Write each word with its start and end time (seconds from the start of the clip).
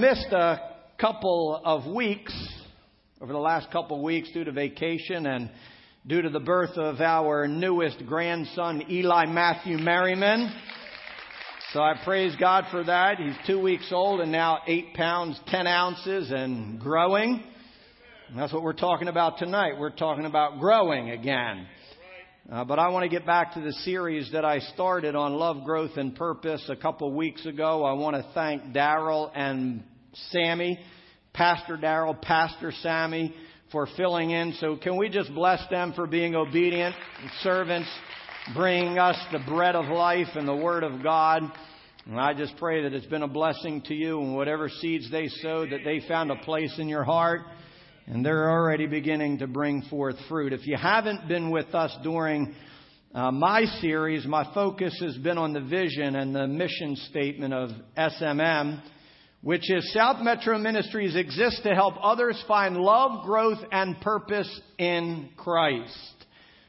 Missed 0.00 0.32
a 0.32 0.58
couple 0.98 1.60
of 1.62 1.84
weeks 1.84 2.32
over 3.20 3.34
the 3.34 3.38
last 3.38 3.70
couple 3.70 3.98
of 3.98 4.02
weeks 4.02 4.32
due 4.32 4.44
to 4.44 4.50
vacation 4.50 5.26
and 5.26 5.50
due 6.06 6.22
to 6.22 6.30
the 6.30 6.40
birth 6.40 6.78
of 6.78 7.02
our 7.02 7.46
newest 7.46 8.06
grandson, 8.06 8.84
Eli 8.88 9.26
Matthew 9.26 9.76
Merriman. 9.76 10.50
So 11.74 11.80
I 11.82 11.96
praise 12.02 12.34
God 12.40 12.64
for 12.70 12.82
that. 12.82 13.18
He's 13.18 13.34
two 13.46 13.60
weeks 13.60 13.88
old 13.92 14.22
and 14.22 14.32
now 14.32 14.60
eight 14.66 14.94
pounds, 14.94 15.38
ten 15.48 15.66
ounces 15.66 16.30
and 16.30 16.80
growing. 16.80 17.42
And 18.30 18.38
that's 18.38 18.54
what 18.54 18.62
we're 18.62 18.72
talking 18.72 19.08
about 19.08 19.36
tonight. 19.36 19.78
We're 19.78 19.90
talking 19.90 20.24
about 20.24 20.60
growing 20.60 21.10
again. 21.10 21.66
Uh, 22.50 22.64
but 22.64 22.78
I 22.78 22.88
want 22.88 23.04
to 23.04 23.10
get 23.10 23.26
back 23.26 23.52
to 23.52 23.60
the 23.60 23.72
series 23.84 24.32
that 24.32 24.46
I 24.46 24.60
started 24.60 25.14
on 25.14 25.34
love, 25.34 25.62
growth, 25.64 25.98
and 25.98 26.16
purpose 26.16 26.64
a 26.70 26.74
couple 26.74 27.12
weeks 27.12 27.44
ago. 27.44 27.84
I 27.84 27.92
want 27.92 28.16
to 28.16 28.26
thank 28.32 28.74
Daryl 28.74 29.30
and 29.34 29.84
Sammy, 30.30 30.78
Pastor 31.32 31.76
Daryl, 31.76 32.20
Pastor 32.20 32.72
Sammy, 32.82 33.34
for 33.72 33.86
filling 33.96 34.30
in. 34.30 34.54
So 34.60 34.76
can 34.76 34.96
we 34.96 35.08
just 35.08 35.32
bless 35.34 35.60
them 35.70 35.92
for 35.94 36.06
being 36.06 36.34
obedient 36.34 36.94
servants, 37.42 37.88
bringing 38.54 38.98
us 38.98 39.16
the 39.32 39.38
bread 39.46 39.76
of 39.76 39.86
life 39.86 40.28
and 40.34 40.46
the 40.46 40.56
Word 40.56 40.82
of 40.82 41.02
God. 41.02 41.42
And 42.06 42.18
I 42.18 42.34
just 42.34 42.56
pray 42.56 42.82
that 42.82 42.92
it's 42.92 43.06
been 43.06 43.22
a 43.22 43.28
blessing 43.28 43.82
to 43.82 43.94
you 43.94 44.20
and 44.20 44.34
whatever 44.34 44.68
seeds 44.68 45.10
they 45.10 45.28
sowed, 45.28 45.70
that 45.70 45.84
they 45.84 46.00
found 46.08 46.30
a 46.30 46.36
place 46.36 46.74
in 46.78 46.88
your 46.88 47.04
heart 47.04 47.42
and 48.06 48.26
they're 48.26 48.50
already 48.50 48.86
beginning 48.86 49.38
to 49.38 49.46
bring 49.46 49.82
forth 49.82 50.16
fruit. 50.28 50.52
If 50.52 50.66
you 50.66 50.76
haven't 50.76 51.28
been 51.28 51.50
with 51.50 51.74
us 51.74 51.96
during 52.02 52.54
uh, 53.14 53.30
my 53.30 53.64
series, 53.80 54.26
my 54.26 54.52
focus 54.52 54.96
has 55.00 55.16
been 55.18 55.38
on 55.38 55.52
the 55.52 55.60
vision 55.60 56.16
and 56.16 56.34
the 56.34 56.48
mission 56.48 56.96
statement 57.08 57.54
of 57.54 57.70
SMM, 57.96 58.82
which 59.42 59.70
is 59.70 59.92
South 59.92 60.22
Metro 60.22 60.58
Ministries 60.58 61.16
exists 61.16 61.62
to 61.62 61.74
help 61.74 61.94
others 62.02 62.42
find 62.46 62.76
love, 62.76 63.24
growth, 63.24 63.58
and 63.72 64.00
purpose 64.00 64.60
in 64.78 65.30
Christ. 65.36 66.14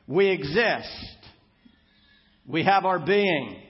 We 0.08 0.30
exist. 0.30 1.18
We 2.48 2.64
have 2.64 2.86
our 2.86 3.00
being. 3.00 3.62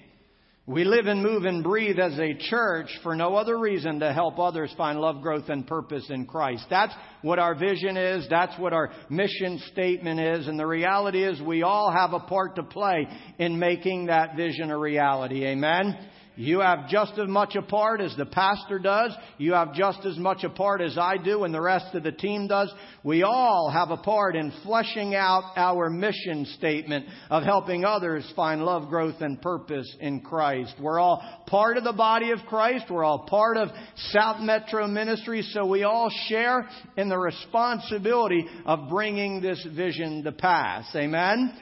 We 0.68 0.84
live 0.86 1.08
and 1.08 1.24
move 1.24 1.46
and 1.46 1.64
breathe 1.64 2.00
as 2.00 2.18
a 2.20 2.36
church 2.50 2.88
for 3.02 3.16
no 3.16 3.36
other 3.36 3.58
reason 3.58 4.00
to 4.00 4.14
help 4.14 4.38
others 4.38 4.74
find 4.78 5.00
love, 5.00 5.22
growth, 5.22 5.50
and 5.50 5.66
purpose 5.66 6.06
in 6.10 6.28
Christ. 6.28 6.66
That's 6.70 6.94
what 7.24 7.40
our 7.40 7.56
vision 7.56 7.98
is. 7.98 8.28
That's 8.30 8.58
what 8.60 8.72
our 8.72 8.92
mission 9.10 9.60
statement 9.72 10.20
is. 10.20 10.48
And 10.48 10.60
the 10.60 10.68
reality 10.68 11.24
is 11.24 11.42
we 11.42 11.64
all 11.64 11.92
have 11.92 12.14
a 12.14 12.20
part 12.20 12.56
to 12.56 12.64
play 12.64 13.08
in 13.40 13.58
making 13.58 14.06
that 14.06 14.36
vision 14.36 14.70
a 14.70 14.78
reality. 14.78 15.46
Amen? 15.48 15.98
You 16.42 16.62
have 16.62 16.90
just 16.90 17.20
as 17.20 17.28
much 17.28 17.56
a 17.56 17.62
part 17.62 18.02
as 18.02 18.16
the 18.18 18.26
pastor 18.26 18.80
does. 18.80 19.12
You 19.38 19.54
have 19.54 19.76
just 19.76 20.04
as 20.08 20.18
much 20.18 20.44
a 20.44 20.50
part 20.50 20.82
as 20.82 20.98
I 20.98 21.18
do 21.18 21.44
and 21.44 21.54
the 21.54 21.62
rest 21.62 21.94
of 21.94 22.02
the 22.02 22.12
team 22.12 22.48
does. 22.48 22.74
We 23.04 23.22
all 23.22 23.70
have 23.70 23.92
a 23.92 24.02
part 24.02 24.36
in 24.36 24.52
fleshing 24.64 25.14
out 25.14 25.44
our 25.56 25.88
mission 25.88 26.48
statement 26.58 27.06
of 27.30 27.44
helping 27.44 27.86
others 27.86 28.28
find 28.36 28.66
love, 28.66 28.90
growth, 28.90 29.22
and 29.22 29.40
purpose 29.40 29.96
in 30.00 30.22
Christ. 30.22 30.74
We're 30.80 31.00
all 31.00 31.24
part 31.46 31.78
of 31.78 31.84
the 31.84 31.94
body 31.94 32.32
of 32.32 32.40
Christ. 32.50 32.86
We're 32.90 33.04
all 33.04 33.28
part 33.30 33.58
of 33.58 33.70
South 34.10 34.42
Metro 34.42 34.88
Ministry, 34.88 35.44
so 35.44 35.68
we 35.68 35.84
all 35.84 36.12
share 36.28 36.68
in 36.98 37.08
the 37.08 37.20
responsibility 37.20 38.48
of 38.66 38.90
bringing 38.90 39.42
this 39.42 39.64
vision 39.76 40.24
to 40.24 40.32
pass. 40.32 40.88
Amen? 40.96 41.56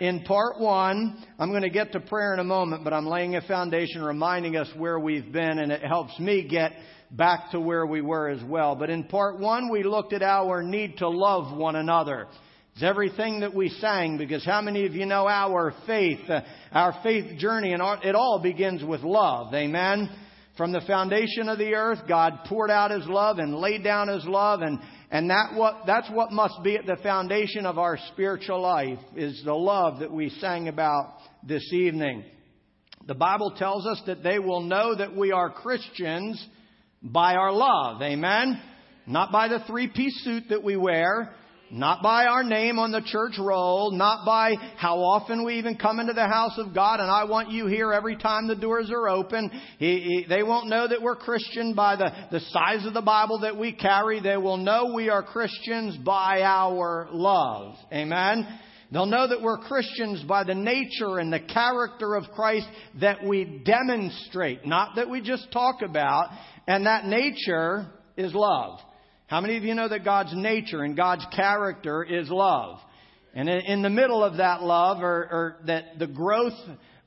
In 0.00 0.24
part 0.24 0.60
one. 0.60 1.24
I'm 1.38 1.50
going 1.50 1.62
to 1.62 1.70
get 1.70 1.92
to 1.92 2.00
prayer 2.00 2.34
in 2.34 2.40
a 2.40 2.44
moment, 2.44 2.84
but 2.84 2.92
I'm 2.92 3.06
laying 3.06 3.36
a 3.36 3.40
foundation 3.42 4.02
reminding 4.02 4.56
us 4.56 4.68
where 4.76 4.98
we've 4.98 5.32
been, 5.32 5.58
and 5.58 5.72
it 5.72 5.82
helps 5.82 6.18
me 6.18 6.46
get 6.48 6.72
back 7.10 7.50
to 7.52 7.60
where 7.60 7.86
we 7.86 8.00
were 8.00 8.28
as 8.28 8.42
well. 8.44 8.74
But 8.74 8.90
in 8.90 9.04
part 9.04 9.38
one, 9.38 9.70
we 9.70 9.82
looked 9.82 10.12
at 10.12 10.22
our 10.22 10.62
need 10.62 10.98
to 10.98 11.08
love 11.08 11.56
one 11.56 11.76
another. 11.76 12.26
It's 12.74 12.82
everything 12.82 13.40
that 13.40 13.54
we 13.54 13.70
sang 13.70 14.18
because 14.18 14.44
how 14.44 14.60
many 14.60 14.84
of 14.84 14.94
you 14.94 15.06
know 15.06 15.26
our 15.26 15.72
faith, 15.86 16.28
uh, 16.28 16.42
our 16.72 16.98
faith 17.02 17.38
journey, 17.38 17.72
and 17.72 17.82
it 18.04 18.14
all 18.14 18.40
begins 18.42 18.84
with 18.84 19.00
love. 19.00 19.54
Amen. 19.54 20.10
From 20.56 20.72
the 20.72 20.82
foundation 20.82 21.48
of 21.48 21.58
the 21.58 21.74
earth, 21.74 22.00
God 22.08 22.40
poured 22.46 22.70
out 22.70 22.90
His 22.90 23.06
love 23.06 23.38
and 23.38 23.54
laid 23.54 23.84
down 23.84 24.08
His 24.08 24.24
love 24.26 24.60
and 24.60 24.78
and 25.10 25.30
that 25.30 25.54
what, 25.54 25.82
that's 25.86 26.10
what 26.10 26.32
must 26.32 26.62
be 26.64 26.76
at 26.76 26.86
the 26.86 26.96
foundation 27.02 27.64
of 27.64 27.78
our 27.78 27.98
spiritual 28.12 28.60
life 28.60 28.98
is 29.14 29.40
the 29.44 29.54
love 29.54 30.00
that 30.00 30.12
we 30.12 30.30
sang 30.30 30.68
about 30.68 31.18
this 31.44 31.72
evening. 31.72 32.24
The 33.06 33.14
Bible 33.14 33.52
tells 33.56 33.86
us 33.86 34.02
that 34.06 34.24
they 34.24 34.40
will 34.40 34.62
know 34.62 34.96
that 34.96 35.14
we 35.14 35.30
are 35.30 35.48
Christians 35.50 36.44
by 37.02 37.36
our 37.36 37.52
love. 37.52 38.02
Amen? 38.02 38.60
Not 39.06 39.30
by 39.30 39.46
the 39.46 39.60
three 39.68 39.86
piece 39.86 40.24
suit 40.24 40.44
that 40.48 40.64
we 40.64 40.76
wear, 40.76 41.32
not 41.70 42.02
by 42.02 42.26
our 42.26 42.44
name 42.44 42.78
on 42.78 42.92
the 42.92 43.02
church 43.04 43.34
roll, 43.38 43.90
not 43.90 44.24
by 44.24 44.54
how 44.76 44.98
often 44.98 45.44
we 45.44 45.58
even 45.58 45.76
come 45.76 46.00
into 46.00 46.12
the 46.12 46.26
house 46.26 46.58
of 46.58 46.74
God, 46.74 47.00
and 47.00 47.10
I 47.10 47.24
want 47.24 47.50
you 47.50 47.66
here 47.66 47.92
every 47.92 48.16
time 48.16 48.46
the 48.46 48.54
doors 48.54 48.90
are 48.90 49.08
open. 49.08 49.50
He, 49.78 50.00
he, 50.00 50.26
they 50.28 50.42
won't 50.42 50.68
know 50.68 50.86
that 50.86 51.02
we're 51.02 51.16
Christian 51.16 51.74
by 51.74 51.96
the, 51.96 52.10
the 52.30 52.40
size 52.40 52.86
of 52.86 52.94
the 52.94 53.02
Bible 53.02 53.40
that 53.40 53.56
we 53.56 53.72
carry. 53.72 54.20
They 54.20 54.36
will 54.36 54.56
know 54.58 54.92
we 54.94 55.08
are 55.08 55.22
Christians 55.22 55.96
by 55.98 56.42
our 56.42 57.08
love. 57.10 57.74
Amen? 57.92 58.46
They'll 58.92 59.06
know 59.06 59.28
that 59.28 59.42
we're 59.42 59.58
Christians 59.58 60.22
by 60.22 60.44
the 60.44 60.54
nature 60.54 61.18
and 61.18 61.32
the 61.32 61.40
character 61.40 62.14
of 62.14 62.24
Christ 62.34 62.66
that 63.00 63.24
we 63.24 63.62
demonstrate, 63.64 64.64
not 64.64 64.96
that 64.96 65.10
we 65.10 65.20
just 65.20 65.50
talk 65.50 65.82
about, 65.82 66.30
and 66.68 66.86
that 66.86 67.04
nature 67.04 67.86
is 68.16 68.32
love. 68.32 68.78
How 69.26 69.40
many 69.40 69.56
of 69.56 69.64
you 69.64 69.74
know 69.74 69.88
that 69.88 70.04
God's 70.04 70.32
nature 70.34 70.82
and 70.82 70.96
God's 70.96 71.26
character 71.34 72.04
is 72.04 72.30
love? 72.30 72.78
And 73.34 73.48
in 73.48 73.82
the 73.82 73.90
middle 73.90 74.22
of 74.22 74.36
that 74.36 74.62
love, 74.62 75.02
or, 75.02 75.14
or 75.14 75.56
that 75.66 75.98
the 75.98 76.06
growth 76.06 76.58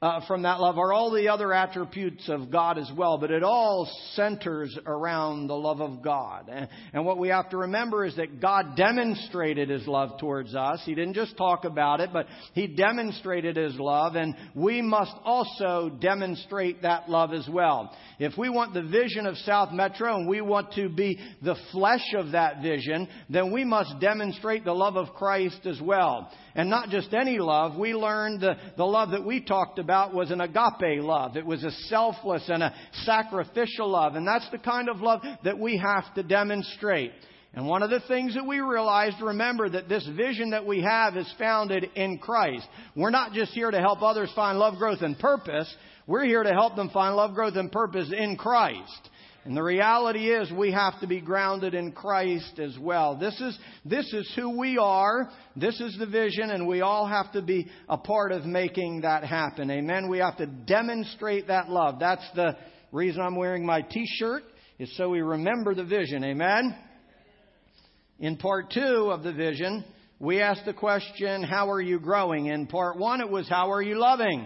uh, 0.02 0.26
from 0.28 0.44
that 0.44 0.62
love 0.62 0.78
are 0.78 0.94
all 0.94 1.12
the 1.12 1.28
other 1.28 1.52
attributes 1.52 2.30
of 2.30 2.50
God 2.50 2.78
as 2.78 2.90
well, 2.96 3.18
but 3.18 3.32
it 3.32 3.44
all 3.44 3.90
centers 4.14 4.78
around 4.86 5.48
the 5.48 5.56
love 5.56 5.82
of 5.82 6.02
God. 6.02 6.50
And, 6.50 6.70
and 6.94 7.06
what 7.06 7.18
we 7.18 7.28
have 7.30 7.50
to 7.50 7.58
remember 7.58 8.06
is 8.06 8.16
that 8.16 8.40
God 8.40 8.78
demonstrated 8.78 9.70
His 9.70 9.86
love 9.88 10.18
towards 10.18 10.56
us. 10.56 10.82
He 10.86 10.96
didn't 10.96 11.16
just 11.16 11.36
talk 11.36 11.66
about 11.66 12.00
it, 12.00 12.12
but 12.14 12.28
He 12.54 12.68
demonstrated 12.68 13.58
His 13.58 13.76
love, 13.76 14.16
and 14.16 14.36
we 14.56 14.82
must 14.82 15.14
also 15.26 15.90
demonstrate 16.00 16.84
that 16.84 17.10
love 17.10 17.34
as 17.34 17.48
well. 17.52 17.94
If 18.20 18.38
we 18.38 18.48
want 18.50 18.74
the 18.74 18.84
vision 18.84 19.26
of 19.26 19.36
South 19.38 19.74
Metro 19.74 20.16
and 20.16 20.30
we 20.30 20.40
want 20.40 20.74
to 20.74 20.88
be 20.88 21.20
the 21.42 21.56
flesh 21.74 22.14
of 22.16 22.32
that 22.32 22.62
vision, 22.62 23.10
then 23.30 23.52
we 23.52 23.66
must 23.66 24.00
demonstrate 24.00 24.64
the 24.64 24.74
love 24.74 24.96
of 24.96 25.14
Christ 25.16 25.66
as 25.66 25.82
well. 25.82 26.32
And 26.56 26.70
not 26.70 26.90
just 26.90 27.14
any 27.14 27.38
love. 27.38 27.78
We 27.78 27.94
learned 27.94 28.42
the, 28.42 28.56
the 28.76 28.84
love 28.84 29.12
that 29.12 29.26
we 29.26 29.42
talked 29.42 29.80
about 29.80 29.89
was 30.14 30.32
an 30.32 30.42
agape 30.42 31.04
love. 31.04 31.36
It 31.36 31.46
was 31.46 31.64
a 31.64 31.72
selfless 31.88 32.44
and 32.48 32.64
a 32.64 32.74
sacrificial 33.04 33.90
love. 33.90 34.16
And 34.16 34.28
that's 34.28 34.50
the 34.52 34.58
kind 34.58 34.90
of 34.90 35.02
love 35.02 35.22
that 35.44 35.60
we 35.60 35.78
have 35.78 36.14
to 36.16 36.24
demonstrate. 36.24 37.12
And 37.54 37.68
one 37.68 37.82
of 37.82 37.90
the 37.90 38.02
things 38.08 38.36
that 38.36 38.46
we 38.46 38.60
realized, 38.60 39.18
remember 39.22 39.68
that 39.70 39.90
this 39.90 40.08
vision 40.16 40.52
that 40.52 40.66
we 40.66 40.82
have 40.84 41.18
is 41.18 41.32
founded 41.40 41.90
in 41.96 42.20
Christ. 42.20 42.68
We're 42.96 43.10
not 43.10 43.34
just 43.34 43.54
here 43.54 43.72
to 43.72 43.80
help 43.80 44.04
others 44.04 44.32
find 44.36 44.60
love, 44.60 44.78
growth, 44.78 45.02
and 45.02 45.18
purpose. 45.18 45.74
We're 46.06 46.26
here 46.26 46.44
to 46.44 46.52
help 46.52 46.76
them 46.76 46.90
find 46.92 47.16
love, 47.16 47.34
growth, 47.34 47.56
and 47.56 47.72
purpose 47.72 48.14
in 48.16 48.38
Christ. 48.38 49.10
And 49.46 49.56
the 49.56 49.64
reality 49.64 50.30
is 50.30 50.52
we 50.52 50.72
have 50.74 51.00
to 51.00 51.08
be 51.08 51.22
grounded 51.22 51.74
in 51.74 51.94
Christ 51.94 52.60
as 52.60 52.78
well. 52.78 53.16
This 53.16 53.40
is, 53.40 53.58
this 53.86 54.12
is 54.14 54.32
who 54.36 54.60
we 54.60 54.78
are. 54.78 55.30
This 55.56 55.80
is 55.80 55.98
the 55.98 56.06
vision 56.06 56.52
and 56.52 56.68
we 56.68 56.82
all 56.82 57.08
have 57.08 57.32
to 57.32 57.42
be 57.42 57.68
a 57.88 57.98
part 57.98 58.32
of 58.32 58.46
making 58.46 59.02
that 59.02 59.24
happen. 59.24 59.72
Amen. 59.72 60.10
We 60.10 60.20
have 60.20 60.38
to 60.38 60.46
demonstrate 60.46 61.48
that 61.48 61.70
love. 61.70 62.00
That's 62.00 62.28
the 62.36 62.58
reason 62.92 63.22
I'm 63.22 63.36
wearing 63.36 63.66
my 63.66 63.82
t-shirt 63.82 64.44
is 64.78 64.96
so 64.98 65.10
we 65.10 65.22
remember 65.22 65.74
the 65.74 65.86
vision. 65.86 66.24
Amen. 66.24 66.76
In 68.20 68.36
part 68.36 68.72
two 68.72 69.10
of 69.12 69.24
the 69.24 69.34
vision, 69.34 69.86
we 70.20 70.42
asked 70.42 70.66
the 70.66 70.74
question, 70.74 71.44
how 71.44 71.70
are 71.72 71.82
you 71.82 71.98
growing? 72.00 72.48
In 72.48 72.68
part 72.68 72.98
one, 72.98 73.22
it 73.22 73.30
was, 73.30 73.48
how 73.48 73.72
are 73.72 73.82
you 73.82 73.98
loving? 73.98 74.46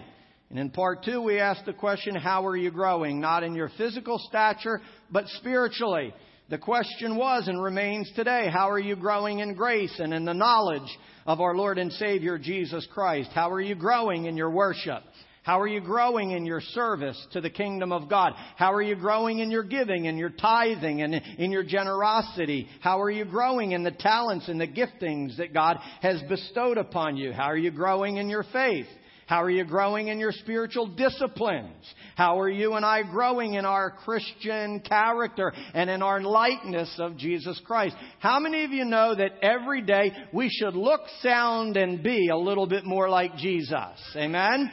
And 0.50 0.58
in 0.58 0.70
part 0.70 1.04
two, 1.04 1.20
we 1.22 1.38
asked 1.40 1.66
the 1.66 1.72
question, 1.72 2.14
how 2.14 2.46
are 2.46 2.56
you 2.56 2.70
growing? 2.70 3.20
Not 3.20 3.42
in 3.42 3.54
your 3.54 3.70
physical 3.76 4.18
stature, 4.18 4.80
but 5.10 5.26
spiritually. 5.28 6.12
The 6.50 6.58
question 6.58 7.16
was 7.16 7.48
and 7.48 7.62
remains 7.62 8.12
today, 8.14 8.48
how 8.52 8.68
are 8.70 8.78
you 8.78 8.96
growing 8.96 9.38
in 9.38 9.54
grace 9.54 9.94
and 9.98 10.12
in 10.12 10.26
the 10.26 10.34
knowledge 10.34 10.98
of 11.26 11.40
our 11.40 11.56
Lord 11.56 11.78
and 11.78 11.90
Savior 11.92 12.38
Jesus 12.38 12.86
Christ? 12.92 13.30
How 13.34 13.50
are 13.50 13.60
you 13.60 13.74
growing 13.74 14.26
in 14.26 14.36
your 14.36 14.50
worship? 14.50 15.02
How 15.42 15.60
are 15.60 15.66
you 15.66 15.80
growing 15.80 16.30
in 16.30 16.46
your 16.46 16.60
service 16.60 17.22
to 17.32 17.40
the 17.42 17.50
kingdom 17.50 17.92
of 17.92 18.08
God? 18.08 18.32
How 18.56 18.72
are 18.72 18.82
you 18.82 18.96
growing 18.96 19.40
in 19.40 19.50
your 19.50 19.62
giving 19.62 20.06
and 20.06 20.18
your 20.18 20.30
tithing 20.30 21.02
and 21.02 21.14
in 21.14 21.50
your 21.50 21.64
generosity? 21.64 22.66
How 22.80 23.00
are 23.00 23.10
you 23.10 23.26
growing 23.26 23.72
in 23.72 23.82
the 23.82 23.90
talents 23.90 24.48
and 24.48 24.58
the 24.58 24.66
giftings 24.66 25.36
that 25.36 25.52
God 25.52 25.78
has 26.00 26.22
bestowed 26.30 26.78
upon 26.78 27.18
you? 27.18 27.32
How 27.32 27.44
are 27.44 27.58
you 27.58 27.70
growing 27.70 28.16
in 28.16 28.30
your 28.30 28.44
faith? 28.52 28.86
How 29.26 29.42
are 29.42 29.50
you 29.50 29.64
growing 29.64 30.08
in 30.08 30.18
your 30.18 30.32
spiritual 30.32 30.86
disciplines? 30.86 31.72
How 32.16 32.38
are 32.40 32.48
you 32.48 32.74
and 32.74 32.84
I 32.84 33.02
growing 33.02 33.54
in 33.54 33.64
our 33.64 33.90
Christian 33.90 34.80
character 34.80 35.52
and 35.72 35.88
in 35.88 36.02
our 36.02 36.20
likeness 36.20 36.94
of 36.98 37.16
Jesus 37.16 37.60
Christ? 37.64 37.96
How 38.18 38.38
many 38.38 38.64
of 38.64 38.70
you 38.70 38.84
know 38.84 39.14
that 39.14 39.38
every 39.42 39.82
day 39.82 40.12
we 40.32 40.48
should 40.50 40.74
look, 40.74 41.00
sound, 41.22 41.76
and 41.76 42.02
be 42.02 42.28
a 42.28 42.36
little 42.36 42.66
bit 42.66 42.84
more 42.84 43.08
like 43.08 43.36
Jesus? 43.36 44.14
Amen? 44.16 44.70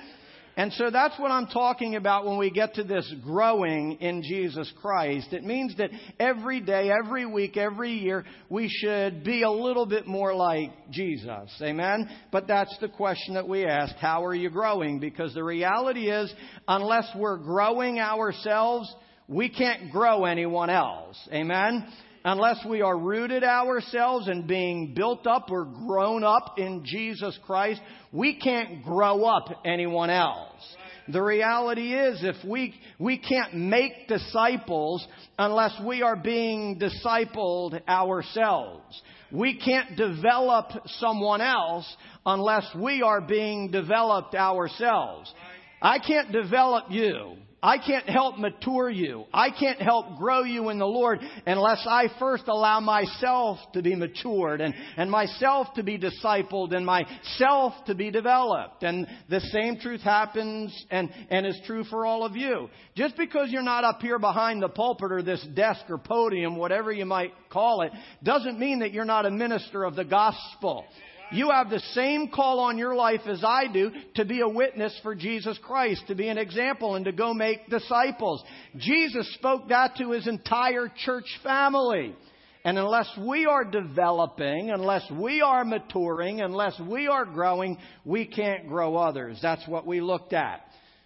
And 0.58 0.74
so 0.74 0.90
that's 0.92 1.18
what 1.18 1.32
I'm 1.32 1.48
talking 1.48 1.96
about 1.96 2.26
when 2.26 2.38
we 2.38 2.52
get 2.52 2.74
to 2.76 2.84
this 2.84 3.12
growing 3.24 3.94
in 4.02 4.22
Jesus 4.22 4.72
Christ. 4.82 5.32
It 5.32 5.44
means 5.44 5.76
that 5.78 5.92
every 6.20 6.60
day, 6.60 6.92
every 6.92 7.26
week, 7.26 7.56
every 7.56 7.94
year, 7.94 8.26
we 8.50 8.68
should 8.70 9.24
be 9.24 9.44
a 9.44 9.52
little 9.52 9.86
bit 9.86 10.08
more 10.08 10.36
like 10.36 10.72
Jesus. 10.92 11.50
Amen? 11.62 12.10
But 12.32 12.48
that's 12.48 12.76
the 12.82 12.90
question 12.90 13.36
that 13.36 13.48
we 13.48 13.66
ask. 13.66 13.96
How 13.96 14.26
are 14.26 14.36
you 14.36 14.50
growing? 14.50 15.00
Because 15.00 15.34
the 15.34 15.44
reality 15.44 16.10
is, 16.10 16.34
unless 16.68 17.10
we're 17.16 17.38
growing 17.38 18.00
ourselves, 18.00 18.94
we 19.28 19.48
can't 19.48 19.92
grow 19.92 20.26
anyone 20.26 20.70
else. 20.70 21.18
Amen? 21.32 21.88
Unless 22.24 22.66
we 22.68 22.82
are 22.82 22.98
rooted 22.98 23.44
ourselves 23.44 24.28
and 24.28 24.48
being 24.48 24.94
built 24.94 25.26
up 25.28 25.50
or 25.50 25.66
grown 25.66 26.24
up 26.24 26.56
in 26.58 26.84
Jesus 26.86 27.38
Christ, 27.46 27.82
we 28.12 28.40
can't 28.40 28.84
grow 28.84 29.26
up 29.26 29.62
anyone 29.66 30.10
else. 30.10 30.62
The 31.08 31.22
reality 31.22 31.94
is 31.94 32.20
if 32.24 32.36
we, 32.48 32.74
we 33.00 33.18
can't 33.18 33.56
make 33.56 34.08
disciples 34.08 35.06
unless 35.38 35.74
we 35.86 36.04
are 36.04 36.16
being 36.16 36.80
discipled 36.80 37.88
ourselves. 37.88 39.02
We 39.32 39.58
can't 39.58 39.96
develop 39.98 40.68
someone 41.00 41.42
else 41.42 41.86
unless 42.26 42.66
we 42.76 43.02
are 43.02 43.22
being 43.22 43.72
developed 43.72 44.36
ourselves. 44.36 45.34
I 45.82 46.00
can't 46.00 46.32
develop 46.32 46.86
you. 46.90 47.38
I 47.64 47.78
can't 47.78 48.10
help 48.10 48.40
mature 48.40 48.90
you. 48.90 49.26
I 49.32 49.52
can't 49.52 49.80
help 49.80 50.18
grow 50.18 50.42
you 50.44 50.70
in 50.70 50.80
the 50.80 50.88
Lord 50.88 51.20
unless 51.46 51.86
I 51.88 52.08
first 52.18 52.46
allow 52.48 52.80
myself 52.80 53.60
to 53.74 53.84
be 53.84 53.94
matured 53.94 54.62
and, 54.62 54.74
and 54.98 55.12
myself 55.12 55.68
to 55.76 55.84
be 55.84 56.00
discipled 56.00 56.76
and 56.76 56.84
myself 56.84 57.74
to 57.86 57.94
be 57.94 58.10
developed. 58.10 58.82
And 58.82 59.06
the 59.30 59.42
same 59.42 59.78
truth 59.78 60.02
happens 60.02 60.74
and, 60.90 61.12
and 61.30 61.46
is 61.46 61.60
true 61.68 61.84
for 61.84 62.04
all 62.04 62.26
of 62.26 62.36
you. 62.36 62.68
Just 62.96 63.16
because 63.16 63.52
you're 63.52 63.62
not 63.62 63.84
up 63.84 64.02
here 64.02 64.18
behind 64.18 64.64
the 64.64 64.70
pulpit 64.70 65.12
or 65.12 65.22
this 65.22 65.46
desk 65.54 65.82
or 65.88 66.00
podium, 66.00 66.56
whatever 66.56 66.92
you 66.92 67.06
might 67.06 67.34
call 67.52 67.82
it, 67.84 67.92
doesn't 68.24 68.58
mean 68.58 68.80
that 68.80 68.92
you're 68.92 69.06
not 69.06 69.28
a 69.28 69.32
minister 69.32 69.84
of 69.84 69.96
the 69.96 70.06
gospel. 70.06 70.86
You 71.32 71.50
have 71.50 71.70
the 71.70 71.80
same 71.94 72.28
call 72.28 72.60
on 72.60 72.78
your 72.78 72.94
life 72.94 73.22
as 73.26 73.42
I 73.44 73.68
do 73.72 73.92
to 74.16 74.26
be 74.26 74.42
a 74.42 74.50
witness 74.50 74.98
for 75.02 75.16
Jesus 75.16 75.58
Christ, 75.64 76.04
to 76.08 76.16
be 76.16 76.28
an 76.28 76.38
example 76.38 76.96
and 76.96 77.06
to 77.06 77.14
go 77.14 77.34
make 77.34 77.70
disciples. 77.70 78.44
Jesus 78.78 79.34
spoke 79.36 79.70
that 79.70 79.96
to 79.98 80.12
his 80.12 80.28
entire 80.28 80.92
church 81.06 81.28
family. 81.42 82.14
And 82.66 82.78
unless 82.78 83.10
we 83.18 83.46
are 83.46 83.64
developing, 83.64 84.70
unless 84.72 85.10
we 85.10 85.42
are 85.42 85.64
maturing, 85.64 86.42
unless 86.42 86.80
we 86.80 87.08
are 87.08 87.26
growing, 87.26 87.78
we 88.06 88.26
can't 88.26 88.68
grow 88.68 88.98
others. 88.98 89.40
That's 89.42 89.66
what 89.68 89.88
we 89.88 90.02
looked 90.02 90.34
at. 90.34 90.62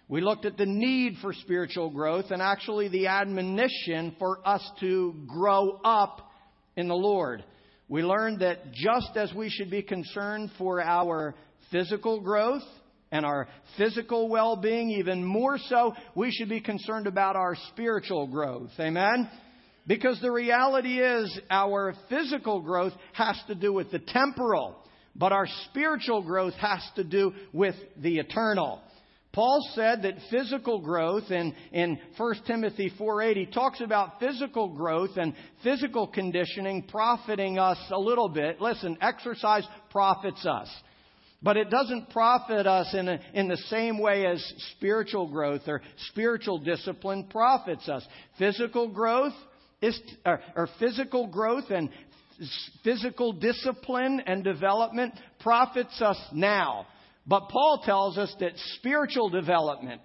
We 0.08 0.20
looked 0.20 0.44
at 0.44 0.56
the 0.56 0.66
need 0.66 1.16
for 1.22 1.32
spiritual 1.32 1.90
growth 1.90 2.26
and 2.30 2.42
actually 2.42 2.88
the 2.88 3.06
admonition 3.06 4.14
for 4.18 4.46
us 4.46 4.62
to 4.80 5.14
grow 5.26 5.80
up 5.84 6.30
in 6.76 6.88
the 6.88 6.94
Lord. 6.94 7.44
We 7.88 8.02
learned 8.02 8.40
that 8.40 8.72
just 8.72 9.16
as 9.16 9.32
we 9.32 9.48
should 9.48 9.70
be 9.70 9.82
concerned 9.82 10.50
for 10.58 10.82
our 10.82 11.34
physical 11.70 12.20
growth 12.20 12.64
and 13.12 13.24
our 13.24 13.48
physical 13.76 14.28
well 14.28 14.56
being, 14.56 14.90
even 14.90 15.24
more 15.24 15.58
so, 15.58 15.94
we 16.14 16.32
should 16.32 16.48
be 16.48 16.60
concerned 16.60 17.06
about 17.06 17.36
our 17.36 17.56
spiritual 17.72 18.26
growth. 18.26 18.70
Amen? 18.80 19.30
Because 19.86 20.20
the 20.20 20.32
reality 20.32 20.98
is, 21.00 21.38
our 21.48 21.94
physical 22.08 22.60
growth 22.60 22.92
has 23.12 23.40
to 23.46 23.54
do 23.54 23.72
with 23.72 23.92
the 23.92 24.00
temporal, 24.00 24.76
but 25.14 25.32
our 25.32 25.46
spiritual 25.70 26.22
growth 26.22 26.54
has 26.54 26.82
to 26.96 27.04
do 27.04 27.32
with 27.52 27.76
the 27.96 28.18
eternal. 28.18 28.80
Paul 29.36 29.60
said 29.74 30.00
that 30.00 30.14
physical 30.30 30.80
growth 30.80 31.30
in, 31.30 31.54
in 31.70 31.98
1 32.16 32.34
Timothy 32.46 32.90
4.8, 32.98 33.36
he 33.36 33.44
talks 33.44 33.82
about 33.82 34.18
physical 34.18 34.74
growth 34.74 35.18
and 35.18 35.34
physical 35.62 36.06
conditioning 36.06 36.84
profiting 36.84 37.58
us 37.58 37.76
a 37.90 38.00
little 38.00 38.30
bit. 38.30 38.62
Listen, 38.62 38.96
exercise 39.02 39.64
profits 39.90 40.46
us. 40.46 40.70
But 41.42 41.58
it 41.58 41.68
doesn't 41.68 42.08
profit 42.08 42.66
us 42.66 42.94
in, 42.94 43.10
a, 43.10 43.20
in 43.34 43.48
the 43.48 43.58
same 43.68 43.98
way 43.98 44.24
as 44.24 44.42
spiritual 44.74 45.28
growth 45.28 45.68
or 45.68 45.82
spiritual 46.08 46.58
discipline 46.58 47.24
profits 47.28 47.90
us. 47.90 48.06
Physical 48.38 48.88
growth 48.88 49.34
is, 49.82 50.00
or, 50.24 50.40
or 50.56 50.66
physical 50.78 51.26
growth 51.26 51.64
and 51.68 51.90
physical 52.82 53.34
discipline 53.34 54.22
and 54.26 54.42
development 54.42 55.12
profits 55.40 56.00
us 56.00 56.18
now. 56.32 56.86
But 57.26 57.48
Paul 57.48 57.82
tells 57.84 58.18
us 58.18 58.34
that 58.40 58.52
spiritual 58.76 59.30
development 59.30 60.00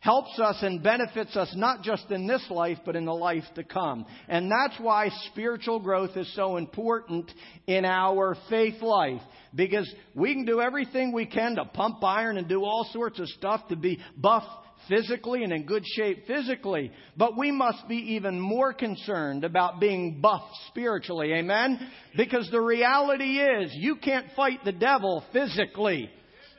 helps 0.00 0.38
us 0.38 0.58
and 0.62 0.82
benefits 0.82 1.36
us 1.36 1.52
not 1.56 1.82
just 1.82 2.10
in 2.10 2.26
this 2.26 2.44
life, 2.50 2.78
but 2.84 2.94
in 2.96 3.06
the 3.06 3.14
life 3.14 3.44
to 3.54 3.64
come. 3.64 4.06
And 4.28 4.50
that's 4.50 4.78
why 4.78 5.08
spiritual 5.32 5.80
growth 5.80 6.16
is 6.16 6.32
so 6.34 6.58
important 6.58 7.30
in 7.66 7.84
our 7.84 8.36
faith 8.48 8.80
life. 8.82 9.22
Because 9.54 9.92
we 10.14 10.34
can 10.34 10.44
do 10.44 10.60
everything 10.60 11.12
we 11.12 11.26
can 11.26 11.56
to 11.56 11.64
pump 11.64 12.04
iron 12.04 12.36
and 12.36 12.48
do 12.48 12.62
all 12.62 12.88
sorts 12.92 13.18
of 13.18 13.26
stuff 13.30 13.66
to 13.68 13.76
be 13.76 13.98
buff 14.16 14.44
physically 14.88 15.42
and 15.42 15.52
in 15.52 15.64
good 15.64 15.82
shape 15.84 16.26
physically. 16.26 16.92
But 17.16 17.36
we 17.36 17.50
must 17.50 17.88
be 17.88 18.14
even 18.14 18.38
more 18.38 18.72
concerned 18.72 19.44
about 19.44 19.80
being 19.80 20.20
buff 20.20 20.42
spiritually. 20.68 21.32
Amen? 21.32 21.80
Because 22.16 22.48
the 22.52 22.60
reality 22.60 23.38
is 23.38 23.72
you 23.74 23.96
can't 23.96 24.26
fight 24.36 24.60
the 24.64 24.72
devil 24.72 25.24
physically. 25.32 26.10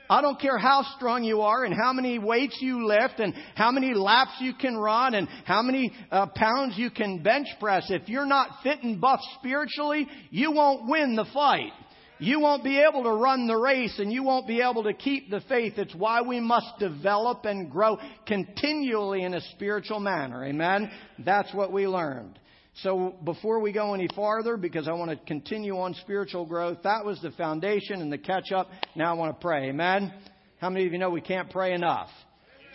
I 0.09 0.21
don't 0.21 0.39
care 0.39 0.57
how 0.57 0.83
strong 0.95 1.23
you 1.23 1.41
are 1.41 1.63
and 1.63 1.73
how 1.73 1.93
many 1.93 2.19
weights 2.19 2.57
you 2.61 2.87
lift 2.87 3.19
and 3.19 3.33
how 3.55 3.71
many 3.71 3.93
laps 3.93 4.31
you 4.39 4.53
can 4.53 4.77
run 4.77 5.15
and 5.15 5.27
how 5.45 5.61
many 5.61 5.91
uh, 6.11 6.27
pounds 6.35 6.75
you 6.77 6.89
can 6.89 7.23
bench 7.23 7.47
press. 7.59 7.87
If 7.89 8.07
you're 8.07 8.25
not 8.25 8.63
fit 8.63 8.83
and 8.83 9.01
buff 9.01 9.19
spiritually, 9.39 10.07
you 10.29 10.51
won't 10.51 10.89
win 10.89 11.15
the 11.15 11.25
fight. 11.33 11.71
You 12.19 12.39
won't 12.39 12.63
be 12.63 12.79
able 12.79 13.03
to 13.03 13.11
run 13.11 13.45
the 13.45 13.57
race 13.57 13.99
and 13.99 14.11
you 14.11 14.23
won't 14.23 14.47
be 14.47 14.61
able 14.61 14.83
to 14.83 14.93
keep 14.93 15.29
the 15.29 15.41
faith. 15.41 15.73
It's 15.77 15.93
why 15.93 16.21
we 16.21 16.39
must 16.39 16.79
develop 16.79 17.45
and 17.45 17.69
grow 17.69 17.97
continually 18.25 19.23
in 19.23 19.35
a 19.35 19.41
spiritual 19.51 19.99
manner. 19.99 20.43
Amen? 20.43 20.89
That's 21.19 21.53
what 21.53 21.71
we 21.71 21.87
learned. 21.87 22.39
So 22.83 23.15
before 23.23 23.59
we 23.59 23.71
go 23.71 23.95
any 23.95 24.07
farther, 24.15 24.55
because 24.55 24.87
I 24.87 24.93
want 24.93 25.09
to 25.09 25.17
continue 25.25 25.79
on 25.79 25.95
spiritual 25.95 26.45
growth, 26.45 26.77
that 26.83 27.03
was 27.03 27.19
the 27.21 27.31
foundation 27.31 28.01
and 28.01 28.13
the 28.13 28.19
catch 28.19 28.51
up. 28.51 28.69
Now 28.95 29.11
I 29.11 29.17
want 29.17 29.35
to 29.35 29.41
pray. 29.41 29.69
Amen? 29.69 30.13
How 30.59 30.69
many 30.69 30.85
of 30.85 30.91
you 30.91 30.99
know 30.99 31.09
we 31.09 31.21
can't 31.21 31.49
pray 31.49 31.73
enough? 31.73 32.09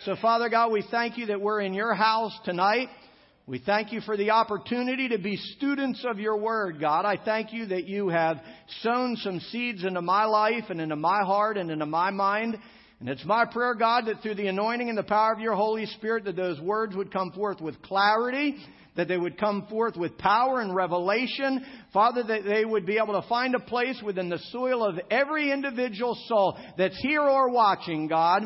So 0.03 0.17
Father 0.21 0.49
God, 0.49 0.73
we 0.73 0.83
thank 0.91 1.17
you 1.17 1.27
that 1.27 1.39
we're 1.39 1.61
in 1.61 1.73
your 1.73 1.93
house 1.93 2.37
tonight. 2.43 2.89
We 3.47 3.59
thank 3.59 3.93
you 3.93 4.01
for 4.01 4.17
the 4.17 4.31
opportunity 4.31 5.07
to 5.09 5.17
be 5.17 5.37
students 5.37 6.03
of 6.05 6.19
your 6.19 6.37
word, 6.37 6.81
God. 6.81 7.05
I 7.05 7.17
thank 7.23 7.53
you 7.53 7.67
that 7.67 7.85
you 7.85 8.09
have 8.09 8.41
sown 8.81 9.15
some 9.17 9.39
seeds 9.39 9.85
into 9.85 10.01
my 10.01 10.25
life 10.25 10.65
and 10.69 10.81
into 10.81 10.97
my 10.97 11.23
heart 11.23 11.57
and 11.57 11.71
into 11.71 11.85
my 11.85 12.09
mind. 12.09 12.57
And 12.99 13.07
it's 13.07 13.23
my 13.25 13.45
prayer, 13.45 13.75
God, 13.75 14.05
that 14.07 14.21
through 14.21 14.35
the 14.35 14.47
anointing 14.47 14.89
and 14.89 14.97
the 14.97 15.03
power 15.03 15.33
of 15.33 15.39
your 15.39 15.55
Holy 15.55 15.85
Spirit, 15.85 16.25
that 16.25 16.35
those 16.35 16.59
words 16.59 16.95
would 16.95 17.11
come 17.11 17.31
forth 17.31 17.61
with 17.61 17.81
clarity 17.81 18.57
that 18.95 19.07
they 19.07 19.17
would 19.17 19.39
come 19.39 19.67
forth 19.69 19.95
with 19.95 20.17
power 20.17 20.61
and 20.61 20.75
revelation. 20.75 21.65
Father, 21.91 22.23
that 22.23 22.43
they 22.45 22.65
would 22.65 22.85
be 22.85 22.97
able 22.97 23.19
to 23.19 23.27
find 23.27 23.55
a 23.55 23.59
place 23.59 24.01
within 24.05 24.29
the 24.29 24.39
soil 24.51 24.83
of 24.83 24.99
every 25.09 25.51
individual 25.51 26.17
soul 26.27 26.57
that's 26.77 26.97
here 27.01 27.21
or 27.21 27.49
watching, 27.49 28.07
God. 28.07 28.43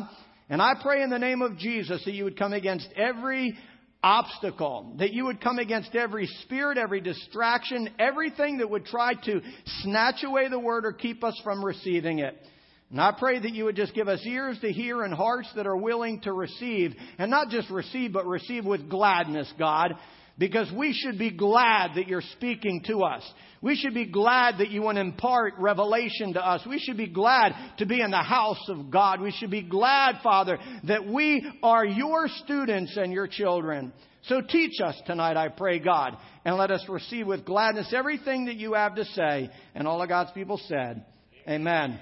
And 0.48 0.62
I 0.62 0.74
pray 0.80 1.02
in 1.02 1.10
the 1.10 1.18
name 1.18 1.42
of 1.42 1.58
Jesus 1.58 2.02
that 2.04 2.14
you 2.14 2.24
would 2.24 2.38
come 2.38 2.54
against 2.54 2.88
every 2.96 3.56
obstacle, 4.02 4.94
that 4.98 5.12
you 5.12 5.26
would 5.26 5.40
come 5.40 5.58
against 5.58 5.94
every 5.94 6.26
spirit, 6.42 6.78
every 6.78 7.00
distraction, 7.00 7.90
everything 7.98 8.58
that 8.58 8.70
would 8.70 8.86
try 8.86 9.12
to 9.24 9.40
snatch 9.82 10.22
away 10.24 10.48
the 10.48 10.58
word 10.58 10.86
or 10.86 10.92
keep 10.92 11.22
us 11.22 11.38
from 11.44 11.64
receiving 11.64 12.20
it. 12.20 12.34
And 12.90 13.00
I 13.00 13.12
pray 13.18 13.38
that 13.38 13.52
you 13.52 13.64
would 13.64 13.76
just 13.76 13.94
give 13.94 14.08
us 14.08 14.20
ears 14.24 14.58
to 14.60 14.72
hear 14.72 15.02
and 15.02 15.12
hearts 15.12 15.50
that 15.56 15.66
are 15.66 15.76
willing 15.76 16.22
to 16.22 16.32
receive. 16.32 16.94
And 17.18 17.30
not 17.30 17.50
just 17.50 17.68
receive, 17.68 18.14
but 18.14 18.26
receive 18.26 18.64
with 18.64 18.88
gladness, 18.88 19.52
God 19.58 19.94
because 20.38 20.70
we 20.72 20.92
should 20.92 21.18
be 21.18 21.30
glad 21.30 21.94
that 21.96 22.06
you're 22.06 22.22
speaking 22.32 22.82
to 22.86 23.02
us. 23.02 23.22
We 23.60 23.74
should 23.74 23.94
be 23.94 24.06
glad 24.06 24.58
that 24.58 24.70
you 24.70 24.82
want 24.82 24.96
to 24.96 25.00
impart 25.02 25.54
revelation 25.58 26.34
to 26.34 26.46
us. 26.46 26.64
We 26.66 26.78
should 26.78 26.96
be 26.96 27.08
glad 27.08 27.54
to 27.78 27.86
be 27.86 28.00
in 28.00 28.12
the 28.12 28.22
house 28.22 28.64
of 28.68 28.90
God. 28.90 29.20
We 29.20 29.32
should 29.32 29.50
be 29.50 29.62
glad, 29.62 30.20
Father, 30.22 30.58
that 30.84 31.06
we 31.06 31.44
are 31.62 31.84
your 31.84 32.28
students 32.44 32.96
and 32.96 33.12
your 33.12 33.26
children. 33.26 33.92
So 34.24 34.40
teach 34.40 34.80
us 34.84 35.00
tonight, 35.06 35.36
I 35.36 35.48
pray, 35.48 35.80
God, 35.80 36.16
and 36.44 36.56
let 36.56 36.70
us 36.70 36.84
receive 36.88 37.26
with 37.26 37.44
gladness 37.44 37.92
everything 37.92 38.46
that 38.46 38.56
you 38.56 38.74
have 38.74 38.94
to 38.94 39.04
say. 39.06 39.50
And 39.74 39.88
all 39.88 40.02
of 40.02 40.08
God's 40.08 40.30
people 40.32 40.60
said, 40.68 41.04
Amen. 41.48 41.98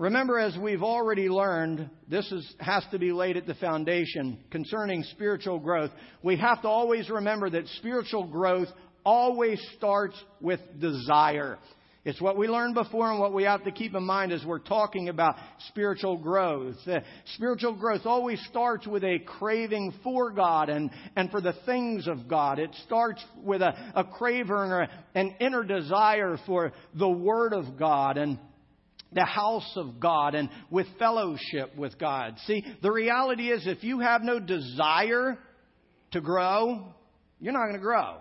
Remember, 0.00 0.38
as 0.38 0.56
we've 0.56 0.82
already 0.82 1.28
learned, 1.28 1.90
this 2.08 2.32
is, 2.32 2.54
has 2.58 2.82
to 2.90 2.98
be 2.98 3.12
laid 3.12 3.36
at 3.36 3.46
the 3.46 3.52
foundation 3.56 4.38
concerning 4.50 5.02
spiritual 5.02 5.58
growth. 5.58 5.90
We 6.22 6.38
have 6.38 6.62
to 6.62 6.68
always 6.68 7.10
remember 7.10 7.50
that 7.50 7.66
spiritual 7.76 8.24
growth 8.24 8.68
always 9.04 9.60
starts 9.76 10.16
with 10.40 10.58
desire. 10.80 11.58
It's 12.02 12.18
what 12.18 12.38
we 12.38 12.48
learned 12.48 12.76
before 12.76 13.10
and 13.10 13.20
what 13.20 13.34
we 13.34 13.42
have 13.42 13.62
to 13.64 13.70
keep 13.70 13.94
in 13.94 14.04
mind 14.04 14.32
as 14.32 14.42
we're 14.42 14.58
talking 14.58 15.10
about 15.10 15.34
spiritual 15.68 16.16
growth. 16.16 16.76
Uh, 16.86 17.00
spiritual 17.34 17.74
growth 17.74 18.06
always 18.06 18.40
starts 18.48 18.86
with 18.86 19.04
a 19.04 19.18
craving 19.18 19.92
for 20.02 20.30
God 20.30 20.70
and, 20.70 20.88
and 21.14 21.30
for 21.30 21.42
the 21.42 21.52
things 21.66 22.08
of 22.08 22.26
God. 22.26 22.58
It 22.58 22.74
starts 22.86 23.22
with 23.36 23.60
a, 23.60 23.74
a 23.94 24.04
craving 24.04 24.50
or 24.50 24.88
an 25.14 25.34
inner 25.40 25.62
desire 25.62 26.38
for 26.46 26.72
the 26.94 27.06
Word 27.06 27.52
of 27.52 27.78
God 27.78 28.16
and 28.16 28.38
the 29.12 29.24
house 29.24 29.72
of 29.76 29.98
God 30.00 30.34
and 30.34 30.48
with 30.70 30.86
fellowship 30.98 31.76
with 31.76 31.98
God. 31.98 32.36
See, 32.46 32.64
the 32.82 32.92
reality 32.92 33.50
is 33.50 33.66
if 33.66 33.82
you 33.82 34.00
have 34.00 34.22
no 34.22 34.38
desire 34.38 35.38
to 36.12 36.20
grow, 36.20 36.94
you're 37.40 37.52
not 37.52 37.66
going 37.66 37.74
to 37.74 37.80
grow. 37.80 38.18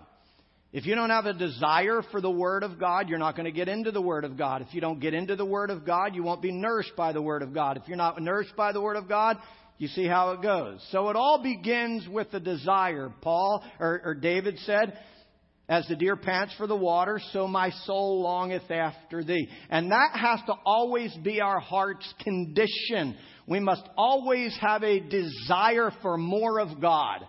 If 0.72 0.86
you 0.86 0.94
don't 0.94 1.10
have 1.10 1.26
a 1.26 1.34
desire 1.34 2.04
for 2.12 2.22
the 2.22 2.30
Word 2.30 2.62
of 2.64 2.80
God, 2.80 3.10
you're 3.10 3.18
not 3.18 3.36
going 3.36 3.46
to 3.46 3.52
get 3.52 3.68
into 3.68 3.92
the 3.92 4.02
Word 4.02 4.24
of 4.24 4.38
God. 4.38 4.62
If 4.62 4.74
you 4.74 4.82
don't 4.82 5.00
get 5.00 5.16
into 5.16 5.36
the 5.36 5.46
Word 5.46 5.72
of 5.72 5.84
God, 5.84 6.14
you 6.14 6.22
won't 6.22 6.44
be 6.44 6.52
nourished 6.52 6.96
by 6.96 7.12
the 7.12 7.22
Word 7.22 7.42
of 7.42 7.54
God. 7.54 7.78
If 7.78 7.88
you're 7.88 7.98
not 7.98 8.22
nourished 8.22 8.56
by 8.56 8.72
the 8.72 8.82
Word 8.82 8.96
of 8.96 9.10
God, 9.10 9.38
you 9.80 9.88
see 9.88 10.06
how 10.06 10.32
it 10.32 10.44
goes. 10.44 10.86
So 10.92 11.10
it 11.10 11.16
all 11.16 11.42
begins 11.42 12.08
with 12.08 12.30
the 12.32 12.40
desire. 12.40 13.12
Paul, 13.22 13.64
or, 13.80 14.02
or 14.06 14.14
David 14.14 14.60
said, 14.60 15.00
as 15.70 15.86
the 15.88 15.96
deer 15.96 16.16
pants 16.16 16.54
for 16.58 16.66
the 16.66 16.76
water, 16.76 17.22
so 17.32 17.48
my 17.48 17.70
soul 17.86 18.24
longeth 18.24 18.70
after 18.72 19.24
thee. 19.24 19.48
And 19.70 19.92
that 19.92 20.12
has 20.16 20.40
to 20.48 20.54
always 20.66 21.16
be 21.24 21.40
our 21.42 21.60
heart's 21.60 22.12
condition. 22.24 23.16
We 23.46 23.60
must 23.60 23.88
always 23.96 24.58
have 24.60 24.84
a 24.84 25.00
desire 25.00 25.92
for 26.02 26.18
more 26.18 26.60
of 26.60 26.82
God, 26.82 27.24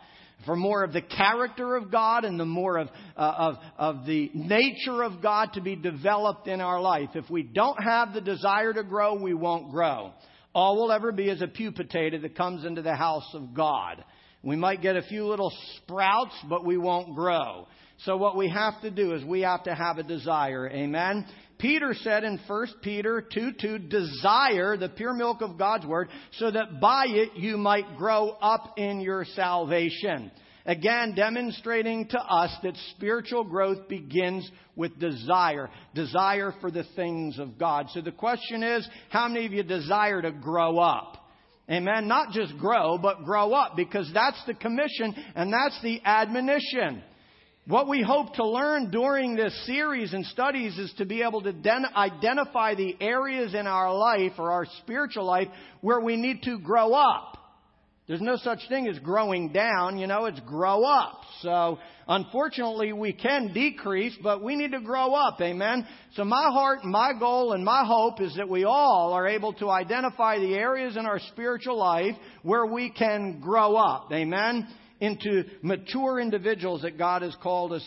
for 0.46 0.56
more 0.56 0.82
of 0.82 0.94
the 0.94 1.02
character 1.02 1.76
of 1.76 1.92
God 1.92 2.24
and 2.24 2.40
the 2.40 2.46
more 2.46 2.78
of, 2.78 2.88
uh, 3.14 3.20
of, 3.36 3.54
of 3.76 4.06
the 4.06 4.30
nature 4.32 5.02
of 5.02 5.20
God 5.20 5.50
to 5.52 5.60
be 5.60 5.76
developed 5.76 6.48
in 6.48 6.62
our 6.62 6.80
life. 6.80 7.10
If 7.14 7.28
we 7.28 7.42
don't 7.42 7.82
have 7.82 8.14
the 8.14 8.22
desire 8.22 8.72
to 8.72 8.82
grow, 8.82 9.20
we 9.20 9.34
won't 9.34 9.70
grow. 9.70 10.12
All 10.54 10.76
we'll 10.76 10.92
ever 10.92 11.12
be 11.12 11.28
is 11.28 11.42
a 11.42 11.46
pew 11.46 11.72
potato 11.72 12.18
that 12.18 12.36
comes 12.36 12.64
into 12.64 12.80
the 12.80 12.96
house 12.96 13.28
of 13.34 13.52
God. 13.54 14.02
We 14.42 14.56
might 14.56 14.80
get 14.80 14.96
a 14.96 15.02
few 15.02 15.26
little 15.26 15.52
sprouts, 15.76 16.34
but 16.48 16.64
we 16.64 16.78
won't 16.78 17.14
grow. 17.14 17.66
So 18.04 18.16
what 18.16 18.36
we 18.36 18.48
have 18.48 18.80
to 18.82 18.90
do 18.90 19.14
is 19.14 19.24
we 19.24 19.42
have 19.42 19.64
to 19.64 19.74
have 19.74 19.98
a 19.98 20.02
desire. 20.02 20.68
Amen. 20.68 21.26
Peter 21.58 21.92
said 21.92 22.24
in 22.24 22.40
1 22.46 22.66
Peter 22.82 23.20
2 23.20 23.52
2, 23.60 23.78
desire 23.78 24.78
the 24.78 24.88
pure 24.88 25.12
milk 25.12 25.42
of 25.42 25.58
God's 25.58 25.84
word 25.84 26.08
so 26.38 26.50
that 26.50 26.80
by 26.80 27.04
it 27.08 27.36
you 27.36 27.58
might 27.58 27.98
grow 27.98 28.30
up 28.30 28.78
in 28.78 29.00
your 29.00 29.26
salvation. 29.26 30.30
Again, 30.64 31.14
demonstrating 31.14 32.06
to 32.08 32.18
us 32.18 32.50
that 32.62 32.76
spiritual 32.96 33.44
growth 33.44 33.88
begins 33.88 34.50
with 34.76 34.98
desire. 34.98 35.68
Desire 35.94 36.54
for 36.60 36.70
the 36.70 36.84
things 36.96 37.38
of 37.38 37.58
God. 37.58 37.86
So 37.90 38.00
the 38.00 38.12
question 38.12 38.62
is, 38.62 38.88
how 39.10 39.28
many 39.28 39.46
of 39.46 39.52
you 39.52 39.62
desire 39.62 40.22
to 40.22 40.32
grow 40.32 40.78
up? 40.78 41.16
Amen. 41.70 42.08
Not 42.08 42.32
just 42.32 42.56
grow, 42.58 42.98
but 42.98 43.24
grow 43.24 43.52
up 43.52 43.76
because 43.76 44.10
that's 44.12 44.42
the 44.46 44.54
commission 44.54 45.14
and 45.34 45.52
that's 45.52 45.80
the 45.82 46.00
admonition. 46.04 47.02
What 47.66 47.88
we 47.88 48.02
hope 48.02 48.34
to 48.34 48.46
learn 48.46 48.90
during 48.90 49.36
this 49.36 49.54
series 49.66 50.12
and 50.14 50.24
studies 50.26 50.78
is 50.78 50.92
to 50.96 51.04
be 51.04 51.22
able 51.22 51.42
to 51.42 51.52
den- 51.52 51.86
identify 51.94 52.74
the 52.74 52.96
areas 53.00 53.54
in 53.54 53.66
our 53.66 53.94
life 53.94 54.32
or 54.38 54.50
our 54.50 54.66
spiritual 54.82 55.24
life 55.24 55.48
where 55.80 56.00
we 56.00 56.16
need 56.16 56.42
to 56.44 56.58
grow 56.58 56.94
up. 56.94 57.36
There's 58.08 58.20
no 58.20 58.36
such 58.38 58.58
thing 58.68 58.88
as 58.88 58.98
growing 58.98 59.52
down, 59.52 59.98
you 59.98 60.08
know, 60.08 60.24
it's 60.24 60.40
grow 60.40 60.82
up. 60.82 61.20
So, 61.42 61.78
unfortunately, 62.08 62.92
we 62.92 63.12
can 63.12 63.52
decrease, 63.52 64.16
but 64.20 64.42
we 64.42 64.56
need 64.56 64.72
to 64.72 64.80
grow 64.80 65.14
up, 65.14 65.40
amen? 65.40 65.86
So 66.16 66.24
my 66.24 66.50
heart, 66.50 66.84
my 66.84 67.12
goal, 67.16 67.52
and 67.52 67.64
my 67.64 67.84
hope 67.86 68.20
is 68.20 68.34
that 68.34 68.48
we 68.48 68.64
all 68.64 69.12
are 69.12 69.28
able 69.28 69.52
to 69.54 69.70
identify 69.70 70.40
the 70.40 70.54
areas 70.54 70.96
in 70.96 71.06
our 71.06 71.20
spiritual 71.30 71.78
life 71.78 72.16
where 72.42 72.66
we 72.66 72.90
can 72.90 73.38
grow 73.38 73.76
up, 73.76 74.10
amen? 74.12 74.66
Into 75.00 75.44
mature 75.62 76.20
individuals 76.20 76.82
that 76.82 76.98
God 76.98 77.22
has 77.22 77.34
called 77.42 77.72
us 77.72 77.84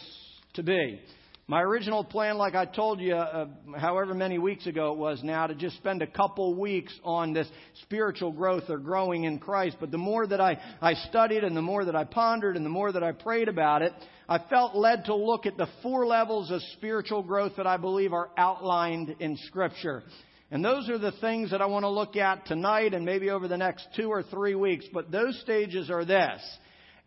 to 0.56 0.64
be. 0.64 1.00
My 1.46 1.62
original 1.62 2.06
plan, 2.06 2.38
like 2.38 2.56
I 2.56 2.64
told 2.64 3.02
you, 3.02 3.16
uh, 3.16 3.48
however 3.78 4.14
many 4.14 4.38
weeks 4.38 4.66
ago 4.66 4.94
it 4.94 4.98
was 4.98 5.22
now, 5.24 5.46
to 5.46 5.54
just 5.54 5.76
spend 5.76 6.02
a 6.02 6.08
couple 6.08 6.56
weeks 6.56 6.98
on 7.04 7.34
this 7.34 7.50
spiritual 7.82 8.32
growth 8.32 8.64
or 8.70 8.78
growing 8.78 9.26
in 9.26 9.40
Christ. 9.40 9.76
But 9.78 9.92
the 9.92 9.98
more 9.98 10.26
that 10.26 10.40
I, 10.40 10.58
I 10.82 10.94
studied 10.94 11.44
and 11.44 11.56
the 11.56 11.62
more 11.62 11.84
that 11.84 11.98
I 11.98 12.06
pondered 12.06 12.56
and 12.56 12.66
the 12.66 12.70
more 12.70 12.94
that 12.94 13.04
I 13.04 13.12
prayed 13.12 13.50
about 13.50 13.82
it, 13.82 13.92
I 14.30 14.40
felt 14.50 14.74
led 14.74 15.06
to 15.06 15.16
look 15.16 15.46
at 15.46 15.58
the 15.58 15.68
four 15.82 16.08
levels 16.08 16.50
of 16.50 16.62
spiritual 16.78 17.24
growth 17.24 17.58
that 17.58 17.68
I 17.68 17.76
believe 17.76 18.14
are 18.14 18.30
outlined 18.38 19.14
in 19.20 19.36
Scripture. 19.36 20.04
And 20.50 20.64
those 20.64 20.88
are 20.88 20.98
the 20.98 21.12
things 21.20 21.52
that 21.52 21.62
I 21.62 21.66
want 21.66 21.84
to 21.84 21.90
look 21.90 22.16
at 22.16 22.46
tonight 22.46 22.94
and 22.94 23.04
maybe 23.04 23.32
over 23.32 23.50
the 23.50 23.58
next 23.58 23.88
two 23.98 24.08
or 24.08 24.24
three 24.24 24.56
weeks. 24.56 24.86
But 24.94 25.12
those 25.12 25.38
stages 25.42 25.90
are 25.90 26.06
this. 26.06 26.42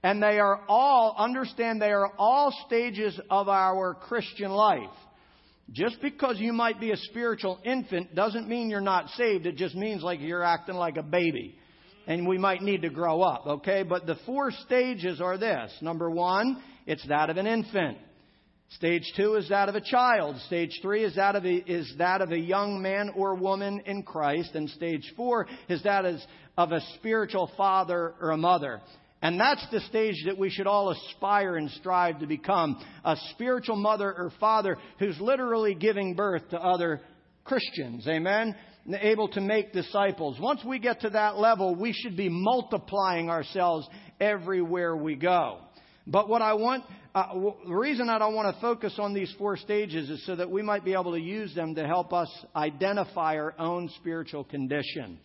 And 0.07 0.23
they 0.23 0.39
are 0.39 0.61
all, 0.69 1.17
understand, 1.19 1.83
they 1.83 1.91
are 1.91 2.13
all 2.17 2.55
stages 2.65 3.19
of 3.29 3.49
our 3.49 3.93
Christian 3.93 4.53
life. 4.53 4.97
Just 5.73 6.01
because 6.01 6.39
you 6.39 6.53
might 6.53 6.79
be 6.79 6.93
a 6.93 6.97
spiritual 6.97 7.59
infant 7.65 8.15
doesn't 8.15 8.49
mean 8.49 8.71
you're 8.71 8.81
not 8.81 9.09
saved. 9.17 9.47
It 9.47 9.57
just 9.57 9.75
means 9.75 10.05
like 10.05 10.21
you're 10.21 10.45
acting 10.45 10.77
like 10.77 10.97
a 10.97 11.03
baby. 11.03 11.59
And 12.07 12.25
we 12.25 12.39
might 12.39 12.63
need 12.63 12.83
to 12.83 12.89
grow 12.89 13.21
up, 13.21 13.49
okay? 13.49 13.83
But 13.83 14.07
the 14.07 14.15
four 14.25 14.53
stages 14.53 15.21
are 15.21 15.39
this. 15.39 15.77
Number 15.83 16.09
one, 16.09 16.63
it's 16.87 17.05
that 17.09 17.29
of 17.29 17.37
an 17.37 17.49
infant. 17.49 17.99
Stage 18.77 19.13
two 19.17 19.35
is 19.35 19.49
that 19.49 19.69
of 19.69 19.75
a 19.75 19.81
child. 19.81 20.37
Stage 20.47 20.79
three 20.83 21.03
is 21.03 21.17
that 21.17 21.35
of 21.35 21.45
a, 21.45 21.55
is 21.69 21.93
that 21.99 22.21
of 22.21 22.31
a 22.31 22.39
young 22.39 22.81
man 22.81 23.11
or 23.17 23.35
woman 23.35 23.83
in 23.87 24.05
Christ. 24.05 24.55
And 24.55 24.71
stage 24.71 25.13
four 25.17 25.49
is 25.69 25.83
that 25.83 26.05
of 26.57 26.71
a 26.71 26.81
spiritual 26.95 27.51
father 27.57 28.15
or 28.21 28.31
a 28.31 28.37
mother. 28.37 28.81
And 29.23 29.41
that's 29.41 29.67
the 29.71 29.81
stage 29.81 30.25
that 30.27 30.39
we 30.39 30.51
should 30.51 30.67
all 30.67 30.91
aspire 30.91 31.57
and 31.57 31.71
strive 31.71 32.21
to 32.21 32.27
become 32.27 32.85
a 33.05 33.17
spiritual 33.31 33.77
mother 33.77 34.13
or 34.13 34.31
father 34.39 34.77
who's 34.99 35.19
literally 35.21 35.75
giving 35.75 36.15
birth 36.15 36.49
to 36.51 36.59
other 36.59 37.01
Christians. 37.45 38.07
Amen? 38.07 38.55
Able 39.01 39.29
to 39.29 39.41
make 39.41 39.73
disciples. 39.73 40.39
Once 40.39 40.63
we 40.65 40.79
get 40.79 41.01
to 41.01 41.11
that 41.11 41.39
level, 41.39 41.75
we 41.75 41.93
should 41.93 42.17
be 42.17 42.29
multiplying 42.29 43.31
ourselves 43.31 43.89
everywhere 44.21 44.95
we 44.95 45.17
go. 45.17 45.59
But 46.07 46.29
what 46.29 46.41
I 46.41 46.55
want, 46.55 46.85
uh, 47.15 47.33
the 47.67 47.75
reason 47.75 48.09
I 48.09 48.19
don't 48.19 48.35
want 48.35 48.55
to 48.55 48.61
focus 48.61 48.95
on 48.99 49.13
these 49.13 49.35
four 49.39 49.57
stages 49.57 50.09
is 50.09 50.25
so 50.25 50.37
that 50.37 50.49
we 50.49 50.63
might 50.63 50.85
be 50.85 50.93
able 50.93 51.13
to 51.13 51.21
use 51.21 51.53
them 51.55 51.75
to 51.75 51.85
help 51.85 52.13
us 52.13 52.31
identify 52.55 53.37
our 53.37 53.55
own 53.59 53.91
spiritual 53.97 54.45
condition. 54.45 55.19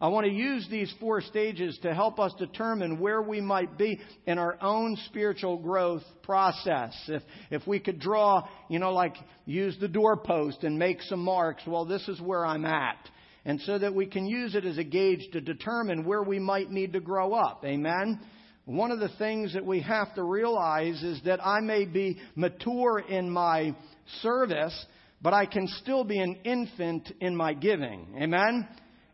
I 0.00 0.08
want 0.08 0.26
to 0.26 0.32
use 0.32 0.66
these 0.70 0.92
four 1.00 1.20
stages 1.20 1.76
to 1.82 1.92
help 1.92 2.20
us 2.20 2.32
determine 2.38 3.00
where 3.00 3.20
we 3.20 3.40
might 3.40 3.76
be 3.76 4.00
in 4.26 4.38
our 4.38 4.56
own 4.62 4.96
spiritual 5.06 5.56
growth 5.58 6.04
process. 6.22 6.94
If, 7.08 7.22
if 7.50 7.66
we 7.66 7.80
could 7.80 7.98
draw, 7.98 8.46
you 8.68 8.78
know, 8.78 8.92
like 8.92 9.16
use 9.44 9.76
the 9.80 9.88
doorpost 9.88 10.62
and 10.62 10.78
make 10.78 11.02
some 11.02 11.18
marks, 11.18 11.64
well, 11.66 11.84
this 11.84 12.06
is 12.06 12.20
where 12.20 12.46
I'm 12.46 12.64
at. 12.64 12.96
And 13.44 13.60
so 13.62 13.76
that 13.76 13.92
we 13.92 14.06
can 14.06 14.26
use 14.26 14.54
it 14.54 14.64
as 14.64 14.78
a 14.78 14.84
gauge 14.84 15.30
to 15.32 15.40
determine 15.40 16.04
where 16.04 16.22
we 16.22 16.38
might 16.38 16.70
need 16.70 16.92
to 16.92 17.00
grow 17.00 17.34
up. 17.34 17.64
Amen? 17.64 18.20
One 18.66 18.92
of 18.92 19.00
the 19.00 19.10
things 19.18 19.54
that 19.54 19.64
we 19.64 19.80
have 19.80 20.14
to 20.14 20.22
realize 20.22 21.02
is 21.02 21.20
that 21.24 21.44
I 21.44 21.58
may 21.60 21.86
be 21.86 22.18
mature 22.36 23.00
in 23.00 23.30
my 23.30 23.74
service, 24.22 24.86
but 25.20 25.32
I 25.32 25.46
can 25.46 25.66
still 25.82 26.04
be 26.04 26.20
an 26.20 26.36
infant 26.44 27.10
in 27.20 27.34
my 27.34 27.54
giving. 27.54 28.14
Amen? 28.20 28.68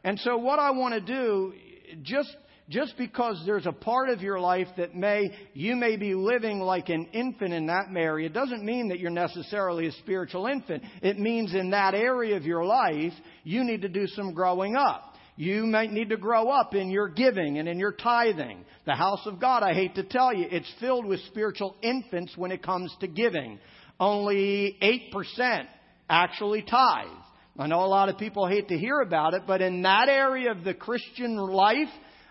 And 0.04 0.18
so 0.20 0.36
what 0.36 0.58
I 0.58 0.70
want 0.70 0.94
to 0.94 1.00
do, 1.00 1.54
just, 2.02 2.36
just 2.68 2.96
because 2.98 3.42
there's 3.46 3.66
a 3.66 3.72
part 3.72 4.10
of 4.10 4.20
your 4.20 4.38
life 4.38 4.68
that 4.76 4.94
may, 4.94 5.30
you 5.54 5.74
may 5.76 5.96
be 5.96 6.14
living 6.14 6.60
like 6.60 6.90
an 6.90 7.06
infant 7.12 7.54
in 7.54 7.66
that 7.66 7.86
area, 7.96 8.28
doesn't 8.28 8.62
mean 8.62 8.88
that 8.88 9.00
you're 9.00 9.10
necessarily 9.10 9.86
a 9.86 9.92
spiritual 9.92 10.46
infant. 10.46 10.82
It 11.02 11.18
means 11.18 11.54
in 11.54 11.70
that 11.70 11.94
area 11.94 12.36
of 12.36 12.44
your 12.44 12.64
life, 12.64 13.14
you 13.44 13.64
need 13.64 13.82
to 13.82 13.88
do 13.88 14.06
some 14.08 14.34
growing 14.34 14.76
up. 14.76 15.14
You 15.36 15.64
might 15.66 15.90
need 15.90 16.10
to 16.10 16.16
grow 16.16 16.48
up 16.48 16.74
in 16.74 16.90
your 16.90 17.08
giving 17.08 17.58
and 17.58 17.66
in 17.66 17.78
your 17.78 17.92
tithing. 17.92 18.64
The 18.86 18.94
house 18.94 19.26
of 19.26 19.40
God, 19.40 19.62
I 19.62 19.74
hate 19.74 19.96
to 19.96 20.04
tell 20.04 20.32
you, 20.32 20.46
it's 20.48 20.72
filled 20.78 21.06
with 21.06 21.20
spiritual 21.26 21.74
infants 21.82 22.36
when 22.36 22.52
it 22.52 22.62
comes 22.62 22.94
to 23.00 23.08
giving. 23.08 23.58
Only 23.98 24.76
8% 24.80 25.64
actually 26.08 26.62
tithe. 26.62 27.08
I 27.56 27.68
know 27.68 27.84
a 27.84 27.86
lot 27.86 28.08
of 28.08 28.18
people 28.18 28.48
hate 28.48 28.68
to 28.68 28.76
hear 28.76 29.00
about 29.00 29.34
it, 29.34 29.42
but 29.46 29.62
in 29.62 29.82
that 29.82 30.08
area 30.08 30.50
of 30.50 30.64
the 30.64 30.74
Christian 30.74 31.36
life, 31.36 31.88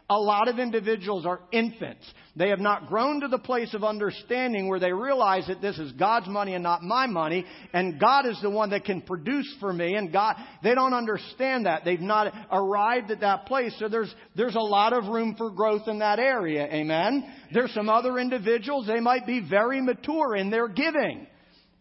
A 0.09 0.19
lot 0.19 0.49
of 0.49 0.59
individuals 0.59 1.25
are 1.25 1.39
infants. 1.51 2.05
They 2.35 2.49
have 2.49 2.59
not 2.59 2.87
grown 2.87 3.21
to 3.21 3.29
the 3.29 3.39
place 3.39 3.73
of 3.73 3.85
understanding 3.85 4.67
where 4.67 4.79
they 4.79 4.91
realize 4.91 5.47
that 5.47 5.61
this 5.61 5.79
is 5.79 5.93
God's 5.93 6.27
money 6.27 6.55
and 6.55 6.63
not 6.63 6.83
my 6.83 7.07
money, 7.07 7.45
and 7.71 7.99
God 7.99 8.25
is 8.25 8.37
the 8.41 8.49
one 8.49 8.71
that 8.71 8.83
can 8.83 9.01
produce 9.01 9.47
for 9.61 9.71
me, 9.71 9.95
and 9.95 10.11
God, 10.11 10.35
they 10.61 10.75
don't 10.75 10.93
understand 10.93 11.67
that. 11.67 11.85
They've 11.85 12.01
not 12.01 12.33
arrived 12.51 13.11
at 13.11 13.21
that 13.21 13.45
place, 13.45 13.73
so 13.79 13.87
there's, 13.87 14.13
there's 14.35 14.55
a 14.55 14.59
lot 14.59 14.91
of 14.91 15.05
room 15.05 15.35
for 15.37 15.49
growth 15.49 15.87
in 15.87 15.99
that 15.99 16.19
area, 16.19 16.65
amen? 16.65 17.23
There's 17.53 17.73
some 17.73 17.87
other 17.87 18.19
individuals, 18.19 18.85
they 18.85 18.99
might 18.99 19.25
be 19.25 19.39
very 19.39 19.81
mature 19.81 20.35
in 20.35 20.49
their 20.49 20.67
giving. 20.67 21.27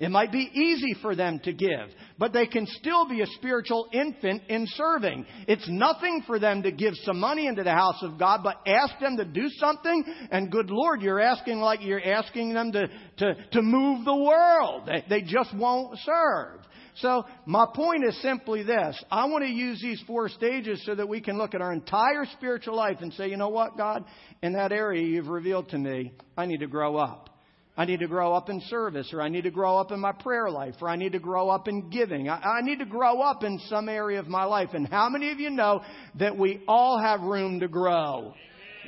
It 0.02 0.10
might 0.10 0.32
be 0.32 0.50
easy 0.52 0.96
for 1.00 1.14
them 1.14 1.38
to 1.44 1.52
give, 1.52 1.88
but 2.18 2.32
they 2.32 2.48
can 2.48 2.66
still 2.66 3.08
be 3.08 3.22
a 3.22 3.26
spiritual 3.38 3.86
infant 3.92 4.42
in 4.48 4.66
serving. 4.66 5.24
It's 5.46 5.68
nothing 5.68 6.24
for 6.26 6.40
them 6.40 6.64
to 6.64 6.72
give 6.72 6.94
some 7.04 7.20
money 7.20 7.46
into 7.46 7.62
the 7.62 7.70
house 7.70 8.02
of 8.02 8.18
God, 8.18 8.40
but 8.42 8.56
ask 8.66 8.98
them 8.98 9.16
to 9.18 9.24
do 9.24 9.48
something, 9.58 10.04
and 10.32 10.50
good 10.50 10.70
Lord, 10.70 11.02
you're 11.02 11.20
asking 11.20 11.60
like 11.60 11.84
you're 11.84 12.04
asking 12.04 12.52
them 12.52 12.72
to, 12.72 12.88
to, 13.18 13.34
to 13.52 13.62
move 13.62 14.04
the 14.04 14.16
world. 14.16 14.88
They, 14.88 15.04
they 15.08 15.22
just 15.22 15.56
won't 15.56 15.96
serve. 15.98 16.62
So 16.96 17.24
my 17.46 17.66
point 17.72 18.04
is 18.04 18.20
simply 18.22 18.64
this. 18.64 19.00
I 19.08 19.26
want 19.26 19.44
to 19.44 19.50
use 19.50 19.80
these 19.80 20.02
four 20.04 20.28
stages 20.28 20.82
so 20.84 20.96
that 20.96 21.08
we 21.08 21.20
can 21.20 21.38
look 21.38 21.54
at 21.54 21.62
our 21.62 21.72
entire 21.72 22.24
spiritual 22.32 22.74
life 22.74 22.96
and 23.02 23.14
say, 23.14 23.30
you 23.30 23.36
know 23.36 23.50
what, 23.50 23.76
God, 23.78 24.04
in 24.42 24.54
that 24.54 24.72
area 24.72 25.06
you've 25.06 25.28
revealed 25.28 25.68
to 25.68 25.78
me, 25.78 26.12
I 26.36 26.46
need 26.46 26.58
to 26.58 26.66
grow 26.66 26.96
up. 26.96 27.31
I 27.74 27.86
need 27.86 28.00
to 28.00 28.06
grow 28.06 28.34
up 28.34 28.50
in 28.50 28.60
service, 28.68 29.10
or 29.14 29.22
I 29.22 29.28
need 29.28 29.44
to 29.44 29.50
grow 29.50 29.78
up 29.78 29.92
in 29.92 30.00
my 30.00 30.12
prayer 30.12 30.50
life, 30.50 30.74
or 30.82 30.90
I 30.90 30.96
need 30.96 31.12
to 31.12 31.18
grow 31.18 31.48
up 31.48 31.68
in 31.68 31.88
giving. 31.88 32.28
I, 32.28 32.58
I, 32.58 32.60
need 32.60 32.80
to 32.80 32.84
grow 32.84 33.22
up 33.22 33.44
in 33.44 33.58
some 33.70 33.88
area 33.88 34.20
of 34.20 34.28
my 34.28 34.44
life. 34.44 34.70
And 34.74 34.86
how 34.86 35.08
many 35.08 35.30
of 35.30 35.40
you 35.40 35.48
know 35.48 35.82
that 36.18 36.36
we 36.36 36.62
all 36.68 36.98
have 36.98 37.22
room 37.22 37.60
to 37.60 37.68
grow? 37.68 38.34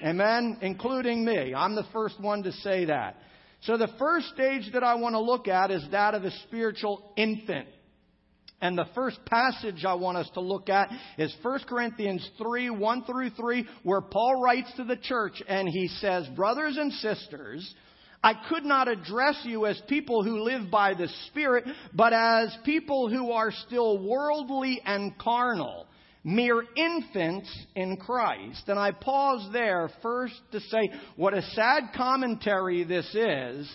Amen? 0.04 0.58
Including 0.60 1.24
me. 1.24 1.54
I'm 1.54 1.74
the 1.74 1.86
first 1.94 2.20
one 2.20 2.42
to 2.42 2.52
say 2.52 2.84
that. 2.84 3.16
So 3.62 3.78
the 3.78 3.88
first 3.98 4.28
stage 4.34 4.70
that 4.74 4.84
I 4.84 4.96
want 4.96 5.14
to 5.14 5.20
look 5.20 5.48
at 5.48 5.70
is 5.70 5.86
that 5.90 6.12
of 6.12 6.24
a 6.24 6.30
spiritual 6.46 7.12
infant. 7.16 7.68
And 8.60 8.76
the 8.76 8.86
first 8.94 9.18
passage 9.24 9.84
I 9.86 9.94
want 9.94 10.18
us 10.18 10.28
to 10.34 10.40
look 10.40 10.68
at 10.68 10.90
is 11.16 11.34
1 11.40 11.60
Corinthians 11.66 12.28
3, 12.36 12.68
1 12.70 13.04
through 13.04 13.30
3, 13.30 13.66
where 13.82 14.02
Paul 14.02 14.42
writes 14.42 14.70
to 14.76 14.84
the 14.84 14.96
church 14.96 15.42
and 15.48 15.66
he 15.68 15.88
says, 15.88 16.26
Brothers 16.36 16.76
and 16.76 16.92
sisters, 16.92 17.74
I 18.24 18.32
could 18.48 18.64
not 18.64 18.88
address 18.88 19.38
you 19.44 19.66
as 19.66 19.78
people 19.86 20.24
who 20.24 20.44
live 20.44 20.70
by 20.70 20.94
the 20.94 21.08
Spirit, 21.26 21.66
but 21.92 22.14
as 22.14 22.56
people 22.64 23.10
who 23.10 23.30
are 23.32 23.52
still 23.66 23.98
worldly 23.98 24.80
and 24.82 25.16
carnal, 25.18 25.86
mere 26.24 26.64
infants 26.74 27.54
in 27.76 27.98
Christ. 27.98 28.62
And 28.68 28.78
I 28.78 28.92
pause 28.92 29.50
there 29.52 29.90
first 30.00 30.40
to 30.52 30.60
say 30.60 30.88
what 31.16 31.34
a 31.34 31.42
sad 31.42 31.90
commentary 31.94 32.82
this 32.84 33.14
is 33.14 33.70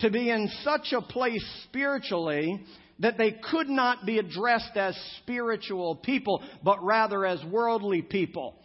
to 0.00 0.10
be 0.10 0.28
in 0.28 0.50
such 0.64 0.92
a 0.92 1.00
place 1.00 1.44
spiritually 1.68 2.64
that 2.98 3.16
they 3.16 3.30
could 3.48 3.68
not 3.68 4.04
be 4.04 4.18
addressed 4.18 4.76
as 4.76 4.98
spiritual 5.22 5.94
people, 5.94 6.42
but 6.64 6.82
rather 6.82 7.24
as 7.24 7.38
worldly 7.44 8.02
people. 8.02 8.56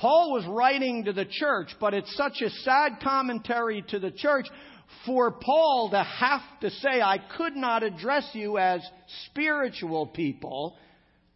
Paul 0.00 0.32
was 0.32 0.46
writing 0.46 1.04
to 1.04 1.12
the 1.12 1.26
church, 1.26 1.68
but 1.78 1.92
it's 1.92 2.16
such 2.16 2.40
a 2.40 2.48
sad 2.48 3.00
commentary 3.02 3.84
to 3.88 3.98
the 3.98 4.10
church 4.10 4.46
for 5.06 5.30
Paul 5.30 5.90
to 5.92 6.02
have 6.02 6.42
to 6.60 6.70
say, 6.70 7.00
I 7.00 7.18
could 7.36 7.56
not 7.56 7.82
address 7.82 8.28
you 8.34 8.58
as 8.58 8.80
spiritual 9.26 10.06
people, 10.06 10.76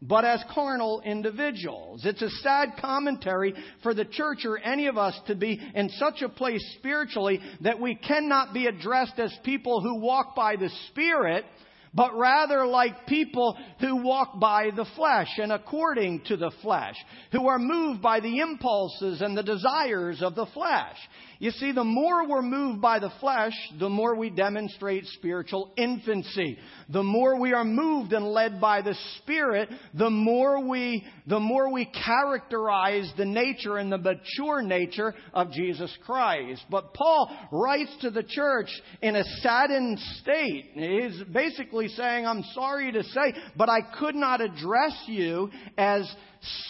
but 0.03 0.25
as 0.25 0.45
carnal 0.53 1.01
individuals. 1.05 2.05
It's 2.05 2.21
a 2.21 2.29
sad 2.29 2.75
commentary 2.81 3.55
for 3.83 3.95
the 3.95 4.05
church 4.05 4.45
or 4.45 4.59
any 4.59 4.87
of 4.87 4.99
us 4.99 5.19
to 5.29 5.35
be 5.35 5.61
in 5.75 5.89
such 5.91 6.21
a 6.21 6.29
place 6.29 6.63
spiritually 6.79 7.41
that 7.63 7.81
we 7.81 7.95
cannot 7.95 8.53
be 8.53 8.67
addressed 8.67 9.19
as 9.19 9.35
people 9.45 9.81
who 9.81 10.01
walk 10.01 10.37
by 10.37 10.57
the 10.57 10.71
Spirit, 10.91 11.47
but 11.95 12.15
rather 12.19 12.67
like 12.67 13.07
people 13.07 13.57
who 13.81 14.03
walk 14.03 14.39
by 14.39 14.71
the 14.77 14.85
flesh 14.97 15.29
and 15.39 15.53
according 15.53 16.21
to 16.27 16.37
the 16.37 16.51
flesh, 16.61 16.97
who 17.33 17.47
are 17.47 17.59
moved 17.59 18.03
by 18.03 18.21
the 18.21 18.41
impulses 18.41 19.23
and 19.23 19.37
the 19.37 19.43
desires 19.43 20.21
of 20.21 20.35
the 20.35 20.47
flesh. 20.47 20.97
You 21.39 21.51
see, 21.51 21.73
the 21.73 21.85
more 21.85 22.29
we're 22.29 22.43
moved 22.43 22.81
by 22.81 22.99
the 22.99 23.13
flesh, 23.21 23.53
the 23.79 23.89
more 23.89 24.15
we 24.17 24.31
demonstrate 24.31 25.05
spiritual 25.07 25.73
infancy. 25.77 26.59
The 26.89 27.03
more 27.03 27.41
we 27.41 27.53
are 27.53 27.65
moved 27.65 28.13
and 28.13 28.27
led 28.27 28.61
by 28.61 28.83
the 28.83 28.95
Spirit, 29.19 29.69
the 29.95 30.11
more 30.11 30.67
we, 30.67 31.05
the 31.27 31.41
more 31.41 31.73
we 31.73 31.87
characterize 31.87 33.13
the 33.17 33.25
nature 33.25 33.79
and 33.79 33.91
the 33.91 33.99
mature 33.99 34.63
nature 34.63 35.15
of 35.33 35.51
Jesus 35.53 35.97
Christ. 36.05 36.63
But 36.71 36.95
Paul 36.95 37.31
writes 37.51 37.97
to 38.03 38.11
the 38.11 38.23
church 38.23 38.69
in 39.03 39.17
a 39.17 39.25
saddened 39.41 39.99
state. 40.21 40.71
He's 40.75 41.23
basically 41.33 41.89
saying, 41.89 42.27
I'm 42.27 42.45
sorry 42.55 42.93
to 42.93 43.03
say, 43.03 43.35
but 43.57 43.69
I 43.69 43.81
could 43.99 44.15
not 44.15 44.41
address 44.41 44.95
you 45.07 45.51
as 45.77 46.11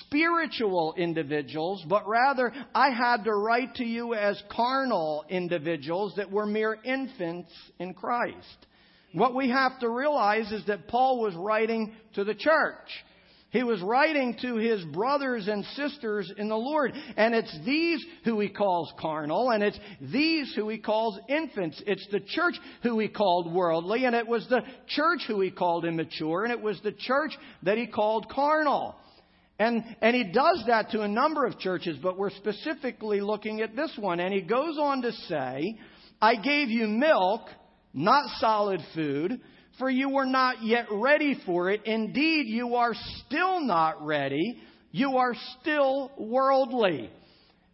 spiritual 0.01 0.95
individuals, 0.97 1.85
but 1.89 2.09
rather 2.09 2.53
I 2.75 2.91
had 2.91 3.25
to 3.25 3.33
write 3.33 3.77
to 3.77 3.85
you 3.85 4.15
as 4.15 4.43
carnal 4.51 5.25
individuals 5.29 6.15
that 6.17 6.31
were 6.31 6.47
mere 6.47 6.79
infants 6.85 7.51
in 7.79 7.95
Christ. 7.95 8.67
What 9.13 9.35
we 9.35 9.51
have 9.51 9.79
to 9.81 9.89
realize 9.89 10.51
is 10.51 10.67
that 10.67 10.89
Paul 10.89 11.21
was 11.21 11.35
writing 11.35 11.95
to 12.15 12.25
the 12.25 12.35
church. 12.35 12.89
He 13.55 13.63
was 13.63 13.81
writing 13.81 14.37
to 14.43 14.57
his 14.57 14.85
brothers 14.87 15.47
and 15.47 15.65
sisters 15.77 16.29
in 16.37 16.49
the 16.49 16.57
Lord. 16.57 16.93
And 17.17 17.37
it's 17.37 17.57
these 17.65 18.05
who 18.25 18.41
he 18.41 18.49
calls 18.49 18.93
carnal, 18.99 19.51
and 19.51 19.63
it's 19.63 19.79
these 20.01 20.53
who 20.57 20.69
he 20.69 20.79
calls 20.79 21.17
infants. 21.29 21.81
It's 21.87 22.05
the 22.11 22.19
church 22.19 22.57
who 22.83 22.99
he 22.99 23.07
called 23.07 23.55
worldly, 23.55 24.07
and 24.07 24.17
it 24.17 24.27
was 24.27 24.45
the 24.49 24.63
church 24.89 25.21
who 25.29 25.41
he 25.41 25.53
called 25.53 25.85
immature, 25.85 26.43
and 26.43 26.53
it 26.53 26.61
was 26.61 26.81
the 26.83 26.91
church 26.91 27.31
that 27.63 27.79
he 27.79 27.87
called 27.87 28.29
carnal. 28.29 28.97
And, 29.59 29.85
and 30.01 30.17
he 30.17 30.25
does 30.25 30.65
that 30.67 30.91
to 30.91 31.03
a 31.03 31.09
number 31.09 31.47
of 31.47 31.59
churches, 31.59 31.97
but 32.03 32.19
we're 32.19 32.31
specifically 32.31 33.21
looking 33.21 33.61
at 33.61 33.77
this 33.77 33.93
one. 33.97 34.19
And 34.19 34.35
he 34.35 34.41
goes 34.41 34.79
on 34.79 35.03
to 35.03 35.13
say, 35.13 35.79
I 36.21 36.35
gave 36.37 36.71
you 36.71 36.89
milk, 36.89 37.43
not 37.93 38.29
solid 38.41 38.81
food, 38.95 39.41
for 39.79 39.89
you 39.89 40.09
were 40.09 40.27
not 40.27 40.63
yet 40.63 40.87
ready 40.91 41.41
for 41.47 41.71
it. 41.71 41.83
Indeed, 41.85 42.47
you 42.49 42.75
are 42.75 42.95
still 43.27 43.61
not 43.61 44.05
ready. 44.05 44.61
You 44.91 45.19
are 45.19 45.35
still 45.61 46.11
worldly. 46.19 47.11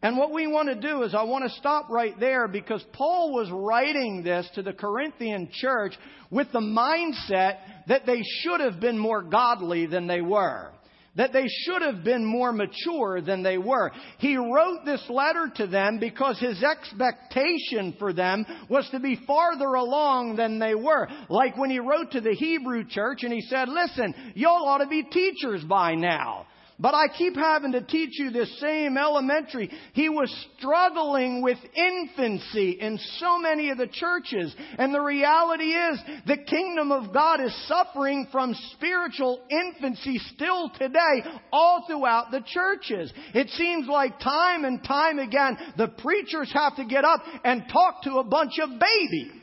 And 0.02 0.16
what 0.16 0.32
we 0.32 0.46
want 0.46 0.68
to 0.68 0.74
do 0.74 1.02
is 1.02 1.14
I 1.14 1.24
want 1.24 1.44
to 1.44 1.58
stop 1.58 1.88
right 1.90 2.18
there 2.18 2.48
because 2.48 2.82
Paul 2.92 3.32
was 3.34 3.50
writing 3.50 4.22
this 4.22 4.48
to 4.54 4.62
the 4.62 4.72
Corinthian 4.72 5.50
church 5.52 5.92
with 6.30 6.50
the 6.52 6.60
mindset 6.60 7.58
that 7.88 8.06
they 8.06 8.22
should 8.42 8.60
have 8.60 8.80
been 8.80 8.98
more 8.98 9.22
godly 9.22 9.86
than 9.86 10.06
they 10.06 10.22
were 10.22 10.72
that 11.16 11.32
they 11.32 11.46
should 11.48 11.82
have 11.82 12.04
been 12.04 12.24
more 12.24 12.52
mature 12.52 13.20
than 13.20 13.42
they 13.42 13.58
were. 13.58 13.90
He 14.18 14.36
wrote 14.36 14.84
this 14.84 15.04
letter 15.08 15.50
to 15.56 15.66
them 15.66 15.98
because 15.98 16.38
his 16.38 16.62
expectation 16.62 17.96
for 17.98 18.12
them 18.12 18.46
was 18.68 18.88
to 18.90 19.00
be 19.00 19.20
farther 19.26 19.74
along 19.74 20.36
than 20.36 20.58
they 20.58 20.74
were. 20.74 21.08
Like 21.28 21.56
when 21.56 21.70
he 21.70 21.80
wrote 21.80 22.12
to 22.12 22.20
the 22.20 22.34
Hebrew 22.34 22.84
church 22.84 23.22
and 23.22 23.32
he 23.32 23.40
said, 23.42 23.68
listen, 23.68 24.14
y'all 24.34 24.66
ought 24.66 24.78
to 24.78 24.86
be 24.86 25.02
teachers 25.02 25.64
by 25.64 25.94
now. 25.94 26.46
But 26.80 26.94
I 26.94 27.08
keep 27.08 27.36
having 27.36 27.72
to 27.72 27.82
teach 27.82 28.18
you 28.18 28.30
this 28.30 28.58
same 28.58 28.96
elementary. 28.96 29.70
He 29.92 30.08
was 30.08 30.34
struggling 30.56 31.42
with 31.42 31.58
infancy 31.74 32.78
in 32.80 32.98
so 33.18 33.38
many 33.38 33.68
of 33.68 33.76
the 33.76 33.86
churches. 33.86 34.54
And 34.78 34.94
the 34.94 35.00
reality 35.00 35.72
is 35.72 36.00
the 36.26 36.38
kingdom 36.38 36.90
of 36.90 37.12
God 37.12 37.40
is 37.40 37.54
suffering 37.68 38.28
from 38.32 38.54
spiritual 38.72 39.42
infancy 39.50 40.18
still 40.34 40.70
today 40.70 41.22
all 41.52 41.84
throughout 41.86 42.30
the 42.30 42.42
churches. 42.46 43.12
It 43.34 43.50
seems 43.50 43.86
like 43.86 44.18
time 44.18 44.64
and 44.64 44.82
time 44.82 45.18
again 45.18 45.58
the 45.76 45.88
preachers 45.88 46.50
have 46.54 46.76
to 46.76 46.86
get 46.86 47.04
up 47.04 47.20
and 47.44 47.64
talk 47.70 48.02
to 48.04 48.14
a 48.14 48.24
bunch 48.24 48.58
of 48.58 48.70
babies. 48.70 49.39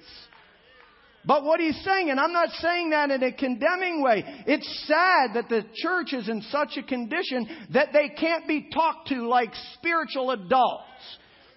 But 1.28 1.44
what 1.44 1.60
he's 1.60 1.78
saying, 1.84 2.10
and 2.10 2.22
I'm 2.22 2.32
not 2.32 2.50
saying 2.52 2.92
that 2.92 3.12
in 3.12 3.22
a 3.22 3.34
condemning 3.34 4.02
way, 4.02 4.24
it's 4.48 4.88
sad 4.88 5.34
that 5.34 5.50
the 5.50 5.66
church 5.76 6.14
is 6.14 6.30
in 6.30 6.42
such 6.44 6.78
a 6.78 6.84
condition 6.84 7.68
that 7.74 7.90
they 7.92 8.08
can't 8.08 8.48
be 8.48 8.70
talked 8.74 9.10
to 9.10 9.28
like 9.28 9.52
spiritual 9.74 10.32
adults. 10.32 10.84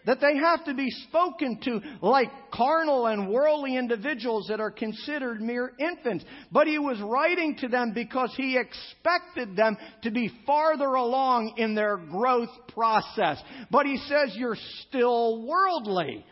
That 0.07 0.19
they 0.21 0.37
have 0.39 0.65
to 0.65 0.75
be 0.75 0.91
spoken 1.09 1.61
to 1.65 1.81
like 2.01 2.31
carnal 2.53 3.07
and 3.07 3.29
worldly 3.29 3.77
individuals 3.77 4.47
that 4.49 4.59
are 4.59 4.71
considered 4.71 5.41
mere 5.41 5.73
infants. 5.79 6.25
But 6.51 6.67
he 6.67 6.79
was 6.79 6.99
writing 7.01 7.55
to 7.61 7.69
them 7.69 7.93
because 7.95 8.33
he 8.37 8.59
expected 8.59 9.55
them 9.57 9.77
to 10.03 10.11
be 10.11 10.33
farther 10.47 10.95
along 10.95 11.55
in 11.59 11.75
their 11.75 11.97
growth 11.97 12.49
process. 12.75 13.41
But 13.71 13.87
he 13.87 13.99
says 14.09 14.35
you're 14.35 14.57
still 14.89 15.47
worldly. 15.47 16.25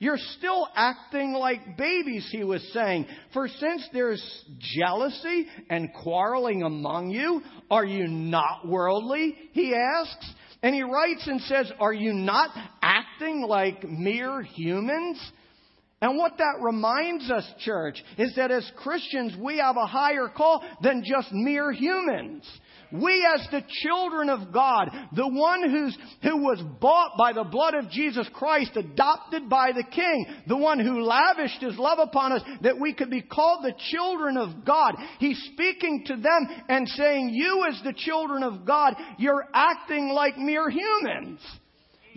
You're 0.00 0.18
still 0.38 0.68
acting 0.76 1.32
like 1.32 1.76
babies, 1.76 2.28
he 2.30 2.44
was 2.44 2.62
saying. 2.72 3.06
For 3.32 3.48
since 3.48 3.88
there's 3.92 4.22
jealousy 4.58 5.46
and 5.68 5.92
quarreling 5.92 6.62
among 6.62 7.10
you, 7.10 7.42
are 7.68 7.84
you 7.84 8.06
not 8.06 8.66
worldly? 8.66 9.36
He 9.52 9.74
asks. 9.74 10.32
And 10.62 10.74
he 10.74 10.82
writes 10.82 11.26
and 11.26 11.40
says, 11.42 11.72
Are 11.80 11.92
you 11.92 12.12
not 12.12 12.50
acting 12.80 13.42
like 13.42 13.82
mere 13.88 14.42
humans? 14.42 15.20
And 16.00 16.16
what 16.16 16.38
that 16.38 16.58
reminds 16.60 17.28
us, 17.30 17.44
church, 17.60 18.02
is 18.18 18.34
that 18.36 18.52
as 18.52 18.70
Christians, 18.76 19.34
we 19.36 19.58
have 19.58 19.76
a 19.76 19.86
higher 19.86 20.28
call 20.28 20.64
than 20.80 21.02
just 21.04 21.28
mere 21.32 21.72
humans. 21.72 22.48
We 22.92 23.26
as 23.34 23.46
the 23.50 23.62
children 23.82 24.30
of 24.30 24.52
God, 24.52 24.90
the 25.14 25.28
one 25.28 25.68
who's, 25.68 25.96
who 26.22 26.38
was 26.38 26.62
bought 26.80 27.12
by 27.18 27.32
the 27.32 27.44
blood 27.44 27.74
of 27.74 27.90
Jesus 27.90 28.28
Christ, 28.32 28.76
adopted 28.76 29.48
by 29.48 29.72
the 29.72 29.84
King, 29.84 30.26
the 30.46 30.56
one 30.56 30.78
who 30.80 31.02
lavished 31.02 31.60
his 31.60 31.76
love 31.76 31.98
upon 31.98 32.32
us 32.32 32.42
that 32.62 32.80
we 32.80 32.94
could 32.94 33.10
be 33.10 33.22
called 33.22 33.64
the 33.64 33.74
children 33.90 34.36
of 34.36 34.64
God. 34.64 34.94
He's 35.18 35.38
speaking 35.52 36.04
to 36.06 36.16
them 36.16 36.46
and 36.68 36.88
saying, 36.88 37.30
you 37.32 37.66
as 37.68 37.80
the 37.84 37.94
children 37.94 38.42
of 38.42 38.64
God, 38.64 38.94
you're 39.18 39.46
acting 39.52 40.08
like 40.08 40.38
mere 40.38 40.70
humans. 40.70 41.40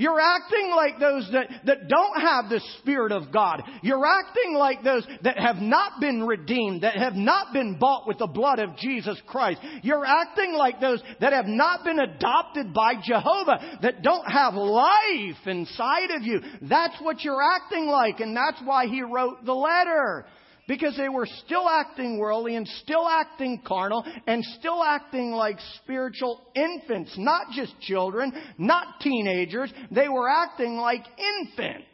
You're 0.01 0.19
acting 0.19 0.73
like 0.75 0.99
those 0.99 1.29
that, 1.31 1.47
that 1.67 1.87
don't 1.87 2.19
have 2.19 2.49
the 2.49 2.59
Spirit 2.79 3.11
of 3.11 3.31
God. 3.31 3.61
You're 3.83 4.03
acting 4.03 4.55
like 4.55 4.83
those 4.83 5.05
that 5.21 5.37
have 5.37 5.57
not 5.57 6.01
been 6.01 6.23
redeemed, 6.23 6.81
that 6.81 6.95
have 6.95 7.13
not 7.13 7.53
been 7.53 7.77
bought 7.77 8.07
with 8.07 8.17
the 8.17 8.25
blood 8.25 8.57
of 8.57 8.75
Jesus 8.77 9.21
Christ. 9.27 9.59
You're 9.83 10.03
acting 10.03 10.53
like 10.53 10.81
those 10.81 11.03
that 11.19 11.33
have 11.33 11.45
not 11.45 11.83
been 11.83 11.99
adopted 11.99 12.73
by 12.73 12.95
Jehovah, 13.05 13.77
that 13.83 14.01
don't 14.01 14.25
have 14.25 14.55
life 14.55 15.45
inside 15.45 16.09
of 16.09 16.23
you. 16.23 16.39
That's 16.63 16.99
what 16.99 17.23
you're 17.23 17.43
acting 17.55 17.85
like, 17.85 18.21
and 18.21 18.35
that's 18.35 18.59
why 18.65 18.87
he 18.87 19.03
wrote 19.03 19.45
the 19.45 19.53
letter 19.53 20.25
because 20.71 20.95
they 20.95 21.09
were 21.09 21.27
still 21.45 21.67
acting 21.67 22.17
worldly 22.17 22.55
and 22.55 22.65
still 22.65 23.05
acting 23.05 23.61
carnal 23.67 24.05
and 24.25 24.41
still 24.57 24.81
acting 24.81 25.31
like 25.31 25.57
spiritual 25.83 26.39
infants, 26.55 27.13
not 27.17 27.47
just 27.53 27.77
children, 27.81 28.31
not 28.57 29.01
teenagers. 29.01 29.69
They 29.91 30.07
were 30.07 30.29
acting 30.29 30.77
like 30.77 31.03
infants, 31.41 31.89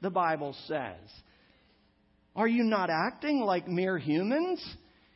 the 0.00 0.10
Bible 0.10 0.56
says. 0.66 0.96
Are 2.34 2.48
you 2.48 2.64
not 2.64 2.90
acting 2.90 3.42
like 3.42 3.68
mere 3.68 3.96
humans? 3.96 4.60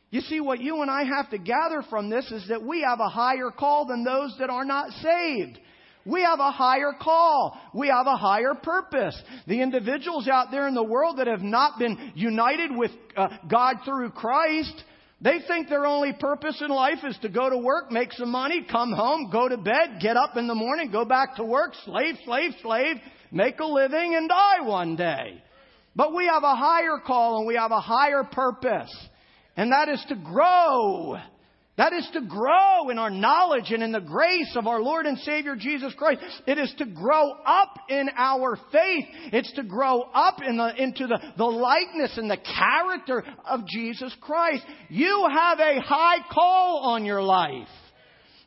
You 0.09 0.21
see, 0.21 0.39
what 0.39 0.61
you 0.61 0.81
and 0.81 0.89
I 0.89 1.03
have 1.03 1.29
to 1.31 1.37
gather 1.37 1.83
from 1.89 2.09
this 2.09 2.31
is 2.31 2.47
that 2.47 2.63
we 2.63 2.85
have 2.87 3.01
a 3.01 3.09
higher 3.09 3.51
call 3.51 3.87
than 3.87 4.05
those 4.05 4.33
that 4.39 4.49
are 4.49 4.63
not 4.63 4.91
saved. 5.01 5.59
We 6.05 6.21
have 6.21 6.39
a 6.39 6.51
higher 6.51 6.93
call. 6.99 7.59
We 7.73 7.87
have 7.87 8.05
a 8.05 8.15
higher 8.15 8.53
purpose. 8.53 9.19
The 9.47 9.61
individuals 9.61 10.27
out 10.27 10.51
there 10.51 10.67
in 10.67 10.75
the 10.75 10.83
world 10.83 11.17
that 11.17 11.27
have 11.27 11.41
not 11.41 11.79
been 11.79 12.13
united 12.15 12.71
with 12.75 12.91
uh, 13.17 13.29
God 13.49 13.77
through 13.85 14.11
Christ, 14.11 14.83
they 15.19 15.39
think 15.47 15.67
their 15.67 15.87
only 15.87 16.13
purpose 16.13 16.61
in 16.61 16.69
life 16.69 16.99
is 17.03 17.17
to 17.23 17.29
go 17.29 17.49
to 17.49 17.57
work, 17.57 17.91
make 17.91 18.13
some 18.13 18.29
money, 18.29 18.65
come 18.69 18.91
home, 18.91 19.29
go 19.31 19.49
to 19.49 19.57
bed, 19.57 19.99
get 19.99 20.15
up 20.15 20.37
in 20.37 20.45
the 20.47 20.53
morning, 20.53 20.91
go 20.91 21.05
back 21.05 21.37
to 21.37 21.43
work, 21.43 21.73
slave, 21.85 22.15
slave, 22.23 22.51
slave, 22.61 22.97
make 23.31 23.59
a 23.59 23.65
living, 23.65 24.13
and 24.15 24.29
die 24.29 24.61
one 24.61 24.95
day. 24.95 25.41
But 25.95 26.13
we 26.13 26.27
have 26.27 26.43
a 26.43 26.55
higher 26.55 26.99
call 27.05 27.39
and 27.39 27.47
we 27.47 27.55
have 27.55 27.71
a 27.71 27.79
higher 27.79 28.23
purpose. 28.23 28.93
And 29.57 29.71
that 29.71 29.89
is 29.89 30.05
to 30.09 30.15
grow 30.15 31.17
that 31.77 31.91
is 31.91 32.07
to 32.13 32.21
grow 32.21 32.89
in 32.89 32.97
our 32.97 33.09
knowledge 33.09 33.71
and 33.71 33.83
in 33.83 33.91
the 33.91 33.99
grace 33.99 34.55
of 34.55 34.65
our 34.65 34.81
Lord 34.81 35.05
and 35.05 35.17
Savior 35.19 35.55
Jesus 35.57 35.93
Christ. 35.93 36.21
It 36.47 36.57
is 36.57 36.73
to 36.77 36.85
grow 36.85 37.31
up 37.45 37.77
in 37.89 38.09
our 38.15 38.57
faith. 38.71 39.05
It's 39.33 39.51
to 39.53 39.63
grow 39.63 40.01
up 40.01 40.37
in 40.41 40.55
the, 40.55 40.81
into 40.81 41.07
the, 41.07 41.19
the 41.37 41.43
likeness 41.43 42.17
and 42.17 42.31
the 42.31 42.37
character 42.37 43.23
of 43.45 43.67
Jesus 43.67 44.15
Christ. 44.21 44.63
You 44.89 45.27
have 45.33 45.59
a 45.59 45.81
high 45.81 46.19
call 46.31 46.83
on 46.85 47.03
your 47.03 47.21
life. 47.21 47.67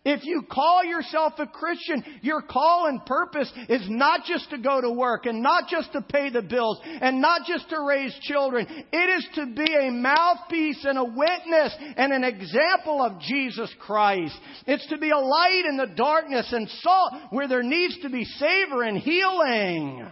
If 0.09 0.25
you 0.25 0.40
call 0.51 0.85
yourself 0.85 1.35
a 1.37 1.47
Christian, 1.47 2.03
your 2.23 2.40
call 2.40 2.87
and 2.87 3.05
purpose 3.05 3.53
is 3.68 3.83
not 3.90 4.25
just 4.25 4.49
to 4.49 4.57
go 4.57 4.81
to 4.81 4.90
work 4.90 5.27
and 5.27 5.42
not 5.42 5.68
just 5.68 5.92
to 5.92 6.01
pay 6.01 6.31
the 6.31 6.40
bills 6.40 6.81
and 6.83 7.21
not 7.21 7.42
just 7.47 7.68
to 7.68 7.79
raise 7.83 8.14
children. 8.23 8.66
It 8.90 9.18
is 9.18 9.29
to 9.35 9.47
be 9.55 9.71
a 9.71 9.90
mouthpiece 9.90 10.83
and 10.88 10.97
a 10.97 11.05
witness 11.05 11.77
and 11.99 12.14
an 12.14 12.25
example 12.25 13.03
of 13.03 13.21
Jesus 13.21 13.71
Christ. 13.81 14.35
It's 14.66 14.87
to 14.87 14.97
be 14.97 15.11
a 15.11 15.18
light 15.18 15.64
in 15.68 15.77
the 15.77 15.92
darkness 15.94 16.55
and 16.55 16.71
salt 16.81 17.12
where 17.29 17.47
there 17.47 17.62
needs 17.62 17.99
to 18.01 18.09
be 18.09 18.25
savor 18.25 18.85
and 18.85 18.97
healing. 18.97 20.07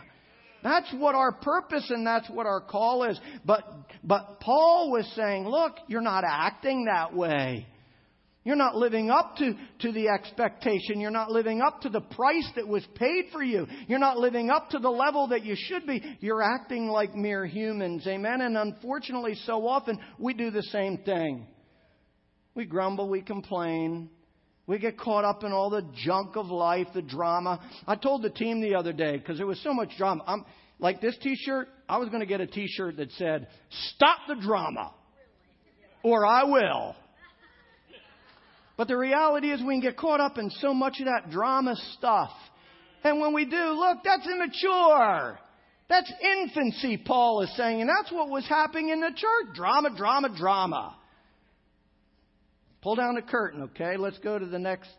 That's 0.63 0.93
what 0.93 1.15
our 1.15 1.33
purpose 1.33 1.89
and 1.89 2.07
that's 2.07 2.29
what 2.29 2.45
our 2.45 2.61
call 2.61 3.05
is. 3.05 3.19
But, 3.47 3.65
but 4.05 4.41
Paul 4.41 4.91
was 4.91 5.11
saying, 5.17 5.49
look, 5.49 5.73
you're 5.89 6.03
not 6.03 6.25
acting 6.27 6.85
that 6.85 7.15
way. 7.17 7.67
You're 8.47 8.55
not 8.55 8.77
living 8.77 9.11
up 9.11 9.35
to, 9.39 9.55
to 9.81 9.91
the 9.91 10.07
expectation. 10.07 11.01
You're 11.01 11.11
not 11.11 11.33
living 11.33 11.61
up 11.61 11.81
to 11.81 11.89
the 11.89 12.01
price 12.01 12.49
that 12.55 12.69
was 12.69 12.87
paid 12.95 13.25
for 13.33 13.43
you. 13.43 13.67
You're 13.89 13.99
not 13.99 14.19
living 14.19 14.51
up 14.51 14.71
to 14.71 14.79
the 14.79 14.89
level 14.89 15.27
that 15.31 15.45
you 15.45 15.57
should 15.59 15.85
be. 15.85 16.01
You're 16.21 16.45
acting 16.45 16.87
like 16.87 17.13
mere 17.17 17.45
humans. 17.45 18.07
Amen. 18.07 18.43
And 18.43 18.57
unfortunately, 18.57 19.35
so 19.47 19.67
often 19.67 19.99
we 20.17 20.33
do 20.33 20.53
the 20.53 20.63
same 20.63 20.99
thing. 20.99 21.49
We 22.55 22.67
grumble, 22.67 23.09
we 23.09 23.21
complain. 23.21 24.11
We 24.69 24.79
get 24.79 24.97
caught 24.97 25.25
up 25.25 25.43
in 25.43 25.51
all 25.51 25.69
the 25.69 25.83
junk 26.05 26.37
of 26.37 26.47
life, 26.47 26.87
the 26.95 27.03
drama. 27.03 27.59
I 27.85 27.97
told 27.97 28.23
the 28.23 28.31
team 28.31 28.61
the 28.61 28.77
other 28.77 28.93
day, 28.93 29.17
because 29.17 29.39
there 29.39 29.47
was 29.49 29.61
so 29.65 29.75
much 29.75 29.91
drama. 29.99 30.23
I'm, 30.25 30.45
like 30.79 31.01
this 31.01 31.19
t 31.21 31.35
shirt, 31.35 31.67
I 31.89 31.99
was 31.99 32.11
going 32.11 32.21
to 32.21 32.27
get 32.27 32.41
a 32.41 32.47
t 32.47 32.69
shirt 32.69 32.97
that 32.99 33.11
said, 33.19 33.49
Stop 33.95 34.19
the 34.29 34.37
drama, 34.37 34.95
or 36.05 36.25
I 36.25 36.45
will. 36.45 36.95
But 38.77 38.89
the 38.89 38.97
reality 38.97 39.51
is 39.51 39.61
we 39.61 39.75
can 39.75 39.81
get 39.81 39.97
caught 39.97 40.21
up 40.21 40.39
in 40.39 40.51
so 40.51 40.75
much 40.75 41.01
of 41.01 41.07
that 41.07 41.31
drama 41.31 41.77
stuff. 41.97 42.31
And 43.03 43.21
when 43.21 43.33
we 43.33 43.45
do, 43.45 43.57
look, 43.57 43.99
that's 44.05 44.27
immature. 44.27 45.39
That's 45.89 46.13
infancy, 46.21 46.97
Paul 46.97 47.43
is 47.43 47.57
saying. 47.57 47.81
And 47.81 47.89
that's 47.89 48.13
what 48.13 48.29
was 48.29 48.47
happening 48.49 48.91
in 48.91 49.01
the 49.01 49.11
church. 49.11 49.55
Drama, 49.55 49.97
drama, 49.97 50.29
drama. 50.37 50.97
Pull 52.83 52.97
down 52.97 53.15
the 53.15 53.23
curtain, 53.23 53.63
okay? 53.63 53.97
Let's 53.97 54.19
go 54.19 54.39
to 54.39 54.47
the 54.47 54.59
next 54.59 54.91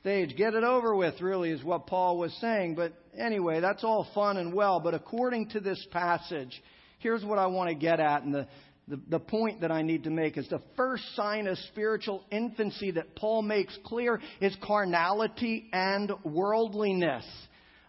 stage. 0.00 0.36
Get 0.36 0.54
it 0.54 0.64
over 0.64 0.96
with, 0.96 1.20
really, 1.20 1.50
is 1.50 1.62
what 1.62 1.86
Paul 1.86 2.18
was 2.18 2.32
saying. 2.40 2.74
But 2.74 2.92
anyway, 3.16 3.60
that's 3.60 3.84
all 3.84 4.08
fun 4.14 4.36
and 4.36 4.52
well. 4.52 4.80
But 4.80 4.94
according 4.94 5.50
to 5.50 5.60
this 5.60 5.86
passage, 5.90 6.62
here's 6.98 7.24
what 7.24 7.38
I 7.38 7.46
want 7.46 7.68
to 7.68 7.74
get 7.74 8.00
at. 8.00 8.22
And 8.22 8.34
the, 8.34 8.48
the, 8.88 9.00
the 9.08 9.20
point 9.20 9.60
that 9.60 9.70
I 9.70 9.82
need 9.82 10.04
to 10.04 10.10
make 10.10 10.36
is 10.36 10.48
the 10.48 10.62
first 10.76 11.04
sign 11.14 11.46
of 11.46 11.56
spiritual 11.70 12.24
infancy 12.30 12.90
that 12.92 13.14
Paul 13.14 13.42
makes 13.42 13.78
clear 13.84 14.20
is 14.40 14.56
carnality 14.62 15.68
and 15.72 16.10
worldliness. 16.24 17.24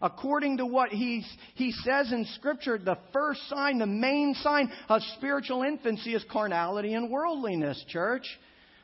According 0.02 0.58
to 0.58 0.66
what 0.66 0.90
he, 0.90 1.26
he 1.56 1.72
says 1.72 2.12
in 2.12 2.26
Scripture, 2.36 2.78
the 2.78 2.98
first 3.14 3.40
sign, 3.48 3.80
the 3.80 3.86
main 3.86 4.36
sign 4.42 4.70
of 4.90 5.02
spiritual 5.18 5.64
infancy 5.64 6.14
is 6.14 6.24
carnality 6.30 6.94
and 6.94 7.10
worldliness, 7.10 7.84
church. 7.88 8.26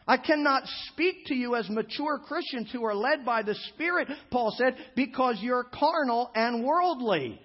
I 0.07 0.17
cannot 0.17 0.63
speak 0.87 1.25
to 1.27 1.35
you 1.35 1.55
as 1.55 1.69
mature 1.69 2.19
Christians 2.19 2.71
who 2.71 2.83
are 2.85 2.95
led 2.95 3.25
by 3.25 3.43
the 3.43 3.53
Spirit, 3.73 4.07
Paul 4.31 4.55
said, 4.57 4.75
because 4.95 5.37
you're 5.41 5.65
carnal 5.65 6.31
and 6.33 6.65
worldly. 6.65 7.39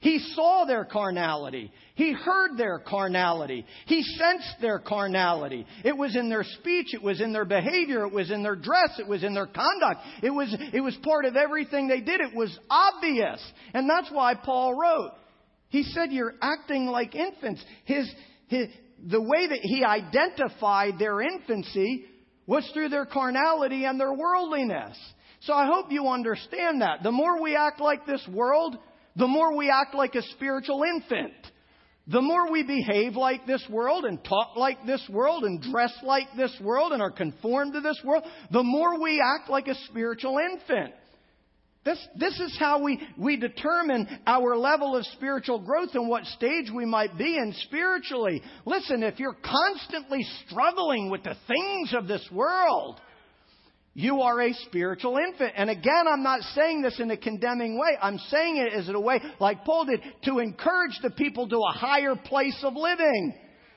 He 0.00 0.18
saw 0.34 0.66
their 0.66 0.84
carnality. 0.84 1.72
He 1.94 2.12
heard 2.12 2.58
their 2.58 2.78
carnality. 2.78 3.64
He 3.86 4.02
sensed 4.02 4.56
their 4.60 4.78
carnality. 4.78 5.66
It 5.84 5.96
was 5.96 6.14
in 6.14 6.28
their 6.28 6.44
speech. 6.44 6.92
It 6.92 7.02
was 7.02 7.20
in 7.20 7.32
their 7.32 7.46
behavior. 7.46 8.04
It 8.04 8.12
was 8.12 8.30
in 8.30 8.42
their 8.42 8.56
dress. 8.56 8.98
It 8.98 9.08
was 9.08 9.24
in 9.24 9.32
their 9.32 9.46
conduct. 9.46 10.02
It 10.22 10.30
was, 10.30 10.54
it 10.72 10.82
was 10.82 10.96
part 11.02 11.24
of 11.24 11.36
everything 11.36 11.88
they 11.88 12.00
did. 12.00 12.20
It 12.20 12.34
was 12.34 12.56
obvious. 12.68 13.40
And 13.72 13.88
that's 13.88 14.10
why 14.12 14.34
Paul 14.34 14.74
wrote. 14.74 15.12
He 15.70 15.82
said, 15.82 16.12
You're 16.12 16.34
acting 16.42 16.86
like 16.86 17.14
infants. 17.14 17.64
His, 17.86 18.12
his, 18.48 18.68
the 19.04 19.20
way 19.20 19.48
that 19.48 19.60
he 19.62 19.82
identified 19.82 20.98
their 20.98 21.22
infancy 21.22 22.04
was 22.46 22.68
through 22.74 22.90
their 22.90 23.06
carnality 23.06 23.86
and 23.86 23.98
their 23.98 24.12
worldliness. 24.12 24.96
So 25.40 25.52
I 25.52 25.66
hope 25.66 25.86
you 25.90 26.08
understand 26.08 26.82
that. 26.82 27.02
The 27.02 27.12
more 27.12 27.40
we 27.40 27.56
act 27.56 27.80
like 27.80 28.06
this 28.06 28.26
world, 28.32 28.76
the 29.16 29.26
more 29.26 29.56
we 29.56 29.70
act 29.70 29.94
like 29.94 30.14
a 30.14 30.22
spiritual 30.22 30.82
infant. 30.82 31.32
The 32.08 32.22
more 32.22 32.52
we 32.52 32.62
behave 32.62 33.16
like 33.16 33.46
this 33.46 33.66
world 33.68 34.04
and 34.04 34.22
talk 34.22 34.56
like 34.56 34.86
this 34.86 35.02
world 35.10 35.42
and 35.42 35.60
dress 35.60 35.92
like 36.04 36.28
this 36.36 36.56
world 36.60 36.92
and 36.92 37.02
are 37.02 37.10
conformed 37.10 37.72
to 37.72 37.80
this 37.80 38.00
world, 38.04 38.22
the 38.52 38.62
more 38.62 39.00
we 39.00 39.20
act 39.20 39.50
like 39.50 39.66
a 39.66 39.74
spiritual 39.88 40.38
infant. 40.38 40.94
This, 41.84 42.04
this 42.16 42.38
is 42.40 42.56
how 42.58 42.82
we, 42.82 43.00
we 43.16 43.36
determine 43.36 44.08
our 44.26 44.56
level 44.56 44.96
of 44.96 45.04
spiritual 45.06 45.60
growth 45.60 45.90
and 45.94 46.08
what 46.08 46.24
stage 46.26 46.68
we 46.74 46.84
might 46.84 47.16
be 47.16 47.38
in 47.38 47.54
spiritually. 47.62 48.42
Listen, 48.64 49.04
if 49.04 49.20
you're 49.20 49.36
constantly 49.44 50.24
struggling 50.46 51.10
with 51.10 51.22
the 51.22 51.36
things 51.46 51.94
of 51.94 52.08
this 52.08 52.26
world, 52.32 53.00
you 53.98 54.20
are 54.20 54.42
a 54.42 54.52
spiritual 54.66 55.16
infant. 55.16 55.54
And 55.56 55.70
again, 55.70 56.04
I'm 56.06 56.22
not 56.22 56.42
saying 56.54 56.82
this 56.82 57.00
in 57.00 57.10
a 57.10 57.16
condemning 57.16 57.78
way. 57.78 57.96
I'm 58.00 58.18
saying 58.28 58.58
it 58.58 58.74
as 58.74 58.90
a 58.90 59.00
way, 59.00 59.22
like 59.40 59.64
Paul 59.64 59.86
did, 59.86 60.02
to 60.24 60.38
encourage 60.38 60.98
the 61.02 61.08
people 61.08 61.48
to 61.48 61.56
a 61.56 61.72
higher 61.72 62.14
place 62.14 62.58
of 62.62 62.74
living. 62.74 63.34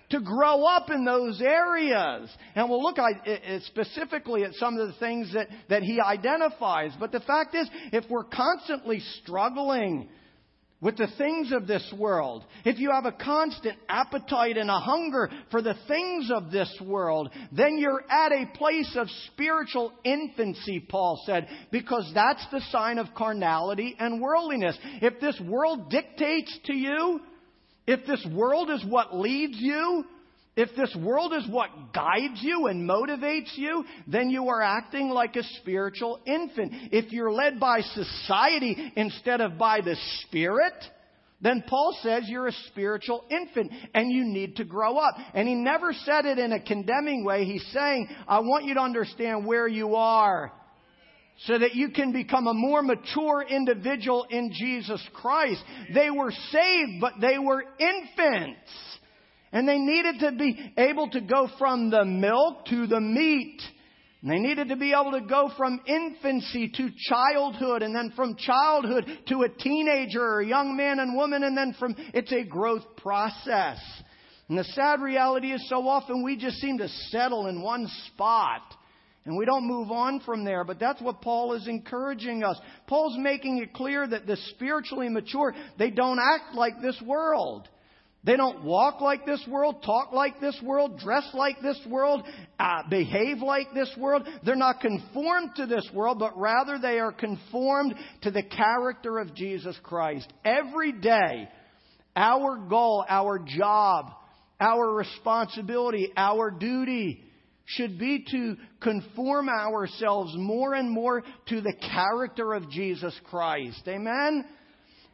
to 0.09 0.19
grow 0.19 0.65
up 0.65 0.89
in 0.89 1.05
those 1.05 1.41
areas. 1.41 2.29
And 2.55 2.69
we'll 2.69 2.81
look 2.81 2.97
at, 2.97 3.61
specifically 3.63 4.43
at 4.43 4.53
some 4.55 4.77
of 4.77 4.87
the 4.87 4.93
things 4.99 5.33
that, 5.33 5.47
that 5.69 5.83
he 5.83 5.99
identifies. 5.99 6.91
But 6.99 7.11
the 7.11 7.19
fact 7.21 7.55
is, 7.55 7.69
if 7.91 8.05
we're 8.09 8.23
constantly 8.23 9.01
struggling 9.21 10.09
with 10.81 10.97
the 10.97 11.07
things 11.17 11.51
of 11.51 11.67
this 11.67 11.93
world, 11.97 12.45
if 12.63 12.79
you 12.79 12.91
have 12.91 13.05
a 13.05 13.11
constant 13.11 13.77
appetite 13.89 14.57
and 14.57 14.69
a 14.69 14.79
hunger 14.79 15.29
for 15.51 15.61
the 15.61 15.75
things 15.87 16.31
of 16.31 16.51
this 16.51 16.73
world, 16.85 17.29
then 17.51 17.77
you're 17.77 18.03
at 18.09 18.31
a 18.31 18.57
place 18.57 18.95
of 18.95 19.07
spiritual 19.27 19.91
infancy, 20.05 20.79
Paul 20.79 21.21
said, 21.25 21.47
because 21.71 22.09
that's 22.13 22.45
the 22.51 22.61
sign 22.71 22.97
of 22.97 23.07
carnality 23.15 23.95
and 23.99 24.21
worldliness. 24.21 24.77
If 25.01 25.19
this 25.19 25.39
world 25.45 25.89
dictates 25.89 26.57
to 26.65 26.73
you, 26.73 27.19
if 27.85 28.05
this 28.05 28.25
world 28.33 28.69
is 28.69 28.85
what 28.85 29.17
leads 29.17 29.57
you, 29.57 30.05
if 30.59 30.75
this 30.75 30.95
world 31.01 31.33
is 31.33 31.47
what 31.49 31.93
guides 31.93 32.41
you 32.41 32.67
and 32.67 32.87
motivates 32.87 33.55
you, 33.55 33.85
then 34.07 34.29
you 34.29 34.49
are 34.49 34.61
acting 34.61 35.09
like 35.09 35.35
a 35.35 35.43
spiritual 35.61 36.19
infant. 36.25 36.73
If 36.91 37.11
you're 37.11 37.31
led 37.31 37.59
by 37.59 37.81
society 37.81 38.91
instead 38.95 39.41
of 39.41 39.57
by 39.57 39.81
the 39.81 39.95
Spirit, 40.21 40.73
then 41.41 41.63
Paul 41.67 41.97
says 42.01 42.23
you're 42.27 42.47
a 42.47 42.53
spiritual 42.67 43.23
infant 43.29 43.71
and 43.93 44.11
you 44.11 44.25
need 44.25 44.57
to 44.57 44.65
grow 44.65 44.97
up. 44.97 45.15
And 45.33 45.47
he 45.47 45.55
never 45.55 45.93
said 45.93 46.25
it 46.25 46.37
in 46.37 46.51
a 46.51 46.59
condemning 46.59 47.23
way. 47.23 47.45
He's 47.45 47.65
saying, 47.71 48.09
I 48.27 48.39
want 48.39 48.65
you 48.65 48.73
to 48.73 48.81
understand 48.81 49.45
where 49.45 49.67
you 49.67 49.95
are 49.95 50.51
so 51.45 51.57
that 51.57 51.73
you 51.73 51.91
can 51.91 52.11
become 52.11 52.47
a 52.47 52.53
more 52.53 52.83
mature 52.83 53.45
individual 53.49 54.25
in 54.29 54.51
Jesus 54.53 55.01
Christ. 55.13 55.63
They 55.93 56.09
were 56.09 56.33
saved, 56.51 56.99
but 56.99 57.13
they 57.21 57.39
were 57.39 57.63
infants. 57.79 58.98
And 59.51 59.67
they 59.67 59.77
needed 59.77 60.19
to 60.19 60.31
be 60.33 60.73
able 60.77 61.09
to 61.09 61.21
go 61.21 61.49
from 61.57 61.89
the 61.89 62.05
milk 62.05 62.65
to 62.67 62.87
the 62.87 62.99
meat. 62.99 63.61
And 64.21 64.31
they 64.31 64.39
needed 64.39 64.69
to 64.69 64.75
be 64.75 64.91
able 64.91 65.11
to 65.11 65.21
go 65.21 65.49
from 65.57 65.79
infancy 65.87 66.69
to 66.75 66.89
childhood 67.07 67.81
and 67.81 67.95
then 67.95 68.11
from 68.15 68.35
childhood 68.35 69.05
to 69.27 69.43
a 69.43 69.49
teenager 69.49 70.21
or 70.21 70.41
a 70.41 70.47
young 70.47 70.75
man 70.75 70.99
and 70.99 71.15
woman 71.15 71.43
and 71.43 71.57
then 71.57 71.73
from, 71.79 71.95
it's 72.13 72.31
a 72.31 72.43
growth 72.43 72.83
process. 72.97 73.79
And 74.49 74.57
the 74.57 74.63
sad 74.63 75.01
reality 75.01 75.51
is 75.51 75.67
so 75.69 75.87
often 75.87 76.23
we 76.23 76.35
just 76.35 76.57
seem 76.57 76.79
to 76.79 76.89
settle 77.09 77.47
in 77.47 77.61
one 77.61 77.87
spot 78.07 78.61
and 79.25 79.37
we 79.37 79.45
don't 79.45 79.67
move 79.67 79.91
on 79.91 80.19
from 80.21 80.43
there. 80.43 80.63
But 80.63 80.79
that's 80.79 81.01
what 81.01 81.21
Paul 81.21 81.53
is 81.53 81.67
encouraging 81.67 82.43
us. 82.43 82.59
Paul's 82.87 83.17
making 83.17 83.59
it 83.59 83.73
clear 83.73 84.07
that 84.07 84.25
the 84.25 84.37
spiritually 84.55 85.07
mature, 85.07 85.53
they 85.77 85.91
don't 85.91 86.19
act 86.19 86.55
like 86.55 86.81
this 86.81 86.99
world. 87.05 87.69
They 88.23 88.35
don't 88.35 88.65
walk 88.65 88.99
like 88.99 89.25
this 89.25 89.43
world, 89.47 89.81
talk 89.83 90.11
like 90.11 90.41
this 90.41 90.59
world, 90.61 90.99
dress 90.99 91.27
like 91.33 91.61
this 91.61 91.79
world, 91.87 92.23
uh, 92.59 92.81
behave 92.89 93.41
like 93.41 93.73
this 93.73 93.91
world. 93.97 94.27
They're 94.43 94.57
not 94.57 94.81
conformed 94.81 95.51
to 95.55 95.65
this 95.65 95.87
world, 95.93 96.19
but 96.19 96.37
rather 96.37 96.77
they 96.77 96.99
are 96.99 97.13
conformed 97.13 97.95
to 98.23 98.31
the 98.31 98.43
character 98.43 99.19
of 99.19 99.33
Jesus 99.35 99.77
Christ. 99.83 100.31
Every 100.43 100.91
day, 100.91 101.47
our 102.13 102.57
goal, 102.57 103.05
our 103.07 103.39
job, 103.39 104.07
our 104.59 104.93
responsibility, 104.93 106.11
our 106.17 106.51
duty 106.51 107.23
should 107.63 107.97
be 107.97 108.25
to 108.31 108.57
conform 108.81 109.47
ourselves 109.47 110.33
more 110.35 110.73
and 110.73 110.89
more 110.89 111.23
to 111.47 111.61
the 111.61 111.73
character 111.95 112.53
of 112.53 112.69
Jesus 112.69 113.13
Christ. 113.29 113.81
Amen? 113.87 114.43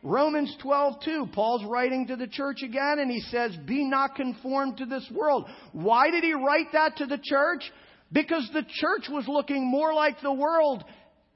Romans 0.05 0.55
12, 0.61 1.01
2, 1.03 1.29
Paul's 1.33 1.65
writing 1.65 2.05
to 2.07 2.15
the 2.15 2.27
church 2.27 2.61
again 2.61 2.99
and 2.99 3.09
he 3.09 3.21
says, 3.21 3.57
Be 3.65 3.83
not 3.83 4.15
conformed 4.15 4.77
to 4.77 4.85
this 4.85 5.09
world. 5.11 5.49
Why 5.73 6.11
did 6.11 6.23
he 6.23 6.33
write 6.33 6.67
that 6.73 6.97
to 6.97 7.07
the 7.07 7.19
church? 7.21 7.63
Because 8.11 8.47
the 8.53 8.61
church 8.61 9.09
was 9.09 9.27
looking 9.27 9.65
more 9.65 9.95
like 9.95 10.21
the 10.21 10.31
world 10.31 10.83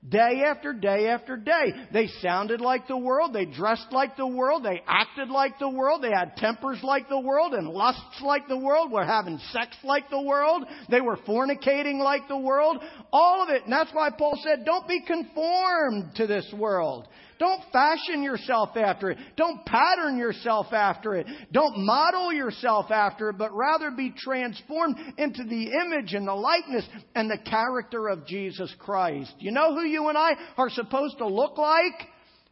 day 0.07 0.43
after 0.45 0.71
day 0.71 1.07
after 1.07 1.35
day. 1.35 1.73
They 1.91 2.07
sounded 2.21 2.61
like 2.61 2.87
the 2.87 2.95
world, 2.95 3.33
they 3.33 3.45
dressed 3.45 3.87
like 3.91 4.15
the 4.15 4.27
world, 4.27 4.63
they 4.63 4.83
acted 4.87 5.29
like 5.29 5.57
the 5.57 5.69
world, 5.69 6.03
they 6.03 6.11
had 6.11 6.37
tempers 6.37 6.79
like 6.83 7.09
the 7.09 7.19
world 7.19 7.53
and 7.53 7.67
lusts 7.67 8.21
like 8.21 8.47
the 8.47 8.57
world, 8.57 8.91
were 8.91 9.03
having 9.03 9.39
sex 9.51 9.75
like 9.83 10.11
the 10.11 10.21
world, 10.21 10.63
they 10.89 11.01
were 11.01 11.17
fornicating 11.17 11.97
like 11.97 12.27
the 12.27 12.37
world, 12.37 12.77
all 13.11 13.41
of 13.41 13.49
it. 13.49 13.63
And 13.63 13.73
that's 13.73 13.91
why 13.93 14.11
Paul 14.11 14.39
said, 14.43 14.63
Don't 14.63 14.87
be 14.87 15.01
conformed 15.01 16.15
to 16.17 16.27
this 16.27 16.53
world. 16.55 17.07
Don't 17.39 17.63
fashion 17.71 18.21
yourself 18.21 18.75
after 18.75 19.11
it. 19.11 19.17
Don't 19.37 19.65
pattern 19.65 20.17
yourself 20.17 20.73
after 20.73 21.15
it. 21.15 21.25
Don't 21.53 21.85
model 21.85 22.33
yourself 22.33 22.91
after 22.91 23.29
it, 23.29 23.37
but 23.37 23.55
rather 23.55 23.91
be 23.91 24.13
transformed 24.15 24.97
into 25.17 25.45
the 25.45 25.71
image 25.85 26.13
and 26.13 26.27
the 26.27 26.33
likeness 26.33 26.85
and 27.15 27.31
the 27.31 27.37
character 27.49 28.09
of 28.09 28.27
Jesus 28.27 28.73
Christ. 28.77 29.33
You 29.39 29.51
know 29.51 29.73
who 29.73 29.83
you 29.83 30.09
and 30.09 30.17
I 30.17 30.31
are 30.57 30.69
supposed 30.69 31.19
to 31.19 31.27
look 31.27 31.57
like? 31.57 32.07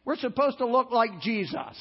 We're 0.06 0.16
supposed 0.16 0.56
to 0.58 0.66
look 0.66 0.90
like 0.90 1.20
Jesus. 1.20 1.76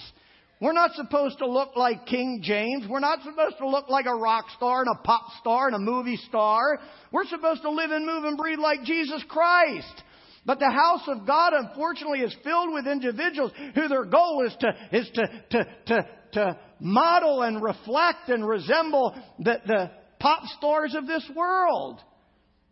We're 0.59 0.73
not 0.73 0.91
supposed 0.95 1.37
to 1.37 1.47
look 1.47 1.75
like 1.75 2.07
King 2.07 2.41
James. 2.43 2.87
We're 2.89 2.99
not 2.99 3.19
supposed 3.23 3.57
to 3.59 3.69
look 3.69 3.89
like 3.89 4.07
a 4.07 4.15
rock 4.15 4.45
star 4.57 4.81
and 4.81 4.89
a 4.89 5.01
pop 5.03 5.27
star 5.39 5.67
and 5.67 5.75
a 5.75 5.79
movie 5.79 6.17
star. 6.27 6.79
We're 7.11 7.25
supposed 7.25 7.61
to 7.61 7.69
live 7.69 7.91
and 7.91 8.05
move 8.05 8.23
and 8.23 8.37
breathe 8.37 8.59
like 8.59 8.83
Jesus 8.83 9.23
Christ. 9.29 10.03
But 10.47 10.59
the 10.59 10.71
house 10.71 11.01
of 11.07 11.27
God, 11.27 11.51
unfortunately, 11.53 12.21
is 12.21 12.35
filled 12.41 12.73
with 12.73 12.87
individuals 12.87 13.51
who 13.75 13.89
their 13.89 14.05
goal 14.05 14.45
is 14.47 14.55
to, 14.61 14.97
is 14.97 15.09
to, 15.13 15.27
to, 15.51 15.67
to, 15.87 16.07
to 16.31 16.59
model 16.79 17.41
and 17.41 17.61
reflect 17.61 18.29
and 18.29 18.47
resemble 18.47 19.13
the, 19.39 19.59
the 19.67 19.91
pop 20.21 20.43
stars 20.57 20.95
of 20.95 21.05
this 21.05 21.29
world. 21.35 21.99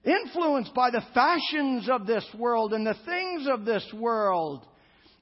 Influenced 0.05 0.73
by 0.73 0.89
the 0.89 1.03
fashions 1.13 1.89
of 1.89 2.07
this 2.07 2.25
world 2.39 2.73
and 2.73 2.87
the 2.87 2.95
things 3.05 3.45
of 3.51 3.65
this 3.65 3.85
world. 3.93 4.65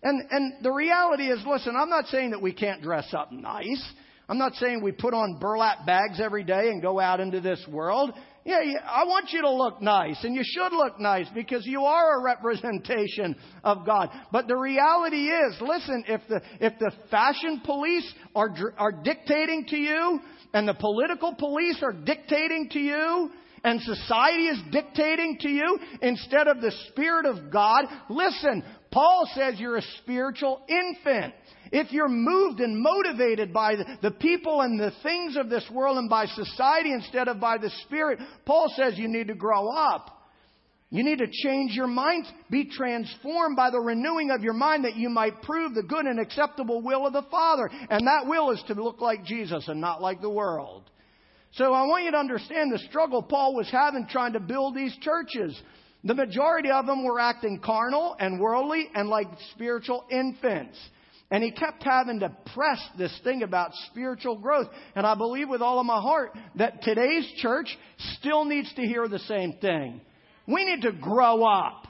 And, 0.04 0.22
and 0.30 0.64
the 0.64 0.72
reality 0.72 1.24
is, 1.24 1.40
listen, 1.48 1.76
I'm 1.76 1.90
not 1.90 2.06
saying 2.08 2.32
that 2.32 2.42
we 2.42 2.54
can't 2.54 2.84
dress 2.84 3.12
up 3.18 3.32
nice. 3.32 3.84
I'm 4.30 4.38
not 4.38 4.54
saying 4.56 4.84
we 4.84 4.92
put 4.92 5.16
on 5.16 5.40
burlap 5.40 5.88
bags 5.88 6.22
every 6.22 6.44
day 6.44 6.70
and 6.70 6.84
go 6.84 7.00
out 7.00 7.20
into 7.20 7.42
this 7.42 7.66
world. 7.68 8.12
Yeah, 8.46 8.60
I 8.86 9.06
want 9.06 9.32
you 9.32 9.42
to 9.42 9.50
look 9.50 9.82
nice, 9.82 10.22
and 10.24 10.36
you 10.36 10.44
should 10.44 10.74
look 10.74 11.00
nice 11.00 11.28
because 11.34 11.66
you 11.66 11.86
are 11.86 12.20
a 12.20 12.24
representation 12.24 13.38
of 13.64 13.86
God. 13.86 14.10
But 14.34 14.48
the 14.48 14.58
reality 14.58 15.30
is, 15.30 15.56
listen, 15.62 16.04
if 16.08 16.22
the, 16.28 16.42
if 16.60 16.78
the 16.78 16.92
fashion 17.10 17.62
police 17.64 18.14
are, 18.36 18.50
are 18.78 18.92
dictating 18.92 19.66
to 19.70 19.78
you, 19.78 20.20
and 20.54 20.68
the 20.68 20.74
political 20.74 21.34
police 21.34 21.82
are 21.82 21.94
dictating 21.94 22.68
to 22.72 22.80
you, 22.80 23.32
and 23.64 23.82
society 23.82 24.48
is 24.48 24.60
dictating 24.72 25.38
to 25.40 25.50
you 25.50 25.80
instead 26.02 26.48
of 26.48 26.60
the 26.60 26.74
Spirit 26.90 27.26
of 27.26 27.50
God, 27.50 27.86
listen, 28.10 28.62
Paul 28.92 29.28
says 29.34 29.56
you're 29.58 29.78
a 29.78 29.84
spiritual 30.02 30.62
infant. 30.68 31.34
If 31.76 31.92
you're 31.92 32.08
moved 32.08 32.60
and 32.60 32.80
motivated 32.80 33.52
by 33.52 33.76
the 34.00 34.12
people 34.12 34.62
and 34.62 34.80
the 34.80 34.92
things 35.02 35.36
of 35.36 35.50
this 35.50 35.68
world 35.74 35.98
and 35.98 36.08
by 36.08 36.28
society 36.28 36.94
instead 36.94 37.28
of 37.28 37.40
by 37.40 37.58
the 37.58 37.72
Spirit, 37.86 38.20
Paul 38.46 38.72
says 38.76 38.94
you 38.96 39.08
need 39.08 39.30
to 39.30 39.34
grow 39.34 39.70
up. 39.70 40.12
You 40.92 41.04
need 41.04 41.18
to 41.18 41.28
change 41.28 41.72
your 41.72 41.88
mind, 41.88 42.28
be 42.52 42.66
transformed 42.66 43.56
by 43.56 43.72
the 43.72 43.80
renewing 43.80 44.30
of 44.30 44.44
your 44.44 44.54
mind 44.54 44.86
that 44.86 44.96
you 44.96 45.10
might 45.10 45.42
prove 45.42 45.74
the 45.74 45.82
good 45.82 46.06
and 46.06 46.20
acceptable 46.20 46.84
will 46.84 47.08
of 47.08 47.14
the 47.14 47.26
Father. 47.32 47.68
And 47.90 48.06
that 48.06 48.28
will 48.28 48.52
is 48.52 48.64
to 48.68 48.76
look 48.76 49.02
like 49.02 49.26
Jesus 49.26 49.68
and 49.68 49.82
not 49.82 50.00
like 50.00 50.22
the 50.22 50.30
world. 50.30 50.84
So 51.54 51.74
I 51.74 51.88
want 51.88 52.04
you 52.04 52.12
to 52.12 52.18
understand 52.18 52.72
the 52.72 52.78
struggle 52.88 53.24
Paul 53.24 53.56
was 53.56 53.72
having 53.72 54.06
trying 54.06 54.34
to 54.34 54.40
build 54.40 54.76
these 54.76 54.96
churches. 55.02 55.60
The 56.04 56.14
majority 56.14 56.70
of 56.70 56.86
them 56.86 57.04
were 57.04 57.20
acting 57.20 57.60
carnal 57.66 58.16
and 58.20 58.40
worldly 58.40 58.90
and 58.94 59.10
like 59.10 59.30
spiritual 59.56 60.06
infants. 60.12 60.78
And 61.34 61.44
he 61.44 61.50
kept 61.50 61.82
having 61.82 62.20
to 62.20 62.32
press 62.54 62.80
this 62.96 63.12
thing 63.24 63.42
about 63.42 63.72
spiritual 63.90 64.38
growth. 64.38 64.68
And 64.96 65.04
I 65.04 65.16
believe 65.16 65.50
with 65.50 65.64
all 65.64 65.80
of 65.80 65.86
my 65.88 66.00
heart 66.00 66.38
that 66.58 66.84
today's 66.84 67.28
church 67.38 67.76
still 68.20 68.46
needs 68.46 68.72
to 68.76 68.84
hear 68.84 69.08
the 69.08 69.18
same 69.18 69.54
thing. 69.54 70.00
We 70.48 70.64
need 70.64 70.84
to 70.84 70.92
grow 70.92 71.44
up 71.44 71.88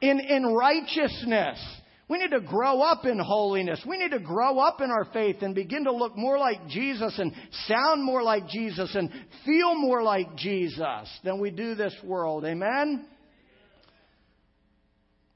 in, 0.00 0.18
in 0.18 0.46
righteousness. 0.46 1.62
We 2.08 2.16
need 2.16 2.30
to 2.30 2.40
grow 2.40 2.80
up 2.80 3.04
in 3.04 3.18
holiness. 3.18 3.84
We 3.86 3.98
need 3.98 4.12
to 4.12 4.18
grow 4.18 4.58
up 4.58 4.80
in 4.80 4.90
our 4.90 5.04
faith 5.12 5.42
and 5.42 5.54
begin 5.54 5.84
to 5.84 5.92
look 5.92 6.16
more 6.16 6.38
like 6.38 6.66
Jesus 6.66 7.18
and 7.18 7.34
sound 7.66 8.02
more 8.02 8.22
like 8.22 8.48
Jesus 8.48 8.94
and 8.94 9.10
feel 9.44 9.74
more 9.74 10.02
like 10.02 10.36
Jesus 10.36 11.06
than 11.22 11.38
we 11.38 11.50
do 11.50 11.74
this 11.74 11.94
world. 12.02 12.46
Amen? 12.46 13.08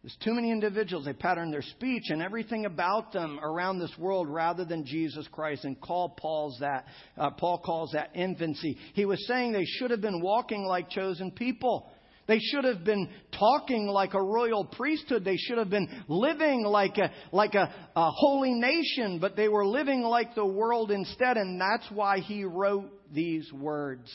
There's 0.03 0.17
too 0.23 0.35
many 0.35 0.53
individuals. 0.53 1.07
They 1.07 1.13
pattern 1.13 1.51
their 1.51 1.63
speech 1.63 2.05
and 2.11 2.23
everything 2.23 2.67
about 2.67 3.13
them 3.13 3.41
around 3.43 3.81
this 3.81 3.93
world 3.99 4.29
rather 4.29 4.65
than 4.65 4.87
Jesus 4.87 5.27
Christ. 5.33 5.65
And 5.65 5.81
call 5.81 6.11
Paul's 6.11 6.57
that, 6.61 6.87
uh, 7.17 7.31
Paul 7.31 7.59
calls 7.59 7.91
that 7.93 8.11
infancy. 8.15 8.79
He 8.95 9.05
was 9.05 9.27
saying 9.27 9.53
they 9.53 9.65
should 9.65 9.91
have 9.91 10.01
been 10.01 10.21
walking 10.21 10.65
like 10.65 10.89
chosen 10.89 11.33
people. 11.33 11.91
They 12.29 12.39
should 12.39 12.65
have 12.65 12.85
been 12.85 13.09
talking 13.37 13.87
like 13.87 14.15
a 14.15 14.23
royal 14.23 14.65
priesthood. 14.67 15.25
They 15.25 15.39
should 15.39 15.59
have 15.59 15.71
been 15.71 15.89
living 16.09 16.63
like 16.63 16.99
a, 16.99 17.11
like 17.33 17.55
a, 17.55 17.73
a 17.97 18.11
holy 18.11 18.53
nation, 18.53 19.19
but 19.19 19.35
they 19.35 19.49
were 19.49 19.67
living 19.67 20.03
like 20.03 20.35
the 20.35 20.47
world 20.47 20.91
instead, 20.91 21.39
and 21.39 21.59
that's 21.59 21.91
why 21.91 22.19
he 22.21 22.45
wrote 22.45 22.93
these 23.13 23.51
words. 23.51 24.13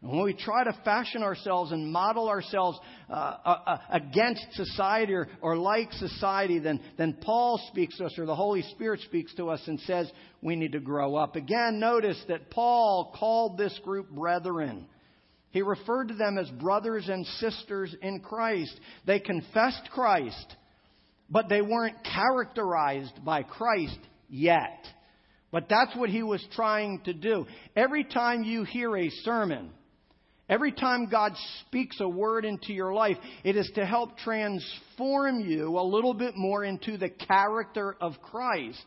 When 0.00 0.22
we 0.22 0.32
try 0.32 0.64
to 0.64 0.72
fashion 0.82 1.22
ourselves 1.22 1.72
and 1.72 1.92
model 1.92 2.28
ourselves 2.28 2.78
uh, 3.10 3.36
uh, 3.44 3.58
uh, 3.66 3.78
against 3.90 4.46
society 4.52 5.14
or, 5.14 5.26
or 5.40 5.56
like 5.56 5.92
society, 5.94 6.60
then, 6.60 6.80
then 6.96 7.16
Paul 7.20 7.60
speaks 7.68 7.98
to 7.98 8.04
us 8.04 8.16
or 8.16 8.24
the 8.24 8.36
Holy 8.36 8.62
Spirit 8.62 9.00
speaks 9.00 9.34
to 9.34 9.50
us 9.50 9.60
and 9.66 9.80
says 9.80 10.08
we 10.40 10.54
need 10.54 10.72
to 10.72 10.80
grow 10.80 11.16
up. 11.16 11.34
Again, 11.34 11.80
notice 11.80 12.22
that 12.28 12.50
Paul 12.50 13.12
called 13.18 13.58
this 13.58 13.76
group 13.82 14.10
brethren. 14.10 14.86
He 15.50 15.62
referred 15.62 16.08
to 16.08 16.14
them 16.14 16.38
as 16.38 16.48
brothers 16.50 17.08
and 17.08 17.26
sisters 17.26 17.92
in 18.00 18.20
Christ. 18.20 18.78
They 19.06 19.18
confessed 19.18 19.90
Christ, 19.92 20.54
but 21.28 21.48
they 21.48 21.62
weren't 21.62 21.96
characterized 22.04 23.24
by 23.24 23.42
Christ 23.42 23.98
yet. 24.28 24.86
But 25.50 25.68
that's 25.68 25.96
what 25.96 26.10
he 26.10 26.22
was 26.22 26.46
trying 26.54 27.00
to 27.06 27.12
do. 27.12 27.46
Every 27.74 28.04
time 28.04 28.44
you 28.44 28.62
hear 28.62 28.96
a 28.96 29.10
sermon, 29.24 29.70
every 30.50 30.72
time 30.72 31.08
God 31.08 31.32
speaks 31.60 32.00
a 32.00 32.08
word 32.08 32.44
into 32.44 32.74
your 32.74 32.92
life, 32.92 33.16
it 33.44 33.56
is 33.56 33.70
to 33.76 33.86
help 33.86 34.18
transform 34.18 35.40
you 35.40 35.78
a 35.78 35.82
little 35.82 36.12
bit 36.12 36.36
more 36.36 36.64
into 36.64 36.98
the 36.98 37.08
character 37.08 37.96
of 38.00 38.20
Christ. 38.20 38.84